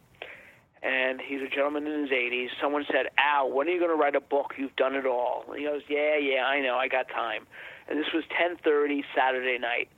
and 0.82 1.20
he's 1.20 1.42
a 1.42 1.48
gentleman 1.48 1.86
in 1.86 2.02
his 2.02 2.10
80s. 2.10 2.48
Someone 2.60 2.84
said, 2.90 3.06
"Al, 3.18 3.50
when 3.50 3.68
are 3.68 3.70
you 3.70 3.78
going 3.78 3.90
to 3.90 3.96
write 3.96 4.14
a 4.14 4.20
book? 4.20 4.54
You've 4.58 4.76
done 4.76 4.94
it 4.94 5.06
all." 5.06 5.44
And 5.48 5.58
he 5.58 5.64
goes, 5.64 5.82
"Yeah, 5.88 6.16
yeah, 6.18 6.44
I 6.44 6.60
know. 6.60 6.76
I 6.76 6.88
got 6.88 7.08
time." 7.08 7.46
And 7.88 7.98
this 7.98 8.12
was 8.12 8.24
10:30 8.38 9.04
Saturday 9.14 9.58
night. 9.58 9.88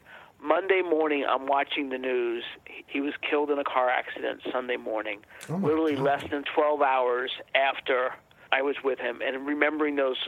Monday 0.41 0.83
morning, 0.83 1.25
I'm 1.29 1.47
watching 1.47 1.91
the 1.91 1.99
news. 1.99 2.43
He 2.89 3.01
was 3.01 3.15
killed 3.29 3.51
in 3.51 3.59
a 3.59 3.65
car 3.65 3.89
accident 3.89 4.43
Sunday 4.51 4.77
morning, 4.77 5.21
literally 5.49 5.95
less 5.95 6.25
than 6.31 6.43
12 6.43 6.83
hours 6.83 7.31
after 7.55 8.13
I 8.53 8.63
was 8.63 8.77
with 8.85 8.99
him. 8.99 9.21
And 9.27 9.47
remembering 9.47 9.97
those 9.97 10.19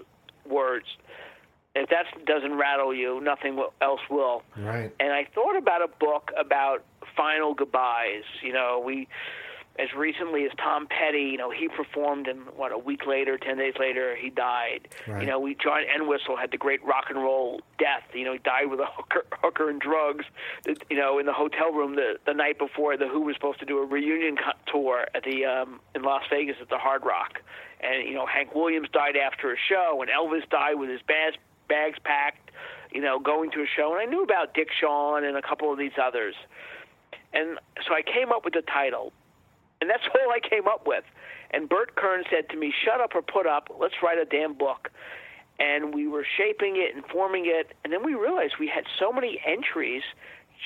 words, 0.49 0.87
if 1.75 1.89
that 1.91 2.07
doesn't 2.25 2.55
rattle 2.55 2.95
you, 2.95 3.21
nothing 3.21 3.57
will- 3.57 3.75
else 3.81 4.01
will. 4.09 4.43
Right. 4.57 4.91
And 4.99 5.13
I 5.13 5.25
thought 5.35 5.57
about 5.57 5.83
a 5.83 5.89
book 5.89 6.31
about 6.37 6.83
final 7.17 7.55
goodbyes. 7.55 8.25
You 8.43 8.53
know, 8.53 8.83
we, 8.85 9.07
as 9.77 9.89
recently 9.97 10.45
as 10.45 10.53
Tom 10.57 10.87
Petty, 10.87 11.23
you 11.23 11.37
know, 11.37 11.51
he 11.51 11.69
performed, 11.69 12.29
and 12.29 12.47
what 12.57 12.71
a 12.71 12.79
week 12.79 13.07
later, 13.07 13.37
ten 13.37 13.59
days 13.59 13.75
later, 13.79 14.15
he 14.15 14.31
died. 14.31 14.89
Right. 15.07 15.23
You 15.23 15.27
know, 15.27 15.41
we 15.41 15.57
John 15.57 15.83
Entwistle 15.83 16.37
had 16.37 16.53
the 16.53 16.57
great 16.57 16.85
rock 16.85 17.07
and 17.09 17.19
roll 17.19 17.61
death. 17.79 18.05
You 18.13 18.25
know, 18.25 18.33
he 18.33 18.39
died 18.39 18.67
with 18.71 18.79
a 18.79 18.87
hooker, 18.87 19.25
hooker 19.33 19.69
and 19.69 19.81
drugs. 19.81 20.25
You 20.91 20.97
know, 20.97 21.19
in 21.19 21.27
the 21.27 21.33
hotel 21.33 21.73
room 21.73 21.97
the 21.97 22.19
the 22.25 22.35
night 22.35 22.59
before 22.59 22.97
the 22.97 23.09
Who 23.09 23.23
was 23.23 23.35
supposed 23.35 23.59
to 23.61 23.67
do 23.67 23.79
a 23.79 23.87
reunion 23.87 24.37
tour 24.71 25.07
at 25.15 25.25
the 25.25 25.45
um, 25.45 25.81
in 25.95 26.03
Las 26.03 26.23
Vegas 26.31 26.57
at 26.61 26.69
the 26.69 26.79
Hard 26.79 27.05
Rock, 27.05 27.41
and 27.81 28.09
you 28.09 28.15
know 28.15 28.27
Hank 28.27 28.55
Williams 28.55 28.89
died 28.93 29.17
after 29.17 29.53
a 29.53 29.57
show, 29.69 30.03
and 30.03 30.11
Elvis 30.11 30.49
died 30.51 30.75
with 30.75 30.89
his 30.89 31.03
bags 31.03 31.37
bags 31.69 31.99
packed. 32.05 32.53
You 32.93 33.01
know, 33.01 33.19
going 33.19 33.51
to 33.51 33.59
a 33.59 33.67
show, 33.67 33.93
and 33.93 34.01
I 34.01 34.05
knew 34.05 34.23
about 34.23 34.55
Dick 34.55 34.69
Shawn 34.81 35.25
and 35.25 35.37
a 35.37 35.43
couple 35.43 35.73
of 35.73 35.79
these 35.79 35.99
others. 36.01 36.37
And 37.33 37.59
so 37.89 37.93
I 37.93 38.03
came 38.03 38.31
up 38.31 38.45
with 38.45 38.55
the 38.55 38.63
title, 38.63 39.13
and 39.85 39.91
that's 39.91 40.03
all 40.15 40.31
I 40.33 40.41
came 40.41 40.67
up 40.67 40.87
with. 40.87 41.05
And 41.51 41.69
Burt 41.69 41.95
Kearns 41.95 42.27
said 42.31 42.49
to 42.51 42.57
me, 42.57 42.73
"Shut 42.85 43.01
up 43.01 43.15
or 43.15 43.23
put 43.23 43.47
up. 43.47 43.69
Let's 43.79 43.95
write 44.03 44.19
a 44.19 44.25
damn 44.25 44.55
book." 44.55 44.91
And 45.61 45.95
we 45.95 46.09
were 46.09 46.27
shaping 46.37 46.75
it 46.77 46.97
and 46.97 47.05
forming 47.07 47.45
it, 47.47 47.77
and 47.85 47.93
then 47.93 48.03
we 48.05 48.15
realized 48.15 48.55
we 48.59 48.67
had 48.67 48.85
so 48.99 49.13
many 49.13 49.41
entries 49.47 50.03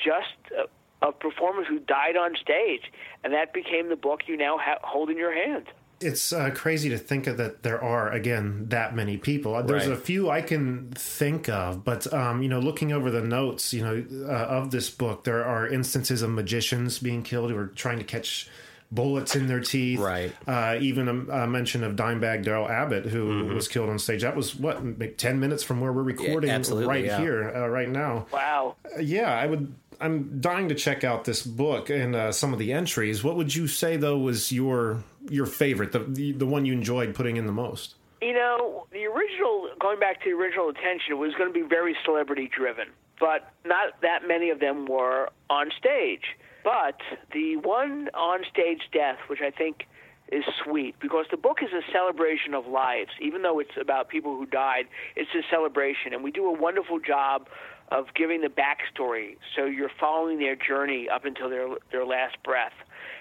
just 0.03 0.33
uh, 0.57 0.63
of 1.07 1.19
performers 1.19 1.67
who 1.67 1.77
died 1.79 2.17
on 2.17 2.35
stage, 2.35 2.91
and 3.23 3.31
that 3.33 3.53
became 3.53 3.89
the 3.89 3.95
book 3.95 4.21
you 4.27 4.35
now 4.35 4.57
ha- 4.57 4.79
hold 4.81 5.09
in 5.11 5.17
your 5.17 5.31
hand. 5.33 5.65
It's 6.01 6.31
uh, 6.33 6.49
crazy 6.55 6.89
to 6.89 6.97
think 6.97 7.27
of 7.27 7.37
that 7.37 7.61
there 7.61 7.79
are 7.83 8.09
again 8.11 8.65
that 8.69 8.95
many 8.95 9.17
people. 9.17 9.53
Uh, 9.53 9.61
There's 9.61 9.85
Right. 9.87 9.97
a 9.97 10.01
few 10.01 10.29
I 10.29 10.41
can 10.41 10.91
think 10.95 11.49
of, 11.49 11.83
but 11.83 12.11
um, 12.11 12.41
you 12.41 12.49
know, 12.49 12.59
looking 12.59 12.91
over 12.91 13.11
the 13.11 13.21
notes, 13.21 13.73
you 13.73 13.83
know, 13.83 14.03
uh, 14.27 14.31
of 14.31 14.71
this 14.71 14.89
book, 14.89 15.23
there 15.25 15.43
are 15.45 15.67
instances 15.67 16.21
of 16.23 16.29
magicians 16.31 16.97
being 16.99 17.21
killed 17.21 17.51
who 17.51 17.57
are 17.57 17.67
trying 17.67 17.99
to 17.99 18.05
catch 18.05 18.49
bullets 18.91 19.35
in 19.35 19.47
their 19.47 19.59
teeth. 19.59 19.99
Right. 19.99 20.33
Uh, 20.47 20.77
even 20.79 21.07
a, 21.07 21.43
a 21.43 21.47
mention 21.47 21.83
of 21.83 21.95
Dimebag 21.95 22.43
Darrell 22.43 22.67
Abbott, 22.67 23.05
who 23.05 23.45
was 23.45 23.67
killed 23.67 23.89
on 23.89 23.99
stage. 23.99 24.21
That 24.21 24.35
was 24.35 24.55
what 24.55 24.83
maybe 24.83 25.13
ten 25.13 25.39
minutes 25.39 25.63
from 25.63 25.81
where 25.81 25.93
we're 25.93 26.03
recording 26.03 26.49
absolutely, 26.49 26.87
right 26.87 27.05
yeah. 27.05 27.19
here, 27.19 27.55
uh, 27.55 27.67
right 27.67 27.89
now. 27.89 28.25
Wow. 28.31 28.75
Yeah, 28.99 29.31
I 29.31 29.45
would. 29.45 29.73
I'm 30.01 30.39
dying 30.39 30.69
to 30.69 30.75
check 30.75 31.03
out 31.03 31.25
this 31.25 31.45
book 31.45 31.89
and 31.89 32.15
uh, 32.15 32.31
some 32.31 32.53
of 32.53 32.59
the 32.59 32.71
entries. 32.71 33.21
What 33.21 33.35
would 33.35 33.53
you 33.53 33.67
say 33.67 33.97
though 33.97 34.17
was 34.17 34.51
your 34.51 35.03
your 35.29 35.45
favorite, 35.45 35.91
the, 35.91 35.99
the 35.99 36.31
the 36.31 36.45
one 36.45 36.65
you 36.65 36.73
enjoyed 36.73 37.13
putting 37.13 37.37
in 37.37 37.45
the 37.45 37.51
most? 37.51 37.95
You 38.21 38.33
know, 38.33 38.85
the 38.91 39.05
original, 39.05 39.69
going 39.79 39.99
back 39.99 40.21
to 40.23 40.29
the 40.29 40.35
original 40.35 40.69
attention, 40.69 41.11
it 41.11 41.17
was 41.17 41.33
going 41.37 41.51
to 41.51 41.53
be 41.53 41.65
very 41.65 41.95
celebrity 42.03 42.49
driven, 42.53 42.87
but 43.19 43.51
not 43.65 44.01
that 44.01 44.27
many 44.27 44.49
of 44.49 44.59
them 44.59 44.85
were 44.87 45.29
on 45.49 45.69
stage. 45.77 46.23
But 46.63 46.99
the 47.31 47.55
one 47.57 48.09
on 48.13 48.41
stage 48.51 48.81
death, 48.91 49.17
which 49.27 49.39
I 49.41 49.51
think 49.51 49.87
is 50.31 50.43
sweet, 50.63 50.95
because 50.99 51.25
the 51.31 51.37
book 51.37 51.59
is 51.63 51.69
a 51.71 51.81
celebration 51.93 52.53
of 52.53 52.67
lives, 52.67 53.11
even 53.21 53.41
though 53.41 53.59
it's 53.59 53.77
about 53.79 54.09
people 54.09 54.35
who 54.35 54.45
died, 54.45 54.85
it's 55.15 55.29
a 55.33 55.41
celebration. 55.49 56.13
And 56.13 56.21
we 56.21 56.31
do 56.31 56.45
a 56.45 56.53
wonderful 56.53 56.99
job 56.99 57.47
of 57.91 58.07
giving 58.15 58.41
the 58.41 58.49
backstory, 58.49 59.37
so 59.55 59.65
you're 59.65 59.91
following 59.99 60.37
their 60.37 60.55
journey 60.55 61.09
up 61.09 61.25
until 61.25 61.49
their 61.49 61.67
their 61.91 62.05
last 62.05 62.37
breath. 62.43 62.73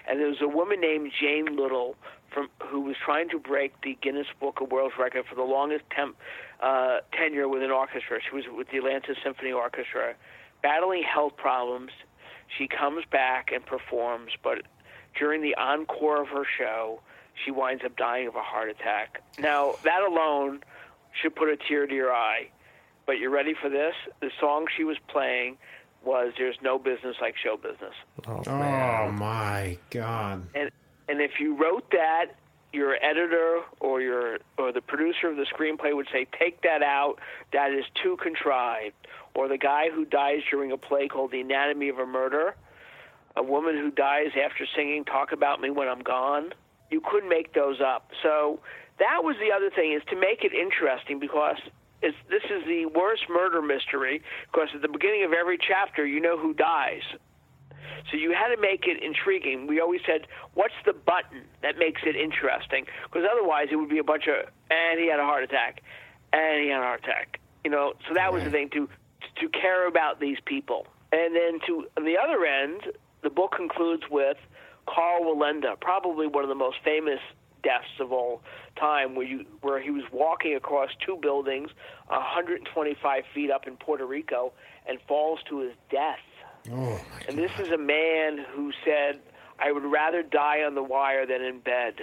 And 0.06 0.20
there 0.20 0.28
was 0.28 0.42
a 0.42 0.48
woman 0.48 0.80
named 0.80 1.12
Jane 1.18 1.56
Little 1.56 1.96
from 2.32 2.48
who 2.62 2.80
was 2.80 2.96
trying 3.04 3.28
to 3.30 3.38
break 3.38 3.80
the 3.82 3.96
Guinness 4.00 4.26
Book 4.40 4.60
of 4.60 4.70
World 4.70 4.92
Record 4.98 5.24
for 5.28 5.34
the 5.34 5.42
longest 5.42 5.84
temp, 5.94 6.16
uh, 6.60 6.98
tenure 7.12 7.48
with 7.48 7.62
an 7.62 7.70
orchestra. 7.70 8.18
She 8.28 8.34
was 8.34 8.44
with 8.54 8.68
the 8.70 8.78
Atlanta 8.78 9.14
Symphony 9.22 9.52
Orchestra, 9.52 10.14
battling 10.62 11.02
health 11.02 11.36
problems. 11.36 11.90
She 12.56 12.68
comes 12.68 13.04
back 13.10 13.50
and 13.52 13.64
performs, 13.64 14.32
but 14.42 14.62
during 15.18 15.42
the 15.42 15.54
encore 15.56 16.22
of 16.22 16.28
her 16.28 16.44
show, 16.58 17.00
she 17.44 17.50
winds 17.50 17.84
up 17.84 17.96
dying 17.96 18.26
of 18.28 18.36
a 18.36 18.42
heart 18.42 18.68
attack. 18.70 19.22
Now, 19.38 19.74
that 19.84 20.02
alone 20.02 20.60
should 21.12 21.34
put 21.34 21.48
a 21.48 21.56
tear 21.56 21.86
to 21.86 21.94
your 21.94 22.12
eye. 22.12 22.48
But 23.06 23.18
you're 23.18 23.30
ready 23.30 23.54
for 23.54 23.70
this? 23.70 23.94
The 24.20 24.30
song 24.38 24.66
she 24.76 24.84
was 24.84 24.98
playing 25.08 25.56
was 26.04 26.34
"There's 26.36 26.56
No 26.62 26.78
Business 26.78 27.16
Like 27.20 27.36
Show 27.42 27.56
Business." 27.56 27.94
Oh 28.26 29.10
my 29.12 29.78
god! 29.90 30.46
and 30.54 30.70
and 31.08 31.20
if 31.20 31.40
you 31.40 31.56
wrote 31.56 31.90
that, 31.90 32.26
your 32.72 32.96
editor 33.02 33.60
or 33.80 34.00
your 34.00 34.38
or 34.58 34.72
the 34.72 34.82
producer 34.82 35.28
of 35.28 35.36
the 35.36 35.46
screenplay 35.46 35.94
would 35.94 36.08
say, 36.12 36.26
"Take 36.38 36.62
that 36.62 36.82
out. 36.82 37.18
That 37.52 37.72
is 37.72 37.84
too 38.02 38.16
contrived." 38.18 38.94
Or 39.34 39.48
the 39.48 39.58
guy 39.58 39.90
who 39.90 40.04
dies 40.04 40.42
during 40.50 40.72
a 40.72 40.76
play 40.76 41.08
called 41.08 41.30
"The 41.30 41.40
Anatomy 41.40 41.88
of 41.88 41.98
a 41.98 42.06
Murder," 42.06 42.54
a 43.36 43.42
woman 43.42 43.76
who 43.76 43.90
dies 43.90 44.32
after 44.36 44.66
singing 44.76 45.04
"Talk 45.04 45.32
About 45.32 45.60
Me 45.60 45.70
When 45.70 45.88
I'm 45.88 46.00
Gone." 46.00 46.52
You 46.90 47.00
couldn't 47.00 47.28
make 47.28 47.52
those 47.52 47.80
up. 47.80 48.10
So 48.22 48.60
that 48.98 49.22
was 49.22 49.36
the 49.38 49.52
other 49.52 49.70
thing 49.70 49.92
is 49.92 50.02
to 50.10 50.16
make 50.16 50.44
it 50.44 50.52
interesting 50.52 51.18
because 51.18 51.58
it's, 52.02 52.16
this 52.28 52.44
is 52.44 52.64
the 52.66 52.86
worst 52.86 53.24
murder 53.28 53.60
mystery 53.60 54.22
because 54.50 54.68
at 54.74 54.82
the 54.82 54.88
beginning 54.88 55.24
of 55.24 55.32
every 55.32 55.58
chapter 55.58 56.06
you 56.06 56.20
know 56.20 56.38
who 56.38 56.54
dies. 56.54 57.02
So 58.10 58.16
you 58.16 58.32
had 58.32 58.54
to 58.54 58.60
make 58.60 58.86
it 58.86 59.02
intriguing. 59.02 59.66
We 59.66 59.80
always 59.80 60.00
said, 60.06 60.26
"What's 60.54 60.74
the 60.84 60.92
button 60.92 61.44
that 61.62 61.78
makes 61.78 62.02
it 62.04 62.16
interesting?" 62.16 62.86
Because 63.04 63.28
otherwise, 63.30 63.68
it 63.70 63.76
would 63.76 63.88
be 63.88 63.98
a 63.98 64.04
bunch 64.04 64.26
of, 64.26 64.48
and 64.70 64.98
he 64.98 65.08
had 65.08 65.20
a 65.20 65.24
heart 65.24 65.44
attack, 65.44 65.82
and 66.32 66.62
he 66.62 66.68
had 66.68 66.80
a 66.80 66.84
heart 66.84 67.04
attack. 67.04 67.40
You 67.64 67.70
know, 67.70 67.94
so 68.06 68.14
that 68.14 68.32
was 68.32 68.44
the 68.44 68.50
thing 68.50 68.70
to 68.70 68.88
to 69.36 69.48
care 69.48 69.86
about 69.86 70.20
these 70.20 70.38
people. 70.44 70.86
And 71.12 71.34
then 71.34 71.60
to 71.66 71.88
on 71.96 72.04
the 72.04 72.18
other 72.18 72.44
end, 72.44 72.92
the 73.22 73.30
book 73.30 73.52
concludes 73.56 74.04
with 74.10 74.36
Karl 74.86 75.22
Wallenda, 75.22 75.78
probably 75.80 76.26
one 76.26 76.44
of 76.44 76.48
the 76.48 76.54
most 76.54 76.78
famous 76.84 77.20
deaths 77.62 78.00
of 78.00 78.12
all 78.12 78.42
time, 78.76 79.14
where 79.14 79.26
you 79.26 79.44
where 79.60 79.80
he 79.80 79.90
was 79.90 80.04
walking 80.12 80.54
across 80.54 80.90
two 81.04 81.18
buildings, 81.20 81.70
125 82.08 83.24
feet 83.34 83.50
up 83.50 83.66
in 83.66 83.76
Puerto 83.76 84.06
Rico, 84.06 84.52
and 84.86 84.98
falls 85.08 85.40
to 85.48 85.60
his 85.60 85.72
death. 85.90 86.20
Oh, 86.72 87.00
And 87.28 87.38
this 87.38 87.50
is 87.58 87.70
a 87.70 87.78
man 87.78 88.44
who 88.54 88.72
said, 88.84 89.20
I 89.58 89.72
would 89.72 89.84
rather 89.84 90.22
die 90.22 90.62
on 90.62 90.74
the 90.74 90.82
wire 90.82 91.26
than 91.26 91.42
in 91.42 91.60
bed. 91.60 91.94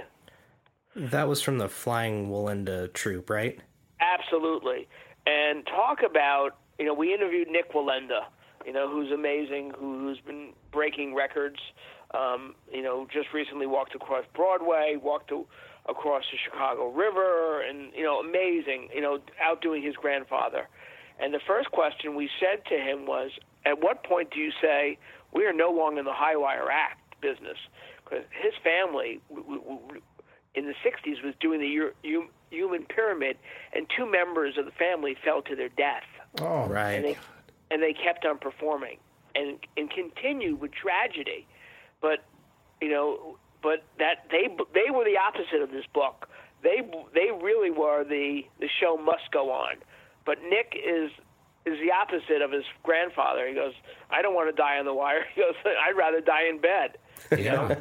That 0.95 1.27
was 1.27 1.41
from 1.41 1.57
the 1.57 1.67
Flying 1.67 2.29
Wallenda 2.29 2.91
troupe, 2.93 3.29
right? 3.29 3.59
Absolutely. 3.99 4.87
And 5.27 5.65
talk 5.65 5.99
about, 6.03 6.57
you 6.79 6.85
know, 6.85 6.93
we 6.93 7.13
interviewed 7.13 7.49
Nick 7.49 7.73
Wallenda, 7.73 8.25
you 8.65 8.73
know, 8.73 8.89
who's 8.89 9.11
amazing, 9.11 9.71
who, 9.77 9.99
who's 9.99 10.19
been 10.19 10.53
breaking 10.71 11.13
records. 11.13 11.59
Um, 12.13 12.55
you 12.71 12.81
know, 12.81 13.07
just 13.11 13.33
recently 13.33 13.65
walked 13.65 13.93
across 13.93 14.23
Broadway, 14.33 14.95
walked 15.01 15.29
to, 15.29 15.45
across 15.87 16.23
the 16.31 16.37
Chicago 16.37 16.89
River, 16.89 17.61
and, 17.61 17.91
you 17.93 18.03
know, 18.03 18.19
amazing, 18.19 18.89
you 18.93 19.01
know, 19.01 19.19
outdoing 19.43 19.83
his 19.83 19.95
grandfather. 19.95 20.69
And 21.19 21.33
the 21.33 21.41
first 21.45 21.71
question 21.71 22.15
we 22.15 22.29
said 22.39 22.63
to 22.69 22.77
him 22.77 23.05
was, 23.05 23.31
at 23.65 23.81
what 23.81 24.03
point 24.03 24.31
do 24.31 24.39
you 24.39 24.51
say, 24.61 24.97
we 25.33 25.45
are 25.45 25.53
no 25.53 25.71
longer 25.71 25.99
in 25.99 26.05
the 26.05 26.13
high 26.13 26.35
wire 26.35 26.69
act 26.71 27.19
business? 27.21 27.57
Because 28.03 28.23
his 28.31 28.53
family, 28.63 29.19
w- 29.29 29.59
w- 29.59 29.79
w- 29.81 30.01
in 30.53 30.65
the 30.65 30.75
60s 30.85 31.23
was 31.23 31.33
doing 31.39 31.59
the 31.59 31.91
U- 32.03 32.29
human 32.51 32.85
pyramid, 32.85 33.37
and 33.73 33.87
two 33.97 34.09
members 34.09 34.57
of 34.57 34.65
the 34.65 34.71
family 34.71 35.15
fell 35.23 35.41
to 35.43 35.55
their 35.55 35.69
death. 35.69 36.03
Oh, 36.39 36.67
Right. 36.67 36.93
And 36.93 37.05
they, 37.05 37.17
and 37.71 37.81
they 37.81 37.93
kept 37.93 38.25
on 38.25 38.37
performing 38.37 38.97
and, 39.35 39.57
and 39.75 39.89
continued 39.89 40.61
with 40.61 40.71
tragedy. 40.71 41.47
But, 42.01 42.23
you 42.81 42.89
know, 42.89 43.37
but 43.63 43.83
that 43.97 44.27
they 44.29 44.47
they 44.75 44.91
were 44.93 45.03
the 45.05 45.17
opposite 45.17 45.61
of 45.63 45.71
this 45.71 45.85
book. 45.91 46.29
They 46.61 46.81
they 47.15 47.31
really 47.31 47.71
were 47.71 48.03
the 48.03 48.43
the 48.59 48.69
show 48.79 48.95
must 48.95 49.31
go 49.31 49.51
on. 49.51 49.77
But 50.23 50.37
Nick 50.47 50.75
is 50.75 51.09
is 51.65 51.79
the 51.79 51.91
opposite 51.91 52.41
of 52.41 52.51
his 52.51 52.63
grandfather. 52.83 53.47
He 53.47 53.55
goes, 53.55 53.73
I 54.09 54.21
don't 54.21 54.35
want 54.35 54.49
to 54.49 54.55
die 54.55 54.77
on 54.77 54.85
the 54.85 54.93
wire. 54.93 55.25
He 55.35 55.41
goes, 55.41 55.55
I'd 55.65 55.97
rather 55.97 56.21
die 56.21 56.47
in 56.49 56.59
bed. 56.59 56.97
yeah. 57.37 57.79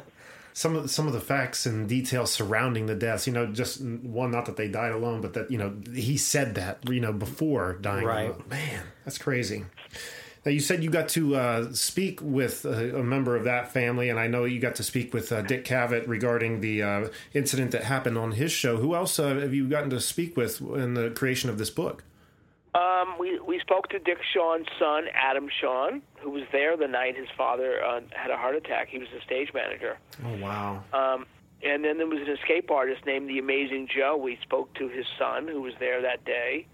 Some 0.53 0.75
of 0.77 0.89
some 0.89 1.05
of 1.05 1.11
the 1.11 1.19
facts 1.19 1.65
and 1.65 1.87
details 1.89 2.31
surrounding 2.31 2.85
the 2.85 2.95
deaths, 2.95 3.27
you 3.27 3.33
know, 3.33 3.45
just 3.47 3.81
one, 3.81 4.31
not 4.31 4.45
that 4.45 4.55
they 4.55 4.69
died 4.69 4.93
alone, 4.93 5.19
but 5.19 5.33
that 5.33 5.51
you 5.51 5.57
know 5.57 5.75
he 5.93 6.15
said 6.15 6.55
that 6.55 6.79
you 6.89 7.01
know 7.01 7.11
before 7.11 7.73
dying. 7.73 8.05
Right. 8.05 8.29
alone. 8.29 8.45
Man, 8.49 8.83
that's 9.03 9.17
crazy. 9.17 9.65
Now 10.45 10.51
you 10.51 10.61
said 10.61 10.81
you 10.81 10.89
got 10.89 11.09
to 11.09 11.35
uh, 11.35 11.73
speak 11.73 12.21
with 12.21 12.63
a, 12.63 12.99
a 12.99 13.03
member 13.03 13.35
of 13.35 13.43
that 13.43 13.73
family, 13.73 14.09
and 14.09 14.17
I 14.17 14.27
know 14.27 14.45
you 14.45 14.61
got 14.61 14.75
to 14.75 14.83
speak 14.83 15.13
with 15.13 15.29
uh, 15.31 15.41
Dick 15.41 15.65
Cavett 15.65 16.07
regarding 16.07 16.61
the 16.61 16.83
uh, 16.83 17.07
incident 17.33 17.71
that 17.71 17.83
happened 17.83 18.17
on 18.17 18.31
his 18.33 18.51
show. 18.51 18.77
Who 18.77 18.95
else 18.95 19.19
uh, 19.19 19.35
have 19.35 19.53
you 19.53 19.67
gotten 19.67 19.89
to 19.89 19.99
speak 19.99 20.37
with 20.37 20.61
in 20.61 20.93
the 20.93 21.09
creation 21.09 21.49
of 21.49 21.57
this 21.57 21.69
book? 21.69 22.03
Um, 22.75 23.15
we 23.17 23.39
we 23.39 23.59
spoke 23.59 23.87
to 23.89 23.99
Dick 23.99 24.17
Shawn's 24.33 24.67
son, 24.77 25.05
Adam 25.13 25.47
Shawn, 25.61 26.01
who 26.19 26.29
was 26.29 26.43
there 26.51 26.75
the 26.75 26.87
night 26.87 27.15
his 27.15 27.29
father 27.37 27.81
uh, 27.81 28.01
had 28.11 28.31
a 28.31 28.37
heart 28.37 28.55
attack. 28.55 28.89
He 28.89 28.97
was 28.97 29.07
the 29.13 29.21
stage 29.21 29.53
manager. 29.53 29.97
Oh 30.25 30.35
wow! 30.35 30.83
Um, 30.91 31.25
and 31.63 31.85
then 31.85 31.97
there 31.97 32.07
was 32.07 32.19
an 32.19 32.29
escape 32.29 32.69
artist 32.69 33.05
named 33.05 33.29
the 33.29 33.39
Amazing 33.39 33.87
Joe. 33.95 34.17
We 34.17 34.37
spoke 34.41 34.73
to 34.73 34.89
his 34.89 35.05
son, 35.17 35.47
who 35.47 35.61
was 35.61 35.73
there 35.79 36.01
that 36.01 36.25
day. 36.25 36.67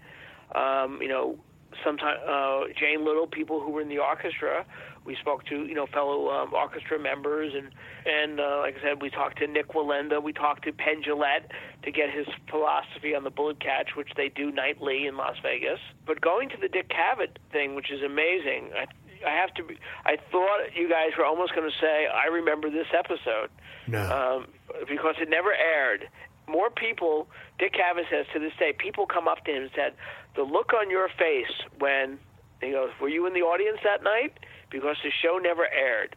Um, 0.56 0.98
you 1.00 1.08
know, 1.08 1.38
sometime 1.84 2.18
uh, 2.26 2.72
Jane 2.78 3.04
Little, 3.04 3.28
people 3.28 3.60
who 3.60 3.70
were 3.70 3.80
in 3.80 3.88
the 3.88 3.98
orchestra. 3.98 4.66
We 5.04 5.16
spoke 5.16 5.44
to 5.46 5.64
you 5.66 5.74
know 5.74 5.86
fellow 5.86 6.30
um, 6.30 6.54
orchestra 6.54 6.98
members, 6.98 7.52
and 7.54 7.70
and 8.06 8.40
uh, 8.40 8.58
like 8.60 8.76
I 8.78 8.82
said, 8.82 9.02
we 9.02 9.10
talked 9.10 9.38
to 9.38 9.46
Nick 9.46 9.68
Wallenda. 9.72 10.22
We 10.22 10.32
talked 10.32 10.64
to 10.64 10.72
Penn 10.72 11.02
to 11.02 11.90
get 11.90 12.10
his 12.10 12.26
philosophy 12.48 13.14
on 13.14 13.24
the 13.24 13.30
bullet 13.30 13.60
catch, 13.60 13.96
which 13.96 14.10
they 14.16 14.28
do 14.28 14.50
nightly 14.52 15.06
in 15.06 15.16
Las 15.16 15.36
Vegas. 15.42 15.80
But 16.06 16.20
going 16.20 16.48
to 16.50 16.56
the 16.56 16.68
Dick 16.68 16.88
Cavett 16.88 17.38
thing, 17.50 17.74
which 17.74 17.90
is 17.90 18.02
amazing. 18.02 18.70
I, 18.76 18.86
I 19.26 19.34
have 19.34 19.52
to. 19.54 19.64
Be, 19.64 19.78
I 20.04 20.16
thought 20.30 20.74
you 20.74 20.88
guys 20.88 21.10
were 21.18 21.24
almost 21.24 21.54
going 21.54 21.68
to 21.68 21.76
say, 21.80 22.06
"I 22.06 22.26
remember 22.26 22.70
this 22.70 22.88
episode," 22.96 23.50
No. 23.86 24.00
um, 24.00 24.46
because 24.88 25.16
it 25.20 25.28
never 25.28 25.52
aired. 25.52 26.08
More 26.48 26.70
people, 26.70 27.28
Dick 27.58 27.74
Cavett 27.74 28.10
says 28.10 28.26
to 28.34 28.40
this 28.40 28.52
day, 28.58 28.72
people 28.76 29.06
come 29.06 29.28
up 29.28 29.44
to 29.44 29.50
him 29.50 29.62
and 29.62 29.70
said, 29.74 29.94
"The 30.34 30.42
look 30.42 30.72
on 30.72 30.90
your 30.90 31.08
face 31.08 31.52
when 31.78 32.18
he 32.60 32.72
goes, 32.72 32.90
were 33.00 33.08
you 33.08 33.26
in 33.26 33.34
the 33.34 33.42
audience 33.42 33.78
that 33.84 34.02
night?" 34.02 34.38
Because 34.72 34.96
the 35.04 35.10
show 35.22 35.38
never 35.38 35.68
aired. 35.68 36.16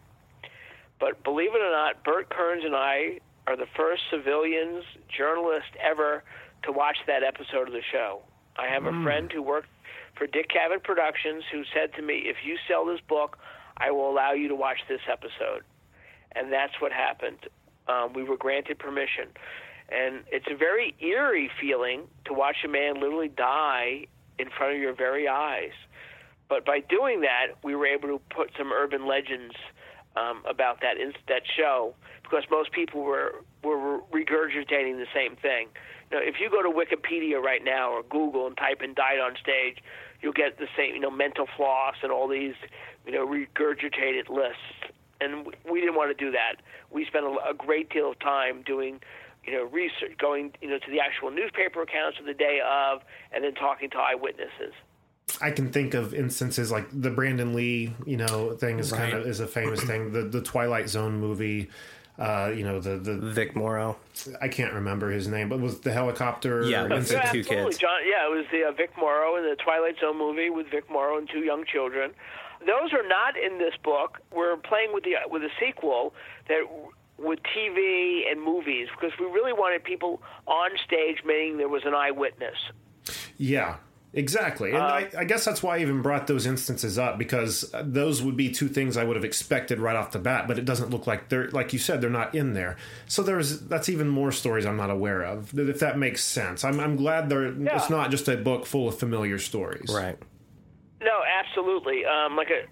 But 0.99 1.23
believe 1.23 1.53
it 1.53 1.61
or 1.61 1.71
not, 1.71 2.03
Burt 2.03 2.29
Kearns 2.29 2.63
and 2.63 2.75
I 2.75 3.19
are 3.47 3.57
the 3.57 3.67
first 3.75 4.01
civilians 4.09 4.83
journalists 5.15 5.75
ever 5.83 6.23
to 6.63 6.71
watch 6.71 6.97
that 7.05 7.21
episode 7.21 7.67
of 7.67 7.73
the 7.73 7.83
show. 7.91 8.23
I 8.57 8.67
have 8.67 8.85
a 8.85 9.03
friend 9.03 9.29
who 9.31 9.41
worked 9.41 9.67
for 10.17 10.25
Dick 10.25 10.49
Cavett 10.49 10.83
Productions 10.83 11.43
who 11.51 11.63
said 11.73 11.93
to 11.95 12.01
me, 12.01 12.23
"If 12.25 12.37
you 12.45 12.57
sell 12.67 12.85
this 12.85 13.01
book, 13.01 13.37
I 13.77 13.91
will 13.91 14.09
allow 14.09 14.31
you 14.31 14.47
to 14.47 14.55
watch 14.55 14.79
this 14.87 15.01
episode." 15.11 15.63
And 16.31 16.51
that's 16.51 16.79
what 16.79 16.93
happened. 16.93 17.47
Um, 17.87 18.13
we 18.13 18.23
were 18.23 18.37
granted 18.37 18.79
permission, 18.79 19.27
and 19.89 20.23
it's 20.31 20.47
a 20.49 20.55
very 20.55 20.95
eerie 20.99 21.51
feeling 21.59 22.07
to 22.25 22.33
watch 22.33 22.63
a 22.63 22.67
man 22.69 22.95
literally 22.95 23.27
die 23.27 24.07
in 24.39 24.49
front 24.49 24.73
of 24.75 24.79
your 24.81 24.93
very 24.93 25.27
eyes. 25.27 25.73
But 26.47 26.65
by 26.65 26.79
doing 26.79 27.21
that, 27.21 27.55
we 27.63 27.75
were 27.75 27.87
able 27.87 28.09
to 28.09 28.21
put 28.29 28.51
some 28.57 28.71
urban 28.71 29.07
legends 29.07 29.55
um, 30.15 30.43
about 30.47 30.81
that 30.81 30.97
in, 30.97 31.13
that 31.27 31.41
show 31.57 31.93
because 32.23 32.43
most 32.49 32.71
people 32.71 33.01
were 33.01 33.43
were 33.63 33.99
regurgitating 34.13 34.97
the 34.97 35.07
same 35.13 35.35
thing. 35.35 35.67
Know, 36.11 36.19
if 36.21 36.35
you 36.39 36.49
go 36.49 36.61
to 36.61 36.69
Wikipedia 36.69 37.41
right 37.41 37.63
now 37.63 37.91
or 37.91 38.03
Google 38.03 38.47
and 38.47 38.55
type 38.55 38.81
in 38.81 38.93
"died 38.93 39.19
on 39.19 39.35
stage," 39.41 39.79
you'll 40.21 40.33
get 40.33 40.57
the 40.57 40.67
same, 40.77 40.93
you 40.95 40.99
know, 40.99 41.11
mental 41.11 41.47
floss 41.57 41.95
and 42.03 42.11
all 42.11 42.27
these, 42.27 42.53
you 43.05 43.11
know, 43.11 43.25
regurgitated 43.25 44.29
lists. 44.29 44.93
And 45.19 45.47
we, 45.47 45.53
we 45.69 45.79
didn't 45.79 45.95
want 45.95 46.15
to 46.15 46.25
do 46.25 46.31
that. 46.31 46.61
We 46.91 47.05
spent 47.05 47.25
a, 47.25 47.35
a 47.49 47.53
great 47.53 47.89
deal 47.89 48.11
of 48.11 48.19
time 48.19 48.61
doing, 48.61 48.99
you 49.43 49.53
know, 49.53 49.63
research, 49.63 50.17
going, 50.19 50.53
you 50.61 50.69
know, 50.69 50.77
to 50.77 50.91
the 50.91 50.99
actual 50.99 51.31
newspaper 51.31 51.81
accounts 51.81 52.19
of 52.19 52.25
the 52.25 52.33
day 52.33 52.59
of, 52.63 53.01
and 53.33 53.43
then 53.43 53.53
talking 53.55 53.89
to 53.91 53.97
eyewitnesses. 53.97 54.73
I 55.41 55.51
can 55.51 55.71
think 55.71 55.93
of 55.93 56.13
instances 56.13 56.71
like 56.71 56.87
the 56.91 57.09
Brandon 57.09 57.53
Lee, 57.53 57.93
you 58.05 58.17
know, 58.17 58.55
thing 58.55 58.79
is 58.79 58.91
kind 58.91 59.13
of 59.13 59.25
is 59.25 59.39
a 59.39 59.47
famous 59.47 59.81
thing. 59.83 60.11
The 60.11 60.23
the 60.23 60.41
Twilight 60.41 60.87
Zone 60.87 61.19
movie, 61.19 61.69
uh, 62.17 62.51
you 62.55 62.63
know, 62.63 62.79
the 62.79 62.97
the 62.97 63.15
Vic 63.15 63.55
Morrow. 63.55 63.97
I 64.41 64.47
can't 64.47 64.73
remember 64.73 65.09
his 65.09 65.27
name, 65.27 65.49
but 65.49 65.59
was 65.59 65.79
the 65.79 65.91
helicopter? 65.91 66.63
Yeah, 66.63 66.87
that's 66.87 67.11
incident? 67.11 67.25
it. 67.25 67.31
two 67.31 67.39
absolutely, 67.39 67.71
kids. 67.71 67.77
John. 67.79 67.99
Yeah, 68.05 68.27
it 68.27 68.35
was 68.35 68.45
the 68.51 68.63
uh, 68.65 68.71
Vic 68.71 68.91
Morrow 68.97 69.35
in 69.35 69.43
the 69.43 69.55
Twilight 69.55 69.95
Zone 69.99 70.17
movie 70.17 70.49
with 70.49 70.67
Vic 70.69 70.89
Morrow 70.89 71.17
and 71.17 71.27
two 71.29 71.39
young 71.39 71.65
children. 71.65 72.11
Those 72.59 72.93
are 72.93 73.07
not 73.07 73.35
in 73.37 73.57
this 73.57 73.73
book. 73.83 74.19
We're 74.33 74.57
playing 74.57 74.93
with 74.93 75.03
the 75.03 75.15
with 75.27 75.43
a 75.43 75.51
sequel 75.59 76.13
that 76.47 76.61
with 77.17 77.39
TV 77.55 78.29
and 78.29 78.41
movies 78.41 78.87
because 78.91 79.17
we 79.19 79.25
really 79.25 79.53
wanted 79.53 79.83
people 79.83 80.21
on 80.47 80.71
stage, 80.85 81.23
meaning 81.25 81.57
there 81.57 81.69
was 81.69 81.83
an 81.85 81.93
eyewitness. 81.93 82.57
Yeah, 83.37 83.77
exactly. 84.15 84.71
Uh, 84.71 84.75
And 84.77 84.83
I, 84.83 85.21
I 85.21 85.23
guess 85.25 85.45
that's 85.45 85.61
why 85.61 85.77
I 85.77 85.81
even 85.81 86.01
brought 86.01 86.25
those 86.25 86.47
instances 86.47 86.97
up 86.97 87.19
because 87.19 87.71
those 87.83 88.23
would 88.23 88.35
be 88.35 88.49
two 88.49 88.67
things 88.67 88.97
I 88.97 89.03
would 89.03 89.15
have 89.15 89.25
expected 89.25 89.79
right 89.79 89.95
off 89.95 90.11
the 90.11 90.19
bat. 90.19 90.47
But 90.47 90.57
it 90.57 90.65
doesn't 90.65 90.89
look 90.89 91.05
like 91.05 91.29
they're 91.29 91.49
like 91.51 91.73
you 91.73 91.79
said 91.79 92.01
they're 92.01 92.09
not 92.09 92.33
in 92.33 92.53
there. 92.53 92.77
So 93.07 93.21
there's 93.21 93.59
that's 93.61 93.89
even 93.89 94.07
more 94.07 94.31
stories 94.31 94.65
I'm 94.65 94.77
not 94.77 94.89
aware 94.89 95.21
of. 95.21 95.57
If 95.57 95.79
that 95.81 95.99
makes 95.99 96.23
sense, 96.23 96.63
I'm 96.63 96.79
I'm 96.79 96.95
glad 96.95 97.29
there. 97.29 97.45
It's 97.45 97.89
not 97.91 98.09
just 98.09 98.27
a 98.27 98.35
book 98.37 98.65
full 98.65 98.87
of 98.87 98.97
familiar 98.97 99.37
stories. 99.37 99.89
Right. 99.93 100.17
No, 101.01 101.21
absolutely. 101.39 102.03
Um, 102.05 102.35
like 102.35 102.49
a, 102.49 102.65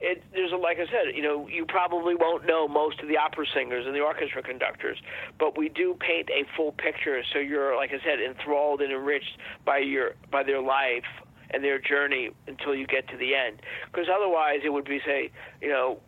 it, 0.00 0.22
there's 0.32 0.52
a, 0.52 0.56
like 0.56 0.78
I 0.78 0.86
said, 0.86 1.14
you 1.14 1.22
know, 1.22 1.46
you 1.46 1.66
probably 1.66 2.14
won't 2.14 2.46
know 2.46 2.66
most 2.66 3.00
of 3.00 3.08
the 3.08 3.18
opera 3.18 3.44
singers 3.54 3.86
and 3.86 3.94
the 3.94 4.00
orchestra 4.00 4.42
conductors, 4.42 4.98
but 5.38 5.58
we 5.58 5.68
do 5.68 5.96
paint 6.00 6.30
a 6.30 6.44
full 6.56 6.72
picture. 6.72 7.22
So 7.32 7.38
you're, 7.38 7.76
like 7.76 7.90
I 7.90 8.02
said, 8.02 8.20
enthralled 8.20 8.80
and 8.80 8.92
enriched 8.92 9.36
by 9.64 9.78
your 9.78 10.14
by 10.30 10.42
their 10.42 10.62
life 10.62 11.04
and 11.50 11.62
their 11.62 11.78
journey 11.78 12.30
until 12.46 12.74
you 12.74 12.86
get 12.86 13.08
to 13.08 13.16
the 13.16 13.34
end. 13.34 13.60
Because 13.92 14.06
otherwise, 14.08 14.60
it 14.64 14.70
would 14.70 14.86
be 14.86 15.00
say, 15.04 15.30
you 15.60 15.68
know. 15.68 16.00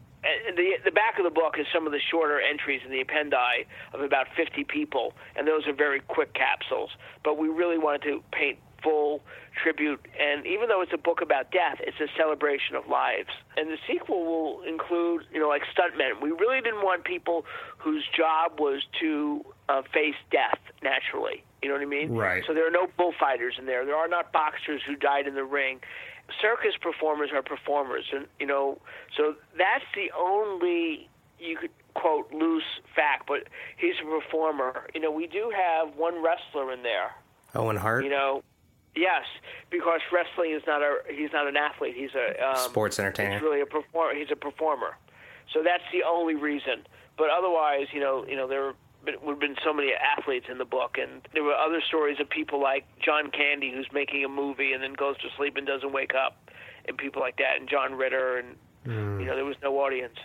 The 0.54 0.74
the 0.84 0.92
back 0.92 1.18
of 1.18 1.24
the 1.24 1.34
book 1.34 1.56
is 1.58 1.66
some 1.74 1.84
of 1.84 1.90
the 1.90 1.98
shorter 1.98 2.40
entries 2.40 2.80
in 2.84 2.92
the 2.92 3.02
appendi 3.02 3.66
of 3.92 4.02
about 4.02 4.28
50 4.36 4.62
people, 4.62 5.14
and 5.34 5.48
those 5.48 5.66
are 5.66 5.72
very 5.72 5.98
quick 5.98 6.32
capsules. 6.32 6.90
But 7.24 7.38
we 7.38 7.48
really 7.48 7.76
wanted 7.76 8.02
to 8.02 8.22
paint 8.30 8.60
full 8.82 9.22
tribute. 9.62 10.00
And 10.18 10.46
even 10.46 10.68
though 10.68 10.82
it's 10.82 10.92
a 10.92 10.98
book 10.98 11.20
about 11.20 11.50
death, 11.50 11.78
it's 11.80 12.00
a 12.00 12.08
celebration 12.16 12.76
of 12.76 12.88
lives. 12.88 13.30
And 13.56 13.70
the 13.70 13.78
sequel 13.86 14.24
will 14.24 14.62
include, 14.62 15.24
you 15.32 15.40
know, 15.40 15.48
like 15.48 15.62
stuntmen. 15.76 16.20
We 16.20 16.30
really 16.30 16.60
didn't 16.60 16.82
want 16.82 17.04
people 17.04 17.44
whose 17.78 18.04
job 18.16 18.58
was 18.58 18.82
to 19.00 19.44
uh, 19.68 19.82
face 19.92 20.16
death 20.30 20.58
naturally. 20.82 21.44
You 21.62 21.68
know 21.68 21.74
what 21.74 21.82
I 21.82 21.86
mean? 21.86 22.12
Right. 22.12 22.42
So 22.46 22.54
there 22.54 22.66
are 22.66 22.70
no 22.70 22.88
bullfighters 22.96 23.54
in 23.58 23.66
there. 23.66 23.84
There 23.84 23.96
are 23.96 24.08
not 24.08 24.32
boxers 24.32 24.82
who 24.86 24.96
died 24.96 25.26
in 25.26 25.34
the 25.34 25.44
ring. 25.44 25.80
Circus 26.40 26.74
performers 26.80 27.30
are 27.32 27.42
performers, 27.42 28.06
and 28.12 28.26
you 28.40 28.46
know, 28.46 28.78
so 29.16 29.34
that's 29.58 29.84
the 29.94 30.10
only 30.16 31.08
you 31.38 31.56
could 31.58 31.70
quote 31.94 32.32
loose 32.32 32.62
fact. 32.96 33.26
But 33.28 33.48
he's 33.76 33.94
a 34.00 34.04
performer. 34.04 34.88
You 34.94 35.00
know, 35.00 35.10
we 35.10 35.26
do 35.26 35.52
have 35.54 35.94
one 35.94 36.22
wrestler 36.22 36.72
in 36.72 36.82
there. 36.82 37.10
Owen 37.54 37.76
Hart. 37.76 38.04
You 38.04 38.10
know, 38.10 38.42
yes, 38.94 39.24
because 39.70 40.00
wrestling 40.12 40.52
is 40.52 40.62
not 40.66 40.82
a 40.82 40.98
he's 41.08 41.32
not 41.32 41.46
an 41.46 41.56
athlete. 41.56 41.94
He's 41.96 42.14
a 42.14 42.50
um, 42.50 42.56
Sports 42.56 42.98
entertainer. 42.98 43.34
He's 43.34 43.42
really 43.42 43.60
a 43.60 43.66
performer. 43.66 44.14
He's 44.14 44.30
a 44.30 44.36
performer. 44.36 44.96
So 45.52 45.62
that's 45.62 45.84
the 45.92 46.02
only 46.04 46.34
reason. 46.34 46.86
But 47.16 47.28
otherwise, 47.30 47.88
you 47.92 48.00
know, 48.00 48.24
you 48.26 48.36
know 48.36 48.48
there 48.48 48.74
would 49.04 49.30
have 49.30 49.40
been 49.40 49.56
so 49.64 49.72
many 49.72 49.92
athletes 49.92 50.46
in 50.48 50.58
the 50.58 50.64
book, 50.64 50.96
and 51.00 51.26
there 51.32 51.42
were 51.42 51.54
other 51.54 51.80
stories 51.86 52.18
of 52.20 52.30
people 52.30 52.60
like 52.60 52.84
John 53.00 53.30
Candy, 53.30 53.72
who's 53.72 53.88
making 53.92 54.24
a 54.24 54.28
movie 54.28 54.72
and 54.72 54.82
then 54.82 54.92
goes 54.92 55.18
to 55.18 55.28
sleep 55.36 55.56
and 55.56 55.66
doesn't 55.66 55.92
wake 55.92 56.14
up, 56.14 56.50
and 56.86 56.96
people 56.96 57.20
like 57.20 57.36
that, 57.38 57.58
and 57.58 57.68
John 57.68 57.94
Ritter, 57.94 58.38
and 58.38 58.56
you 59.20 59.26
know, 59.26 59.36
there 59.36 59.44
was 59.44 59.56
no 59.62 59.78
audience. 59.78 60.16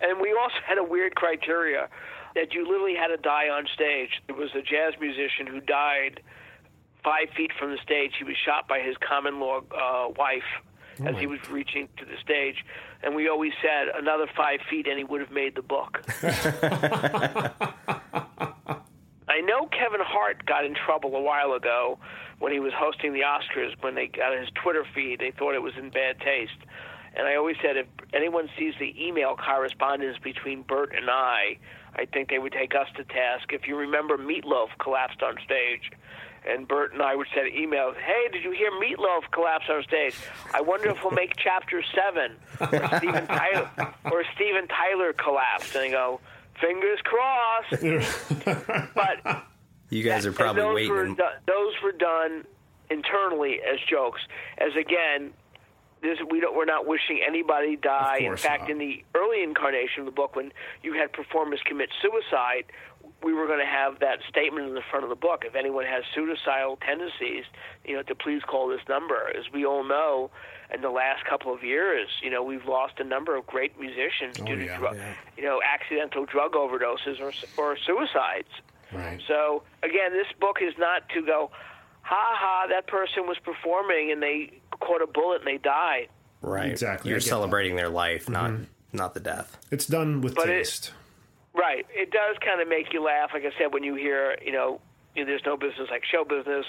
And 0.00 0.20
we 0.20 0.32
also 0.32 0.56
had 0.66 0.78
a 0.78 0.84
weird 0.84 1.14
criteria 1.14 1.88
that 2.34 2.52
you 2.52 2.66
literally 2.66 2.94
had 2.94 3.08
to 3.08 3.16
die 3.16 3.48
on 3.48 3.66
stage. 3.72 4.22
There 4.26 4.36
was 4.36 4.50
a 4.54 4.62
jazz 4.62 4.94
musician 5.00 5.46
who 5.46 5.60
died 5.60 6.20
five 7.04 7.28
feet 7.36 7.52
from 7.58 7.70
the 7.70 7.78
stage. 7.82 8.12
He 8.18 8.24
was 8.24 8.36
shot 8.36 8.66
by 8.66 8.80
his 8.80 8.96
common 9.06 9.38
law 9.38 9.60
uh, 9.70 10.08
wife 10.16 10.42
as 11.04 11.16
he 11.18 11.26
was 11.26 11.40
reaching 11.50 11.88
to 11.98 12.04
the 12.04 12.16
stage. 12.22 12.64
And 13.02 13.14
we 13.14 13.28
always 13.28 13.52
said 13.60 13.88
another 13.94 14.26
five 14.36 14.60
feet 14.70 14.86
and 14.86 14.98
he 14.98 15.04
would 15.04 15.20
have 15.20 15.30
made 15.30 15.54
the 15.54 15.62
book. 15.62 16.02
I 19.26 19.40
know 19.40 19.66
Kevin 19.66 20.00
Hart 20.00 20.46
got 20.46 20.64
in 20.64 20.74
trouble 20.74 21.16
a 21.16 21.20
while 21.20 21.52
ago 21.52 21.98
when 22.38 22.52
he 22.52 22.60
was 22.60 22.72
hosting 22.74 23.12
the 23.12 23.20
Oscars 23.20 23.72
when 23.80 23.94
they 23.94 24.06
got 24.06 24.38
his 24.38 24.48
Twitter 24.62 24.84
feed. 24.94 25.20
They 25.20 25.32
thought 25.32 25.54
it 25.54 25.62
was 25.62 25.74
in 25.76 25.90
bad 25.90 26.20
taste. 26.20 26.52
And 27.16 27.26
I 27.26 27.36
always 27.36 27.56
said 27.62 27.76
if 27.76 27.86
anyone 28.12 28.48
sees 28.58 28.74
the 28.78 28.94
email 29.00 29.36
correspondence 29.36 30.18
between 30.22 30.62
Burt 30.62 30.92
and 30.94 31.08
I, 31.10 31.58
I 31.96 32.06
think 32.06 32.28
they 32.28 32.38
would 32.38 32.52
take 32.52 32.74
us 32.74 32.88
to 32.96 33.04
task. 33.04 33.52
If 33.52 33.68
you 33.68 33.76
remember, 33.76 34.18
Meatloaf 34.18 34.68
collapsed 34.80 35.22
on 35.22 35.36
stage. 35.44 35.90
And 36.46 36.68
Burt 36.68 36.92
and 36.92 37.00
I 37.02 37.14
would 37.16 37.26
send 37.34 37.50
emails, 37.52 37.96
hey, 37.96 38.28
did 38.30 38.44
you 38.44 38.50
hear 38.50 38.70
Meatloaf 38.72 39.30
collapse 39.32 39.64
on 39.70 39.82
stage? 39.84 40.14
I 40.52 40.60
wonder 40.60 40.90
if 40.90 41.02
we'll 41.02 41.12
make 41.12 41.32
chapter 41.36 41.82
seven. 41.94 42.36
Or 42.60 42.98
Steven 42.98 43.26
Tyler, 43.26 43.70
or 44.12 44.24
Steven 44.34 44.68
Tyler 44.68 45.12
collapsed. 45.14 45.74
And 45.74 45.84
I 45.84 45.90
go, 45.90 46.20
fingers 46.60 46.98
crossed. 47.02 47.70
but 48.94 49.44
You 49.88 50.02
guys 50.02 50.26
are 50.26 50.32
probably 50.32 50.62
those 50.62 50.74
waiting. 50.74 50.90
Were 50.90 51.06
do- 51.06 51.36
those 51.46 51.74
were 51.82 51.92
done 51.92 52.44
internally 52.90 53.60
as 53.62 53.80
jokes. 53.88 54.20
As 54.58 54.76
again, 54.78 55.32
this 56.02 56.18
we 56.30 56.40
don't. 56.40 56.54
We're 56.54 56.66
not 56.66 56.86
wishing 56.86 57.22
anybody 57.26 57.76
die. 57.76 58.18
In 58.20 58.36
fact, 58.36 58.62
not. 58.62 58.70
in 58.72 58.78
the 58.78 59.02
early 59.14 59.42
incarnation 59.42 60.00
of 60.00 60.04
the 60.06 60.12
book, 60.12 60.36
when 60.36 60.52
you 60.82 60.92
had 60.92 61.12
performers 61.12 61.60
commit 61.64 61.88
suicide, 62.02 62.64
we 63.24 63.32
were 63.32 63.46
going 63.46 63.58
to 63.60 63.66
have 63.66 64.00
that 64.00 64.18
statement 64.28 64.68
in 64.68 64.74
the 64.74 64.82
front 64.90 65.02
of 65.04 65.08
the 65.08 65.16
book. 65.16 65.44
If 65.46 65.54
anyone 65.54 65.86
has 65.86 66.04
suicidal 66.14 66.76
tendencies, 66.76 67.44
you 67.84 67.96
know, 67.96 68.02
to 68.02 68.14
please 68.14 68.42
call 68.42 68.68
this 68.68 68.82
number. 68.88 69.32
As 69.36 69.50
we 69.52 69.64
all 69.64 69.82
know, 69.82 70.30
in 70.72 70.82
the 70.82 70.90
last 70.90 71.24
couple 71.24 71.54
of 71.54 71.62
years, 71.64 72.08
you 72.22 72.30
know, 72.30 72.42
we've 72.42 72.66
lost 72.66 72.94
a 72.98 73.04
number 73.04 73.34
of 73.36 73.46
great 73.46 73.80
musicians 73.80 74.36
oh, 74.40 74.44
due 74.44 74.56
to 74.56 74.64
yeah, 74.64 74.76
drug, 74.78 74.96
yeah. 74.96 75.14
you 75.38 75.42
know, 75.44 75.60
accidental 75.64 76.26
drug 76.26 76.52
overdoses 76.52 77.18
or 77.20 77.32
or 77.56 77.76
suicides. 77.78 78.48
Right. 78.92 79.20
So 79.26 79.62
again, 79.82 80.12
this 80.12 80.26
book 80.38 80.58
is 80.60 80.74
not 80.78 81.08
to 81.10 81.22
go, 81.22 81.50
ha 82.02 82.36
ha, 82.36 82.66
that 82.68 82.86
person 82.86 83.26
was 83.26 83.38
performing 83.42 84.12
and 84.12 84.22
they 84.22 84.52
caught 84.80 85.02
a 85.02 85.06
bullet 85.06 85.38
and 85.38 85.46
they 85.46 85.58
died. 85.58 86.08
right. 86.42 86.70
Exactly, 86.70 87.10
You're 87.10 87.18
get 87.20 87.24
that. 87.24 87.30
celebrating 87.30 87.76
their 87.76 87.88
life, 87.88 88.28
not 88.28 88.50
mm-hmm. 88.50 88.64
not 88.92 89.14
the 89.14 89.20
death. 89.20 89.56
It's 89.70 89.86
done 89.86 90.20
with 90.20 90.34
But 90.34 90.48
it- 90.50 90.58
taste. 90.64 90.92
Right. 91.54 91.86
It 91.94 92.10
does 92.10 92.36
kind 92.44 92.60
of 92.60 92.68
make 92.68 92.92
you 92.92 93.02
laugh, 93.02 93.30
like 93.32 93.44
I 93.44 93.56
said, 93.56 93.72
when 93.72 93.84
you 93.84 93.94
hear, 93.94 94.36
you 94.44 94.52
know, 94.52 94.80
there's 95.14 95.44
no 95.46 95.56
business 95.56 95.88
like 95.90 96.04
show 96.04 96.24
business, 96.24 96.66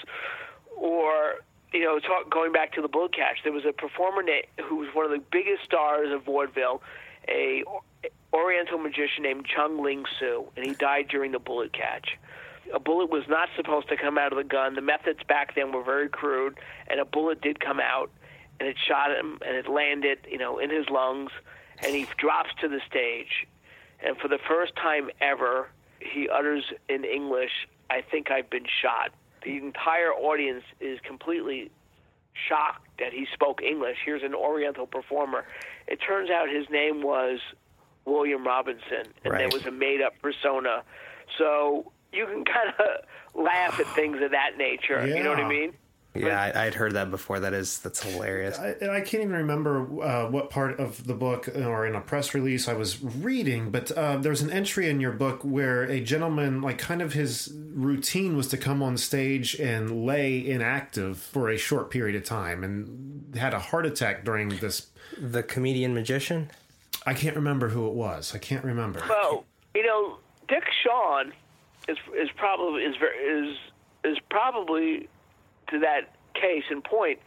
or 0.76 1.40
you 1.72 1.84
know, 1.84 1.98
talk, 1.98 2.30
going 2.30 2.52
back 2.52 2.72
to 2.74 2.82
the 2.82 2.88
bullet 2.88 3.12
catch, 3.12 3.38
there 3.42 3.52
was 3.52 3.64
a 3.64 3.72
performer 3.72 4.22
who 4.68 4.76
was 4.76 4.88
one 4.94 5.04
of 5.04 5.10
the 5.10 5.22
biggest 5.32 5.64
stars 5.64 6.12
of 6.12 6.24
vaudeville, 6.24 6.80
a 7.28 7.64
Oriental 8.32 8.78
magician 8.78 9.22
named 9.22 9.46
Chung 9.46 9.82
Ling 9.82 10.04
Soo, 10.20 10.46
and 10.56 10.64
he 10.64 10.72
died 10.72 11.08
during 11.08 11.32
the 11.32 11.38
bullet 11.38 11.72
catch. 11.72 12.16
A 12.72 12.78
bullet 12.78 13.10
was 13.10 13.24
not 13.28 13.48
supposed 13.56 13.88
to 13.88 13.96
come 13.96 14.18
out 14.18 14.32
of 14.32 14.38
the 14.38 14.44
gun. 14.44 14.74
The 14.74 14.80
methods 14.80 15.20
back 15.28 15.54
then 15.54 15.72
were 15.72 15.82
very 15.82 16.08
crude, 16.08 16.58
and 16.88 17.00
a 17.00 17.04
bullet 17.04 17.40
did 17.40 17.60
come 17.60 17.80
out, 17.80 18.10
and 18.60 18.68
it 18.68 18.76
shot 18.86 19.10
him, 19.10 19.38
and 19.44 19.56
it 19.56 19.68
landed, 19.68 20.18
you 20.30 20.38
know, 20.38 20.58
in 20.58 20.70
his 20.70 20.88
lungs, 20.88 21.30
and 21.82 21.94
he 21.94 22.06
drops 22.16 22.50
to 22.60 22.68
the 22.68 22.80
stage, 22.88 23.46
and 24.00 24.16
for 24.18 24.28
the 24.28 24.38
first 24.48 24.74
time 24.76 25.10
ever, 25.20 25.68
he 26.00 26.28
utters 26.28 26.64
in 26.88 27.04
English, 27.04 27.68
"I 27.90 28.00
think 28.02 28.30
I've 28.30 28.50
been 28.50 28.66
shot." 28.82 29.12
The 29.42 29.56
entire 29.58 30.12
audience 30.12 30.64
is 30.80 30.98
completely 31.00 31.70
shocked 32.48 32.86
that 32.98 33.12
he 33.12 33.26
spoke 33.32 33.62
English. 33.62 33.98
Here's 34.04 34.22
an 34.22 34.34
Oriental 34.34 34.86
performer. 34.86 35.46
It 35.86 35.96
turns 35.96 36.30
out 36.30 36.48
his 36.48 36.68
name 36.68 37.02
was 37.02 37.40
William 38.04 38.46
Robinson, 38.46 39.04
and 39.24 39.32
Right. 39.32 39.38
there 39.38 39.48
was 39.48 39.66
a 39.66 39.70
made-up 39.70 40.20
persona. 40.20 40.82
So 41.38 41.90
you 42.12 42.26
can 42.26 42.44
kind 42.56 42.68
of 42.78 42.86
laugh 43.34 43.78
at 43.80 43.86
things 43.94 44.20
of 44.22 44.30
that 44.32 44.56
nature. 44.58 45.06
You 45.06 45.22
know 45.22 45.30
what 45.30 45.40
I 45.40 45.48
mean? 45.48 45.74
Yeah, 46.18 46.40
I, 46.40 46.66
I'd 46.66 46.74
heard 46.74 46.92
that 46.94 47.10
before. 47.10 47.40
That 47.40 47.54
is 47.54 47.78
that's 47.78 48.02
hilarious. 48.02 48.58
I, 48.58 48.74
and 48.80 48.90
I 48.90 49.00
can't 49.00 49.22
even 49.22 49.36
remember 49.36 50.02
uh, 50.02 50.30
what 50.30 50.50
part 50.50 50.78
of 50.80 51.06
the 51.06 51.14
book 51.14 51.48
or 51.48 51.86
in 51.86 51.94
a 51.94 52.00
press 52.00 52.34
release 52.34 52.68
I 52.68 52.74
was 52.74 53.02
reading, 53.02 53.70
but 53.70 53.90
uh, 53.92 54.16
there's 54.16 54.42
an 54.42 54.50
entry 54.50 54.88
in 54.88 55.00
your 55.00 55.12
book 55.12 55.42
where 55.42 55.84
a 55.84 56.00
gentleman, 56.00 56.60
like, 56.62 56.78
kind 56.78 57.02
of 57.02 57.12
his 57.12 57.52
routine 57.74 58.36
was 58.36 58.48
to 58.48 58.56
come 58.56 58.82
on 58.82 58.96
stage 58.96 59.54
and 59.56 60.04
lay 60.06 60.46
inactive 60.46 61.18
for 61.18 61.50
a 61.50 61.56
short 61.56 61.90
period 61.90 62.16
of 62.16 62.24
time 62.24 62.64
and 62.64 63.34
had 63.36 63.54
a 63.54 63.58
heart 63.58 63.86
attack 63.86 64.24
during 64.24 64.48
this. 64.48 64.88
the 65.18 65.42
comedian 65.42 65.94
magician. 65.94 66.50
I 67.06 67.14
can't 67.14 67.36
remember 67.36 67.68
who 67.68 67.86
it 67.86 67.94
was. 67.94 68.34
I 68.34 68.38
can't 68.38 68.64
remember. 68.64 69.02
Well, 69.08 69.44
you 69.74 69.84
know, 69.86 70.18
Dick 70.48 70.64
Shawn 70.82 71.32
is 71.88 71.96
is 72.16 72.28
probably 72.36 72.82
is 72.82 72.96
ver- 72.96 73.14
is 73.14 73.56
is 74.04 74.18
probably 74.28 75.08
to 75.70 75.78
that 75.80 76.14
case 76.34 76.64
in 76.70 76.82
point. 76.82 77.18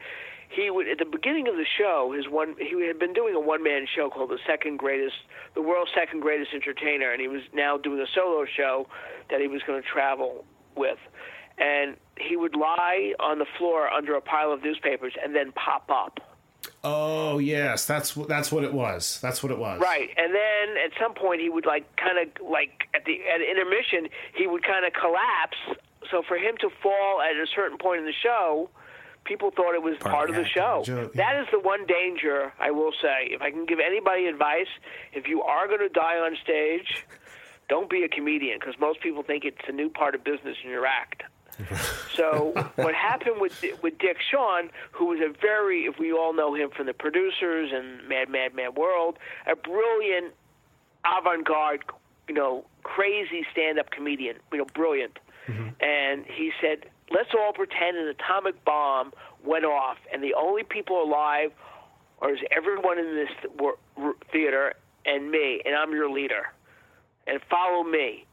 He 0.49 0.71
would 0.71 0.87
at 0.87 0.97
the 0.97 1.05
beginning 1.05 1.47
of 1.47 1.55
the 1.55 1.65
show, 1.77 2.13
his 2.15 2.27
one 2.27 2.55
he 2.57 2.87
had 2.87 2.97
been 2.97 3.13
doing 3.13 3.35
a 3.35 3.39
one 3.39 3.63
man 3.63 3.85
show 3.95 4.09
called 4.09 4.31
the 4.31 4.39
second 4.47 4.77
greatest, 4.77 5.15
the 5.53 5.61
world's 5.61 5.91
second 5.93 6.21
greatest 6.21 6.53
entertainer, 6.53 7.11
and 7.11 7.21
he 7.21 7.27
was 7.27 7.43
now 7.53 7.77
doing 7.77 7.99
a 7.99 8.07
solo 8.15 8.45
show 8.45 8.87
that 9.29 9.39
he 9.41 9.47
was 9.47 9.61
going 9.67 9.81
to 9.81 9.87
travel 9.87 10.45
with, 10.75 10.97
and 11.59 11.97
he 12.17 12.35
would 12.35 12.55
lie 12.55 13.13
on 13.19 13.37
the 13.37 13.45
floor 13.59 13.89
under 13.89 14.15
a 14.15 14.21
pile 14.21 14.51
of 14.51 14.63
newspapers 14.63 15.13
and 15.23 15.35
then 15.35 15.51
pop 15.51 15.87
up. 15.91 16.19
Oh 16.83 17.39
yes, 17.39 17.85
that's 17.85 18.13
that's 18.13 18.51
what 18.51 18.63
it 18.63 18.73
was. 18.73 19.19
That's 19.21 19.43
what 19.43 19.51
it 19.51 19.59
was. 19.59 19.79
Right, 19.79 20.09
and 20.17 20.33
then 20.33 20.83
at 20.83 20.91
some 20.99 21.13
point 21.13 21.41
he 21.41 21.49
would 21.49 21.65
like 21.65 21.85
kind 21.97 22.17
of 22.17 22.47
like 22.49 22.87
at 22.95 23.05
the 23.05 23.19
at 23.33 23.41
intermission 23.41 24.09
he 24.33 24.47
would 24.47 24.63
kind 24.63 24.85
of 24.85 24.93
collapse. 24.93 25.79
So 26.11 26.23
for 26.27 26.37
him 26.37 26.55
to 26.61 26.69
fall 26.81 27.21
at 27.21 27.35
a 27.35 27.45
certain 27.55 27.77
point 27.77 27.99
in 27.99 28.05
the 28.05 28.13
show, 28.13 28.69
people 29.25 29.51
thought 29.51 29.75
it 29.75 29.83
was 29.83 29.97
part, 29.97 30.29
of 30.29 30.35
of 30.35 30.43
the 30.43 30.49
show. 30.49 30.83
joke, 30.85 31.13
That 31.13 31.39
is 31.39 31.47
the 31.51 31.59
one 31.59 31.85
danger 31.85 32.51
I 32.59 32.71
will 32.71 32.91
say. 33.01 33.27
If 33.31 33.41
I 33.41 33.51
can 33.51 33.65
give 33.65 33.79
anybody 33.79 34.25
advice, 34.27 34.67
if 35.13 35.27
you 35.27 35.41
are 35.43 35.67
going 35.67 35.79
to 35.79 35.89
die 35.89 36.17
on 36.17 36.35
stage, 36.43 37.05
don't 37.67 37.89
be 37.89 38.03
a 38.03 38.09
comedian 38.09 38.59
because 38.59 38.79
most 38.79 39.01
people 39.01 39.23
think 39.23 39.45
it's 39.45 39.61
a 39.67 39.71
new 39.71 39.89
part 39.89 40.15
of 40.15 40.23
business 40.23 40.57
in 40.63 40.69
your 40.69 40.85
act. 40.85 41.23
So 42.15 42.51
what 42.75 42.93
happened 42.95 43.39
with 43.39 43.63
with 43.81 43.97
Dick 43.97 44.17
Shawn, 44.29 44.71
who 44.91 45.05
was 45.05 45.19
a 45.21 45.29
very, 45.39 45.85
if 45.85 45.97
we 45.99 46.11
all 46.11 46.33
know 46.33 46.53
him 46.53 46.69
from 46.69 46.87
the 46.87 46.93
producers 46.93 47.71
and 47.73 48.05
Mad 48.09 48.27
Mad 48.27 48.53
Mad 48.53 48.75
World, 48.75 49.17
a 49.47 49.55
brilliant 49.55 50.33
avant-garde, 51.05 51.85
you 52.27 52.33
know, 52.33 52.65
crazy 52.83 53.45
stand-up 53.53 53.91
comedian, 53.91 54.35
you 54.51 54.57
know, 54.57 54.65
brilliant. 54.73 55.17
Mm-hmm. 55.49 55.69
And 55.83 56.25
he 56.25 56.51
said, 56.61 56.85
"Let's 57.11 57.29
all 57.37 57.53
pretend 57.53 57.97
an 57.97 58.07
atomic 58.07 58.63
bomb 58.65 59.13
went 59.43 59.65
off, 59.65 59.97
and 60.13 60.21
the 60.23 60.33
only 60.35 60.63
people 60.63 61.01
alive 61.03 61.51
are 62.21 62.33
is 62.33 62.39
everyone 62.51 62.99
in 62.99 63.15
this 63.15 63.29
wor- 63.57 63.77
r- 63.97 64.15
theater 64.31 64.73
and 65.05 65.31
me, 65.31 65.61
and 65.65 65.75
I'm 65.75 65.91
your 65.91 66.09
leader, 66.09 66.47
and 67.27 67.39
follow 67.49 67.83
me." 67.83 68.25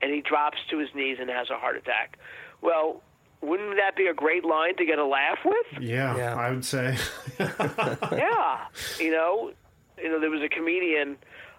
And 0.00 0.12
he 0.12 0.20
drops 0.20 0.58
to 0.70 0.78
his 0.78 0.88
knees 0.94 1.18
and 1.20 1.28
has 1.28 1.50
a 1.50 1.56
heart 1.58 1.76
attack. 1.76 2.18
Well, 2.60 3.02
wouldn't 3.40 3.76
that 3.76 3.96
be 3.96 4.06
a 4.06 4.14
great 4.14 4.44
line 4.44 4.76
to 4.76 4.84
get 4.84 4.98
a 5.00 5.04
laugh 5.04 5.38
with? 5.44 5.66
Yeah, 5.80 6.16
Yeah. 6.16 6.34
I 6.36 6.50
would 6.50 6.64
say. 6.64 6.96
yeah, 7.40 8.66
you 8.98 9.10
know, 9.10 9.52
you 10.00 10.08
know, 10.08 10.20
there 10.20 10.30
was 10.30 10.42
a 10.42 10.48
comedian 10.48 11.16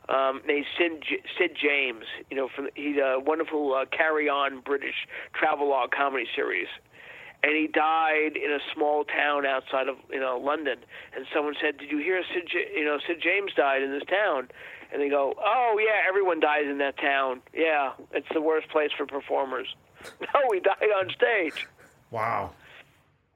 um, 0.09 0.41
named 0.45 0.65
Sid, 0.77 1.03
J- 1.07 1.23
Sid 1.37 1.51
James. 1.61 2.03
You 2.29 2.37
know, 2.37 2.49
from 2.53 2.69
he's 2.75 2.97
a 2.97 3.19
wonderful 3.19 3.73
uh, 3.73 3.85
Carry 3.85 4.27
On 4.29 4.59
British 4.61 5.07
travelogue 5.33 5.91
comedy 5.91 6.25
series, 6.35 6.67
and 7.43 7.53
he 7.55 7.67
died 7.67 8.35
in 8.35 8.51
a 8.51 8.59
small 8.73 9.03
town 9.05 9.45
outside 9.45 9.87
of 9.87 9.95
you 10.11 10.19
know 10.19 10.37
London. 10.43 10.79
And 11.15 11.25
someone 11.33 11.55
said, 11.61 11.77
"Did 11.77 11.91
you 11.91 11.99
hear 11.99 12.21
Sid? 12.33 12.43
J- 12.51 12.71
you 12.75 12.85
know, 12.85 12.97
Sid 13.05 13.21
James 13.21 13.51
died 13.55 13.81
in 13.83 13.91
this 13.91 14.03
town." 14.09 14.49
And 14.91 14.99
they 15.01 15.09
go, 15.09 15.35
"Oh 15.37 15.79
yeah, 15.79 16.01
everyone 16.09 16.39
dies 16.39 16.65
in 16.65 16.79
that 16.79 16.97
town. 16.97 17.41
Yeah, 17.53 17.91
it's 18.11 18.27
the 18.33 18.41
worst 18.41 18.69
place 18.69 18.89
for 18.97 19.05
performers." 19.05 19.67
no, 20.21 20.39
he 20.53 20.59
died 20.61 20.89
on 20.97 21.09
stage. 21.11 21.67
wow. 22.09 22.51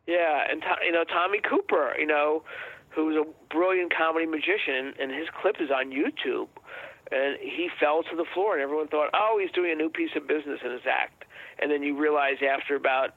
Yeah, 0.07 0.43
and 0.49 0.61
To- 0.61 0.85
you 0.85 0.91
know 0.91 1.03
Tommy 1.05 1.39
Cooper, 1.39 1.95
you 1.97 2.05
know, 2.07 2.43
who's 2.95 3.15
a 3.15 3.25
brilliant 3.53 3.93
comedy 3.95 4.25
magician, 4.25 4.93
and 4.99 5.11
his 5.11 5.27
clip 5.41 5.57
is 5.59 5.69
on 5.71 5.91
YouTube. 5.91 6.47
and 7.11 7.37
he 7.39 7.69
fell 7.79 8.01
to 8.03 8.15
the 8.15 8.25
floor, 8.33 8.53
and 8.53 8.61
everyone 8.61 8.87
thought, 8.87 9.09
oh, 9.13 9.37
he's 9.41 9.51
doing 9.51 9.71
a 9.71 9.75
new 9.75 9.89
piece 9.89 10.11
of 10.15 10.27
business 10.27 10.59
in 10.63 10.71
his 10.71 10.81
act, 10.89 11.25
and 11.59 11.69
then 11.69 11.83
you 11.83 11.97
realize 11.99 12.37
after 12.41 12.75
about 12.75 13.15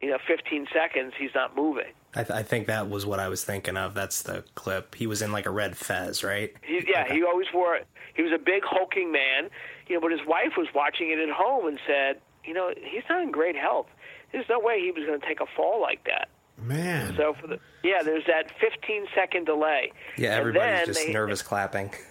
you 0.00 0.10
know 0.10 0.18
15 0.26 0.66
seconds 0.72 1.12
he's 1.18 1.34
not 1.34 1.54
moving. 1.56 1.92
I, 2.14 2.24
th- 2.24 2.30
I 2.30 2.42
think 2.42 2.66
that 2.66 2.88
was 2.88 3.06
what 3.06 3.20
I 3.20 3.28
was 3.28 3.44
thinking 3.44 3.76
of. 3.76 3.94
That's 3.94 4.22
the 4.22 4.44
clip. 4.54 4.94
He 4.94 5.06
was 5.06 5.22
in 5.22 5.30
like 5.32 5.46
a 5.46 5.50
red 5.50 5.76
fez, 5.76 6.24
right? 6.24 6.52
He, 6.62 6.82
yeah, 6.88 7.12
he 7.12 7.22
always 7.22 7.46
wore. 7.54 7.80
He 8.14 8.22
was 8.22 8.32
a 8.32 8.38
big 8.38 8.62
hulking 8.64 9.12
man, 9.12 9.50
you 9.86 9.94
know. 9.94 10.00
But 10.00 10.10
his 10.12 10.26
wife 10.26 10.54
was 10.56 10.66
watching 10.74 11.10
it 11.10 11.18
at 11.18 11.30
home 11.30 11.66
and 11.66 11.78
said, 11.86 12.20
you 12.44 12.54
know, 12.54 12.72
he's 12.76 13.04
not 13.08 13.22
in 13.22 13.30
great 13.30 13.54
health. 13.56 13.86
There's 14.32 14.48
no 14.48 14.58
way 14.58 14.80
he 14.80 14.90
was 14.90 15.06
going 15.06 15.20
to 15.20 15.26
take 15.26 15.40
a 15.40 15.46
fall 15.56 15.80
like 15.80 16.04
that. 16.04 16.28
Man. 16.62 17.14
So 17.16 17.34
for 17.40 17.46
the 17.46 17.58
yeah, 17.82 18.02
there's 18.02 18.26
that 18.26 18.50
15 18.60 19.06
second 19.14 19.46
delay. 19.46 19.92
Yeah, 20.16 20.30
everybody's 20.30 20.86
just 20.86 21.06
they- 21.06 21.12
nervous 21.12 21.42
clapping. 21.42 21.92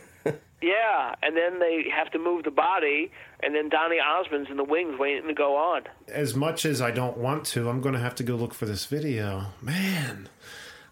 Yeah, 0.61 1.15
and 1.23 1.37
then 1.37 1.59
they 1.59 1.85
have 1.95 2.11
to 2.11 2.19
move 2.19 2.43
the 2.43 2.51
body, 2.51 3.11
and 3.41 3.55
then 3.55 3.69
Donny 3.69 3.97
Osmond's 3.99 4.49
in 4.49 4.57
the 4.57 4.63
wings 4.63 4.99
waiting 4.99 5.27
to 5.27 5.33
go 5.33 5.55
on. 5.55 5.83
As 6.09 6.35
much 6.35 6.65
as 6.65 6.81
I 6.81 6.91
don't 6.91 7.17
want 7.17 7.45
to, 7.47 7.69
I'm 7.69 7.79
going 7.79 7.93
to 7.93 7.99
have 8.01 8.15
to 8.15 8.23
go 8.23 8.35
look 8.35 8.53
for 8.53 8.65
this 8.65 8.85
video. 8.85 9.45
Man, 9.61 10.27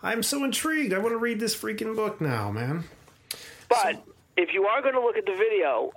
I'm 0.02 0.24
so 0.24 0.46
intrigued. 0.46 0.94
I 0.94 1.00
want 1.00 1.12
to 1.12 1.18
read 1.18 1.42
this 1.42 1.54
freaking 1.54 1.98
book 1.98 2.22
now, 2.22 2.50
man. 2.50 2.86
But 3.68 4.06
if 4.38 4.54
you 4.54 4.66
are 4.68 4.82
going 4.82 4.94
to 4.94 5.02
look 5.02 5.18
at 5.18 5.26
the 5.26 5.36
video, 5.36 5.92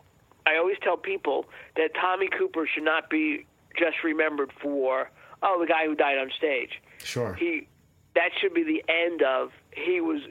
I 0.47 0.57
always 0.57 0.77
tell 0.83 0.97
people 0.97 1.45
that 1.77 1.95
Tommy 1.95 2.29
Cooper 2.29 2.67
should 2.67 2.85
not 2.85 3.09
be 3.09 3.47
just 3.79 4.03
remembered 4.03 4.51
for 4.61 5.11
oh 5.45 5.61
the 5.61 5.67
guy 5.67 5.87
who 5.87 5.95
died 5.95 6.19
on 6.19 6.31
stage. 6.37 6.83
Sure. 7.05 7.35
He 7.35 7.67
that 8.15 8.31
should 8.41 8.55
be 8.55 8.65
the 8.65 8.85
end 8.89 9.23
of 9.23 9.51
he 9.73 10.01
was 10.01 10.23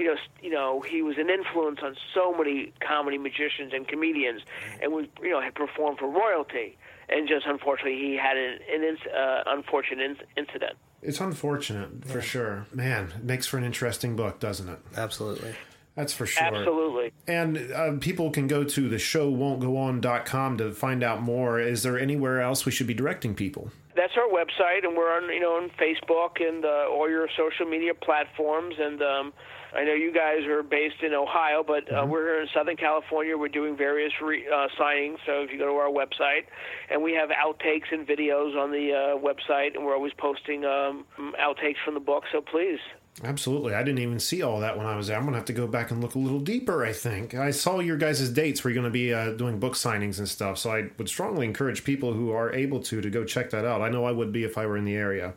you 0.00 0.06
know, 0.06 0.16
you 0.42 0.50
know, 0.50 0.80
he 0.80 1.02
was 1.02 1.18
an 1.18 1.28
influence 1.28 1.80
on 1.82 1.94
so 2.14 2.32
many 2.32 2.72
comedy 2.80 3.18
magicians 3.18 3.72
and 3.74 3.86
comedians, 3.86 4.40
and 4.82 4.92
was, 4.92 5.04
you 5.22 5.28
know, 5.28 5.42
had 5.42 5.54
performed 5.54 5.98
for 5.98 6.08
royalty. 6.08 6.78
And 7.10 7.28
just 7.28 7.44
unfortunately, 7.44 7.98
he 7.98 8.16
had 8.16 8.38
an, 8.38 8.58
an 8.72 8.96
uh, 9.14 9.42
unfortunate 9.46 10.16
incident. 10.38 10.78
It's 11.02 11.20
unfortunate, 11.20 12.06
for 12.06 12.22
sure. 12.22 12.66
Man, 12.72 13.12
it 13.16 13.24
makes 13.24 13.46
for 13.46 13.58
an 13.58 13.64
interesting 13.64 14.16
book, 14.16 14.40
doesn't 14.40 14.68
it? 14.68 14.78
Absolutely. 14.96 15.54
That's 15.96 16.12
for 16.12 16.26
sure. 16.26 16.44
Absolutely. 16.44 17.12
And 17.26 17.72
uh, 17.72 17.92
people 18.00 18.30
can 18.30 18.46
go 18.46 18.64
to 18.64 18.88
the 18.88 18.98
show 18.98 19.28
won't 19.28 19.60
go 19.60 19.76
on.com 19.76 20.58
to 20.58 20.72
find 20.72 21.02
out 21.02 21.22
more. 21.22 21.60
Is 21.60 21.82
there 21.82 21.98
anywhere 21.98 22.40
else 22.40 22.64
we 22.64 22.72
should 22.72 22.86
be 22.86 22.94
directing 22.94 23.34
people? 23.34 23.70
That's 23.96 24.12
our 24.16 24.28
website, 24.28 24.86
and 24.86 24.96
we're 24.96 25.12
on, 25.12 25.28
you 25.34 25.40
know, 25.40 25.56
on 25.56 25.68
Facebook 25.70 26.40
and 26.40 26.64
uh, 26.64 26.86
all 26.90 27.08
your 27.10 27.28
social 27.36 27.66
media 27.66 27.92
platforms. 27.92 28.76
And 28.78 29.02
um, 29.02 29.32
I 29.74 29.84
know 29.84 29.92
you 29.92 30.12
guys 30.12 30.46
are 30.46 30.62
based 30.62 31.02
in 31.02 31.12
Ohio, 31.12 31.64
but 31.66 31.92
uh, 31.92 32.06
we're 32.06 32.24
here 32.24 32.40
in 32.40 32.48
Southern 32.54 32.76
California. 32.76 33.36
We're 33.36 33.48
doing 33.48 33.76
various 33.76 34.12
re- 34.22 34.46
uh, 34.48 34.68
signings. 34.80 35.16
So 35.26 35.42
if 35.42 35.50
you 35.50 35.58
go 35.58 35.66
to 35.66 35.72
our 35.72 35.90
website, 35.90 36.46
and 36.88 37.02
we 37.02 37.12
have 37.14 37.30
outtakes 37.30 37.92
and 37.92 38.06
videos 38.06 38.56
on 38.56 38.70
the 38.70 38.92
uh, 38.92 39.18
website, 39.18 39.74
and 39.74 39.84
we're 39.84 39.94
always 39.94 40.14
posting 40.16 40.64
um, 40.64 41.04
outtakes 41.38 41.76
from 41.84 41.94
the 41.94 42.00
book. 42.00 42.24
So 42.32 42.40
please. 42.40 42.78
Absolutely. 43.22 43.74
I 43.74 43.82
didn't 43.82 43.98
even 43.98 44.18
see 44.18 44.40
all 44.40 44.60
that 44.60 44.78
when 44.78 44.86
I 44.86 44.96
was 44.96 45.08
there. 45.08 45.16
I'm 45.16 45.24
going 45.24 45.32
to 45.32 45.38
have 45.38 45.46
to 45.46 45.52
go 45.52 45.66
back 45.66 45.90
and 45.90 46.00
look 46.00 46.14
a 46.14 46.18
little 46.18 46.40
deeper, 46.40 46.86
I 46.86 46.92
think. 46.92 47.34
I 47.34 47.50
saw 47.50 47.80
your 47.80 47.98
guys' 47.98 48.30
dates 48.30 48.64
where 48.64 48.72
you're 48.72 48.80
going 48.82 48.90
to 48.90 48.96
be 48.98 49.12
uh, 49.12 49.32
doing 49.32 49.58
book 49.58 49.74
signings 49.74 50.18
and 50.18 50.28
stuff. 50.28 50.56
So 50.56 50.70
I 50.70 50.88
would 50.96 51.08
strongly 51.08 51.44
encourage 51.44 51.84
people 51.84 52.14
who 52.14 52.30
are 52.30 52.52
able 52.54 52.80
to 52.84 53.00
to 53.00 53.10
go 53.10 53.24
check 53.24 53.50
that 53.50 53.66
out. 53.66 53.82
I 53.82 53.90
know 53.90 54.04
I 54.04 54.12
would 54.12 54.32
be 54.32 54.44
if 54.44 54.56
I 54.56 54.64
were 54.64 54.76
in 54.76 54.86
the 54.86 54.94
area, 54.94 55.34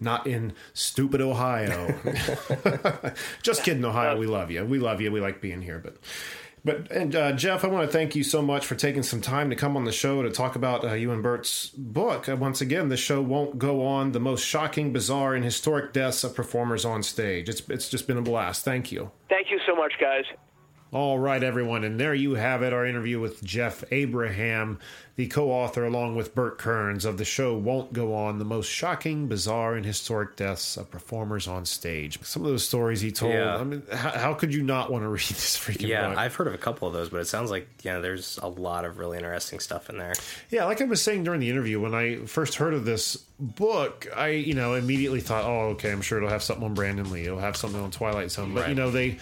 not 0.00 0.26
in 0.26 0.54
stupid 0.74 1.20
Ohio. 1.20 1.94
Just 3.42 3.62
kidding, 3.62 3.84
Ohio. 3.84 4.18
We 4.18 4.26
love 4.26 4.50
you. 4.50 4.64
We 4.64 4.80
love 4.80 5.00
you. 5.00 5.12
We 5.12 5.20
like 5.20 5.40
being 5.40 5.62
here. 5.62 5.78
But. 5.78 5.98
But 6.64 6.90
and 6.90 7.14
uh, 7.14 7.32
Jeff, 7.32 7.64
I 7.64 7.68
want 7.68 7.88
to 7.88 7.92
thank 7.92 8.14
you 8.14 8.22
so 8.22 8.42
much 8.42 8.66
for 8.66 8.74
taking 8.74 9.02
some 9.02 9.20
time 9.20 9.50
to 9.50 9.56
come 9.56 9.76
on 9.76 9.84
the 9.84 9.92
show 9.92 10.22
to 10.22 10.30
talk 10.30 10.56
about 10.56 10.84
uh, 10.84 10.92
you 10.92 11.10
and 11.10 11.22
Burt's 11.22 11.70
book. 11.70 12.28
Uh, 12.28 12.36
once 12.36 12.60
again, 12.60 12.88
the 12.88 12.96
show 12.96 13.22
won't 13.22 13.58
go 13.58 13.84
on. 13.86 14.12
The 14.12 14.20
most 14.20 14.44
shocking, 14.44 14.92
bizarre, 14.92 15.34
and 15.34 15.44
historic 15.44 15.92
deaths 15.92 16.22
of 16.24 16.34
performers 16.34 16.84
on 16.84 17.02
stage. 17.02 17.48
It's 17.48 17.62
it's 17.68 17.88
just 17.88 18.06
been 18.06 18.18
a 18.18 18.22
blast. 18.22 18.64
Thank 18.64 18.92
you. 18.92 19.10
Thank 19.28 19.50
you 19.50 19.60
so 19.66 19.74
much, 19.74 19.94
guys. 20.00 20.24
All 20.92 21.20
right, 21.20 21.42
everyone, 21.42 21.84
and 21.84 22.00
there 22.00 22.14
you 22.14 22.34
have 22.34 22.62
it. 22.62 22.72
Our 22.72 22.84
interview 22.84 23.20
with 23.20 23.44
Jeff 23.44 23.84
Abraham, 23.92 24.80
the 25.14 25.28
co-author, 25.28 25.84
along 25.84 26.16
with 26.16 26.34
Burt 26.34 26.58
Kearns 26.58 27.04
of 27.04 27.16
the 27.16 27.24
show 27.24 27.56
"Won't 27.56 27.92
Go 27.92 28.12
On: 28.12 28.40
The 28.40 28.44
Most 28.44 28.66
Shocking, 28.66 29.28
Bizarre, 29.28 29.76
and 29.76 29.86
Historic 29.86 30.34
Deaths 30.34 30.76
of 30.76 30.90
Performers 30.90 31.46
on 31.46 31.64
Stage." 31.64 32.18
Some 32.24 32.44
of 32.44 32.50
those 32.50 32.66
stories 32.66 33.00
he 33.00 33.12
told. 33.12 33.34
Yeah. 33.34 33.56
I 33.56 33.62
mean, 33.62 33.84
how, 33.92 34.10
how 34.10 34.34
could 34.34 34.52
you 34.52 34.64
not 34.64 34.90
want 34.90 35.04
to 35.04 35.08
read 35.10 35.20
this 35.20 35.56
freaking 35.56 35.86
Yeah, 35.86 36.08
book? 36.08 36.18
I've 36.18 36.34
heard 36.34 36.48
of 36.48 36.54
a 36.54 36.58
couple 36.58 36.88
of 36.88 36.94
those, 36.94 37.08
but 37.08 37.20
it 37.20 37.26
sounds 37.28 37.52
like 37.52 37.68
yeah, 37.82 38.00
there's 38.00 38.38
a 38.42 38.48
lot 38.48 38.84
of 38.84 38.98
really 38.98 39.16
interesting 39.16 39.60
stuff 39.60 39.90
in 39.90 39.96
there. 39.96 40.14
Yeah, 40.50 40.64
like 40.64 40.80
I 40.80 40.86
was 40.86 41.00
saying 41.00 41.22
during 41.22 41.38
the 41.38 41.50
interview, 41.50 41.78
when 41.80 41.94
I 41.94 42.16
first 42.26 42.56
heard 42.56 42.74
of 42.74 42.84
this 42.84 43.14
book, 43.38 44.08
I, 44.16 44.30
you 44.30 44.54
know, 44.54 44.74
immediately 44.74 45.20
thought, 45.20 45.44
oh, 45.44 45.68
okay, 45.70 45.92
I'm 45.92 46.02
sure 46.02 46.18
it'll 46.18 46.30
have 46.30 46.42
something 46.42 46.64
on 46.64 46.74
Brandon 46.74 47.10
Lee. 47.12 47.26
It'll 47.26 47.38
have 47.38 47.56
something 47.56 47.80
on 47.80 47.92
Twilight 47.92 48.32
Zone. 48.32 48.54
But, 48.54 48.68
you 48.68 48.74
know, 48.74 48.90
they 48.90 49.18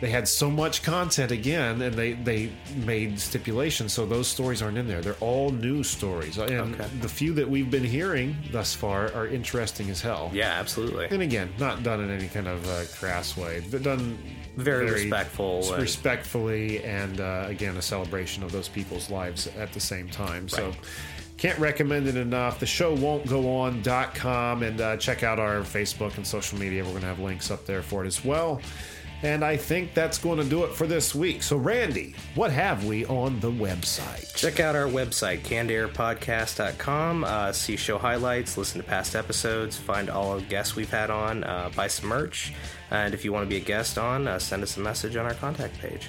they 0.00 0.08
had 0.10 0.26
so 0.26 0.50
much 0.50 0.82
content 0.82 1.30
again, 1.30 1.82
and 1.82 1.94
they, 1.94 2.12
they 2.14 2.50
made 2.86 3.20
stipulations, 3.20 3.92
so 3.92 4.06
those 4.06 4.28
stories 4.28 4.62
aren't 4.62 4.78
in 4.78 4.86
there. 4.88 5.00
They're 5.02 5.14
all 5.20 5.50
new 5.50 5.82
stories. 5.82 6.38
And 6.38 6.74
Okay. 6.74 6.86
the 7.00 7.08
few 7.08 7.34
that 7.34 7.48
we've 7.48 7.70
been 7.70 7.84
hearing 7.84 8.34
thus 8.50 8.74
far 8.74 9.12
are 9.12 9.26
interesting 9.26 9.90
as 9.90 10.00
hell. 10.00 10.30
Yeah, 10.32 10.52
absolutely. 10.58 11.06
And 11.10 11.20
again, 11.22 11.50
not 11.58 11.82
done 11.82 12.00
in 12.00 12.10
any 12.10 12.28
kind 12.28 12.48
of 12.48 12.66
uh, 12.68 12.84
crass 12.98 13.36
way, 13.36 13.62
but 13.70 13.82
done 13.82 14.18
Very 14.56 14.90
respectful 14.90 15.70
and- 15.74 15.82
respectfully, 15.82 16.82
and 16.82 17.20
uh, 17.20 17.44
again, 17.48 17.76
a 17.76 17.82
celebration 17.82 18.42
of 18.42 18.52
those 18.52 18.68
people's 18.68 19.10
lives 19.10 19.46
at 19.58 19.72
the 19.72 19.80
same 19.80 20.08
time. 20.08 20.48
So, 20.48 20.72
can't 21.36 21.58
recommend 21.58 22.06
it 22.06 22.16
enough. 22.16 22.60
The 22.60 22.66
show 22.66 22.94
won't 22.94 23.26
go 23.26 23.56
on.com 23.60 24.62
and 24.62 24.78
uh, 24.78 24.96
check 24.98 25.22
out 25.22 25.38
our 25.38 25.60
Facebook 25.60 26.16
and 26.18 26.26
social 26.26 26.58
media. 26.58 26.82
We're 26.84 26.90
going 26.90 27.00
to 27.02 27.06
have 27.08 27.18
links 27.18 27.50
up 27.50 27.64
there 27.64 27.80
for 27.82 28.04
it 28.04 28.06
as 28.06 28.22
well. 28.22 28.60
And 29.22 29.44
I 29.44 29.56
think 29.56 29.92
that's 29.92 30.18
going 30.18 30.38
to 30.38 30.44
do 30.44 30.64
it 30.64 30.72
for 30.72 30.86
this 30.86 31.14
week. 31.14 31.42
So, 31.42 31.56
Randy, 31.56 32.14
what 32.34 32.50
have 32.50 32.84
we 32.84 33.04
on 33.06 33.38
the 33.40 33.50
website? 33.50 34.34
Check 34.34 34.60
out 34.60 34.74
our 34.74 34.86
website, 34.86 35.40
cannedairpodcast.com. 35.42 37.24
Uh, 37.24 37.52
see 37.52 37.76
show 37.76 37.98
highlights, 37.98 38.56
listen 38.56 38.80
to 38.80 38.86
past 38.86 39.14
episodes, 39.14 39.76
find 39.76 40.08
all 40.08 40.36
the 40.36 40.42
guests 40.42 40.74
we've 40.74 40.90
had 40.90 41.10
on, 41.10 41.44
uh, 41.44 41.70
buy 41.76 41.86
some 41.86 42.08
merch. 42.08 42.54
And 42.90 43.12
if 43.12 43.24
you 43.24 43.32
want 43.32 43.44
to 43.44 43.48
be 43.48 43.58
a 43.58 43.64
guest 43.64 43.98
on, 43.98 44.26
uh, 44.26 44.38
send 44.38 44.62
us 44.62 44.76
a 44.76 44.80
message 44.80 45.16
on 45.16 45.26
our 45.26 45.34
contact 45.34 45.78
page. 45.78 46.08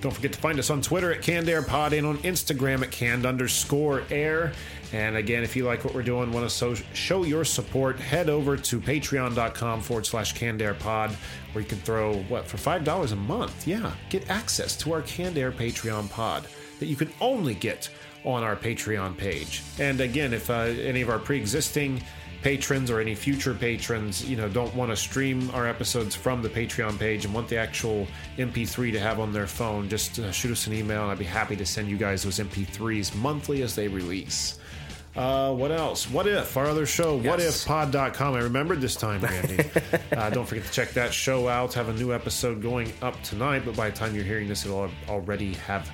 Don't 0.00 0.12
forget 0.12 0.32
to 0.32 0.38
find 0.38 0.58
us 0.58 0.70
on 0.70 0.80
Twitter 0.80 1.12
at 1.12 1.20
Canned 1.20 1.48
Air 1.48 1.62
Pod 1.62 1.92
and 1.92 2.06
on 2.06 2.18
Instagram 2.18 2.82
at 2.82 2.90
canned 2.90 3.26
underscore 3.26 4.02
air. 4.10 4.52
And 4.92 5.16
again, 5.16 5.42
if 5.44 5.54
you 5.54 5.64
like 5.64 5.84
what 5.84 5.94
we're 5.94 6.02
doing, 6.02 6.32
want 6.32 6.48
to 6.48 6.54
so- 6.54 6.74
show 6.94 7.22
your 7.24 7.44
support, 7.44 8.00
head 8.00 8.28
over 8.28 8.56
to 8.56 8.80
patreon.com 8.80 9.82
forward 9.82 10.06
slash 10.06 10.32
canned 10.32 10.62
air 10.62 10.74
pod, 10.74 11.10
where 11.52 11.62
you 11.62 11.68
can 11.68 11.78
throw, 11.78 12.16
what, 12.22 12.46
for 12.46 12.56
$5 12.56 13.12
a 13.12 13.16
month? 13.16 13.68
Yeah, 13.68 13.92
get 14.08 14.28
access 14.30 14.76
to 14.78 14.92
our 14.92 15.02
Canned 15.02 15.38
Air 15.38 15.52
Patreon 15.52 16.10
pod 16.10 16.46
that 16.78 16.86
you 16.86 16.96
can 16.96 17.12
only 17.20 17.54
get 17.54 17.90
on 18.24 18.42
our 18.42 18.56
Patreon 18.56 19.16
page. 19.16 19.62
And 19.78 20.00
again, 20.00 20.32
if 20.32 20.50
uh, 20.50 20.54
any 20.54 21.02
of 21.02 21.08
our 21.08 21.18
pre 21.18 21.36
existing 21.38 22.02
patrons 22.42 22.90
or 22.90 23.00
any 23.00 23.14
future 23.14 23.54
patrons, 23.54 24.28
you 24.28 24.36
know, 24.36 24.48
don't 24.48 24.74
want 24.74 24.90
to 24.90 24.96
stream 24.96 25.50
our 25.52 25.66
episodes 25.66 26.14
from 26.14 26.42
the 26.42 26.48
Patreon 26.48 26.98
page 26.98 27.24
and 27.24 27.34
want 27.34 27.48
the 27.48 27.56
actual 27.56 28.06
MP3 28.38 28.92
to 28.92 29.00
have 29.00 29.20
on 29.20 29.32
their 29.32 29.46
phone, 29.46 29.88
just 29.88 30.18
uh, 30.18 30.32
shoot 30.32 30.52
us 30.52 30.66
an 30.66 30.72
email 30.72 31.02
and 31.02 31.10
I'd 31.12 31.18
be 31.18 31.24
happy 31.24 31.56
to 31.56 31.66
send 31.66 31.88
you 31.88 31.96
guys 31.98 32.22
those 32.22 32.38
MP3s 32.38 33.14
monthly 33.16 33.62
as 33.62 33.74
they 33.74 33.88
release. 33.88 34.58
Uh, 35.16 35.52
what 35.52 35.72
else? 35.72 36.08
What 36.08 36.28
if 36.28 36.56
our 36.56 36.66
other 36.66 36.86
show, 36.86 37.18
Yes. 37.20 37.64
whatifpod.com? 37.66 38.34
I 38.34 38.38
remembered 38.40 38.80
this 38.80 38.94
time, 38.94 39.20
Randy. 39.20 39.64
uh, 40.16 40.30
don't 40.30 40.46
forget 40.46 40.64
to 40.64 40.70
check 40.72 40.90
that 40.92 41.12
show 41.12 41.48
out. 41.48 41.74
Have 41.74 41.88
a 41.88 41.92
new 41.94 42.12
episode 42.14 42.62
going 42.62 42.92
up 43.02 43.20
tonight, 43.24 43.62
but 43.64 43.74
by 43.76 43.90
the 43.90 43.96
time 43.96 44.14
you're 44.14 44.24
hearing 44.24 44.46
this, 44.48 44.64
it'll 44.64 44.88
already 45.08 45.54
have 45.54 45.90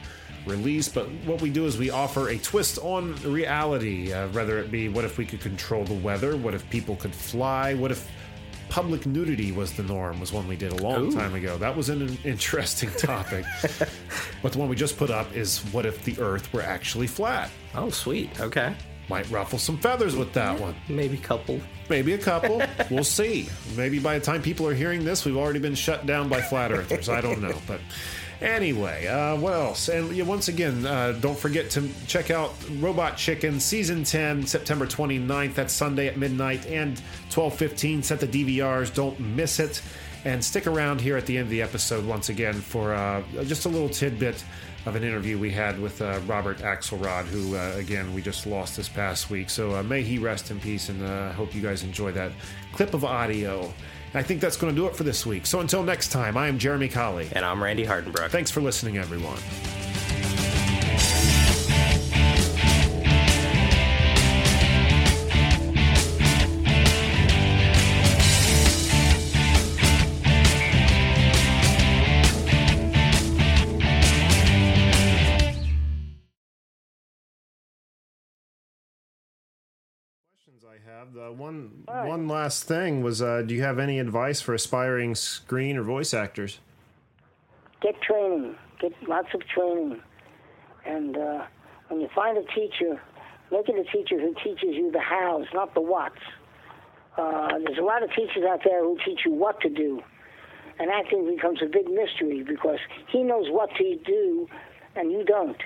released. 0.46 0.94
But 0.94 1.06
what 1.24 1.40
we 1.40 1.50
do 1.50 1.66
is 1.66 1.78
we 1.78 1.90
offer 1.90 2.28
a 2.28 2.38
twist 2.38 2.78
on 2.82 3.14
reality, 3.22 4.12
uh, 4.12 4.28
whether 4.28 4.58
it 4.58 4.70
be 4.70 4.88
what 4.88 5.04
if 5.04 5.18
we 5.18 5.26
could 5.26 5.40
control 5.40 5.84
the 5.84 5.94
weather, 5.94 6.36
what 6.36 6.54
if 6.54 6.68
people 6.70 6.96
could 6.96 7.14
fly, 7.14 7.74
what 7.74 7.90
if 7.90 8.08
public 8.68 9.06
nudity 9.06 9.52
was 9.52 9.72
the 9.74 9.82
norm 9.84 10.18
was 10.18 10.32
one 10.32 10.48
we 10.48 10.56
did 10.56 10.72
a 10.72 10.82
long 10.82 11.04
Ooh. 11.06 11.12
time 11.12 11.34
ago 11.36 11.56
that 11.56 11.76
was 11.76 11.88
an 11.88 12.18
interesting 12.24 12.90
topic 12.98 13.44
but 14.42 14.50
the 14.50 14.58
one 14.58 14.68
we 14.68 14.74
just 14.74 14.96
put 14.98 15.08
up 15.08 15.32
is 15.36 15.60
what 15.72 15.86
if 15.86 16.02
the 16.02 16.18
earth 16.20 16.52
were 16.52 16.62
actually 16.62 17.06
flat 17.06 17.48
Oh, 17.76 17.90
sweet. 17.90 18.28
Okay. 18.40 18.74
might 19.08 19.30
ruffle 19.30 19.60
some 19.60 19.78
feathers 19.78 20.16
with 20.16 20.32
that 20.32 20.58
one 20.58 20.74
Maybe 20.88 21.14
a 21.16 21.20
couple. 21.20 21.60
maybe 21.88 22.14
a 22.14 22.18
couple 22.18 22.60
we'll 22.90 23.04
see 23.04 23.48
maybe 23.76 24.00
by 24.00 24.18
the 24.18 24.24
time 24.24 24.42
people 24.42 24.66
are 24.66 24.74
hearing 24.74 25.04
this 25.04 25.24
we've 25.24 25.36
already 25.36 25.60
been 25.60 25.76
shut 25.76 26.04
down 26.04 26.28
by 26.28 26.40
flat 26.40 26.72
earthers 26.72 27.08
i 27.08 27.20
don't 27.20 27.40
know 27.40 27.56
but 27.68 27.80
anyway 28.40 29.06
uh, 29.06 29.36
what 29.36 29.52
else? 29.52 29.88
And 29.88 30.26
once 30.26 30.48
again 30.48 30.86
uh, 30.86 31.12
don't 31.12 31.38
forget 31.38 31.70
to 31.70 31.88
check 32.06 32.30
out 32.30 32.54
robot 32.78 33.16
chicken 33.16 33.60
season 33.60 34.04
10 34.04 34.46
september 34.46 34.86
29th 34.86 35.54
that's 35.54 35.72
sunday 35.72 36.06
at 36.08 36.16
midnight 36.16 36.66
and 36.66 37.00
12.15 37.30 38.04
set 38.04 38.20
the 38.20 38.26
dvrs 38.26 38.94
don't 38.94 39.18
miss 39.20 39.58
it. 39.58 39.82
And 40.24 40.44
stick 40.44 40.66
around 40.66 41.00
here 41.00 41.16
at 41.16 41.24
the 41.26 41.38
end 41.38 41.44
of 41.44 41.50
the 41.50 41.62
episode 41.62 42.04
once 42.04 42.30
again 42.30 42.54
for 42.54 42.92
uh, 42.92 43.22
just 43.44 43.64
a 43.64 43.68
little 43.68 43.88
tidbit 43.88 44.42
of 44.86 44.96
an 44.96 45.04
interview 45.04 45.38
we 45.38 45.50
had 45.50 45.78
with 45.80 46.00
uh, 46.02 46.18
Robert 46.26 46.58
Axelrod, 46.58 47.26
who, 47.26 47.56
uh, 47.56 47.74
again, 47.76 48.12
we 48.14 48.22
just 48.22 48.46
lost 48.46 48.76
this 48.76 48.88
past 48.88 49.30
week. 49.30 49.50
So 49.50 49.76
uh, 49.76 49.82
may 49.82 50.02
he 50.02 50.18
rest 50.18 50.50
in 50.50 50.58
peace, 50.58 50.88
and 50.88 51.04
I 51.06 51.32
hope 51.32 51.54
you 51.54 51.62
guys 51.62 51.82
enjoy 51.82 52.12
that 52.12 52.32
clip 52.72 52.94
of 52.94 53.04
audio. 53.04 53.72
And 54.12 54.20
I 54.20 54.22
think 54.22 54.40
that's 54.40 54.56
going 54.56 54.74
to 54.74 54.80
do 54.80 54.86
it 54.86 54.96
for 54.96 55.04
this 55.04 55.26
week. 55.26 55.46
So 55.46 55.60
until 55.60 55.82
next 55.82 56.08
time, 56.08 56.36
I 56.36 56.48
am 56.48 56.58
Jeremy 56.58 56.88
Colley. 56.88 57.28
And 57.32 57.44
I'm 57.44 57.62
Randy 57.62 57.84
Hardenbrook. 57.84 58.30
Thanks 58.30 58.50
for 58.50 58.60
listening, 58.60 58.98
everyone. 58.98 59.38
The 81.14 81.32
one 81.32 81.84
right. 81.88 82.08
one 82.08 82.28
last 82.28 82.64
thing 82.64 83.02
was 83.02 83.22
uh, 83.22 83.42
do 83.42 83.54
you 83.54 83.62
have 83.62 83.78
any 83.78 83.98
advice 83.98 84.40
for 84.40 84.54
aspiring 84.54 85.14
screen 85.14 85.76
or 85.76 85.82
voice 85.82 86.14
actors? 86.14 86.58
Get 87.82 88.00
training. 88.02 88.56
Get 88.80 88.92
lots 89.08 89.28
of 89.34 89.46
training. 89.46 90.00
And 90.84 91.16
uh, 91.16 91.44
when 91.88 92.00
you 92.00 92.08
find 92.14 92.38
a 92.38 92.44
teacher, 92.54 93.00
make 93.50 93.68
it 93.68 93.76
a 93.76 93.84
teacher 93.84 94.20
who 94.20 94.34
teaches 94.42 94.74
you 94.74 94.90
the 94.92 95.00
hows, 95.00 95.46
not 95.54 95.74
the 95.74 95.80
whats. 95.80 96.16
Uh, 97.16 97.58
there's 97.64 97.78
a 97.78 97.82
lot 97.82 98.02
of 98.02 98.10
teachers 98.10 98.44
out 98.48 98.60
there 98.64 98.82
who 98.82 98.98
teach 99.04 99.20
you 99.24 99.32
what 99.32 99.60
to 99.60 99.68
do. 99.68 100.02
And 100.78 100.90
acting 100.90 101.26
becomes 101.34 101.60
a 101.62 101.66
big 101.66 101.88
mystery 101.88 102.42
because 102.42 102.78
he 103.08 103.22
knows 103.22 103.46
what 103.48 103.70
to 103.76 103.96
do 104.04 104.48
and 104.94 105.10
you 105.10 105.24
don't. 105.24 105.56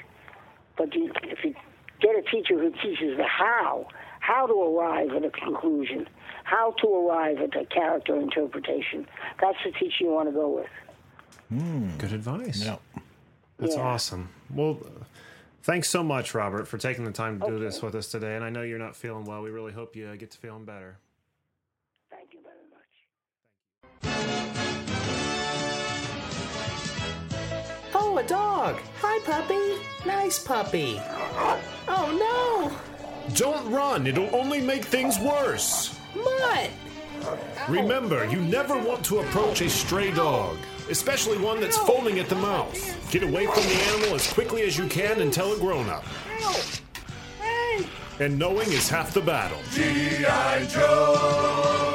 But 0.77 0.95
you, 0.95 1.13
if 1.25 1.45
you 1.45 1.55
get 2.01 2.17
a 2.17 2.23
teacher 2.23 2.59
who 2.59 2.71
teaches 2.71 3.17
the 3.17 3.25
how, 3.25 3.89
how 4.31 4.47
to 4.47 4.53
arrive 4.55 5.11
at 5.11 5.25
a 5.25 5.31
conclusion, 5.31 6.09
how 6.45 6.71
to 6.81 6.87
arrive 6.87 7.39
at 7.39 7.57
a 7.61 7.65
character 7.67 8.15
interpretation. 8.17 9.05
That's 9.41 9.59
the 9.65 9.73
teacher 9.73 10.05
you 10.05 10.11
want 10.13 10.29
to 10.29 10.33
go 10.33 10.49
with. 10.49 11.99
Good 11.99 12.13
advice. 12.13 12.65
No. 12.65 12.79
That's 13.59 13.75
Yeah. 13.75 13.83
awesome. 13.83 14.29
Well, 14.55 14.79
thanks 15.65 15.91
so 15.91 16.05
much, 16.05 16.33
Robert, 16.33 16.69
for 16.69 16.79
taking 16.79 17.05
the 17.05 17.11
time 17.11 17.41
to 17.41 17.47
do 17.49 17.59
this 17.59 17.83
with 17.83 17.97
us 17.97 18.09
today. 18.09 18.37
And 18.37 18.45
I 18.45 18.51
know 18.51 18.63
you're 18.63 18.79
not 18.79 18.95
feeling 18.95 19.25
well. 19.25 19.43
We 19.43 19.51
really 19.51 19.73
hope 19.73 19.97
you 19.97 20.07
uh, 20.07 20.15
get 20.15 20.31
to 20.31 20.39
feeling 20.39 20.65
better. 20.65 20.99
Thank 22.09 22.33
you 22.33 22.39
very 22.45 22.65
much. 22.71 22.87
Oh, 27.95 28.17
a 28.17 28.23
dog! 28.23 28.77
Hi, 29.01 29.19
puppy! 29.25 29.83
Nice 30.07 30.39
puppy! 30.39 31.01
Oh 31.89 32.13
no! 32.17 32.90
Don't 33.35 33.71
run, 33.71 34.07
it'll 34.07 34.35
only 34.35 34.61
make 34.61 34.85
things 34.85 35.19
worse. 35.19 35.99
Mutt! 36.15 36.71
Remember, 37.69 38.25
you 38.27 38.41
never 38.41 38.79
want 38.79 39.05
to 39.07 39.21
approach 39.21 39.61
a 39.61 39.69
stray 39.71 40.11
dog, 40.13 40.57
especially 40.89 41.39
one 41.39 41.61
that's 41.61 41.77
foaming 41.79 42.19
at 42.19 42.29
the 42.29 42.37
mouth. 42.37 43.11
Get 43.11 43.23
away 43.23 43.47
from 43.47 43.63
the 43.63 43.83
animal 43.93 44.15
as 44.15 44.33
quickly 44.33 44.63
as 44.63 44.77
you 44.77 44.87
can 44.87 45.21
and 45.21 45.33
tell 45.33 45.53
a 45.53 45.59
grown 45.59 45.89
up. 45.89 46.05
And 48.19 48.39
knowing 48.39 48.71
is 48.71 48.89
half 48.89 49.15
the 49.15 49.21
battle. 49.21 49.59
G.I. 49.73 50.67
Joe! 50.67 51.90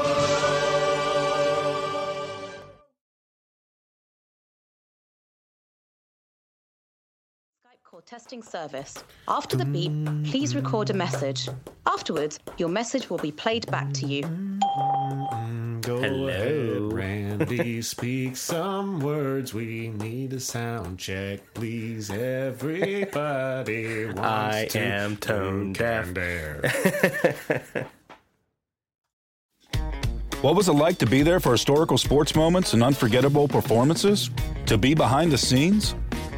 Testing 8.01 8.41
service. 8.41 9.03
After 9.27 9.55
the 9.57 9.65
beep, 9.65 9.91
please 10.25 10.55
record 10.55 10.89
a 10.89 10.93
message. 10.93 11.49
Afterwards, 11.85 12.39
your 12.57 12.69
message 12.69 13.09
will 13.09 13.17
be 13.17 13.31
played 13.31 13.69
back 13.71 13.91
to 13.93 14.05
you. 14.05 14.21
Go 15.81 16.01
Hello. 16.01 16.27
ahead, 16.27 16.93
Randy. 16.93 17.81
speak 17.83 18.37
some 18.37 18.99
words. 18.99 19.53
We 19.53 19.89
need 19.89 20.33
a 20.33 20.39
sound 20.39 20.97
check, 20.97 21.41
please. 21.53 22.09
Everybody 22.09 24.05
wants 24.05 24.19
I 24.19 24.65
to 24.71 24.79
am 24.79 25.17
tone 25.17 25.73
deaf. 25.73 26.07
What 30.41 30.55
was 30.55 30.69
it 30.69 30.73
like 30.73 30.99
to 30.99 31.07
be 31.07 31.23
there 31.23 31.39
for 31.39 31.53
historical 31.53 31.97
sports 31.97 32.35
moments 32.35 32.73
and 32.73 32.83
unforgettable 32.83 33.47
performances? 33.47 34.29
To 34.67 34.77
be 34.77 34.93
behind 34.93 35.31
the 35.31 35.39
scenes? 35.39 35.95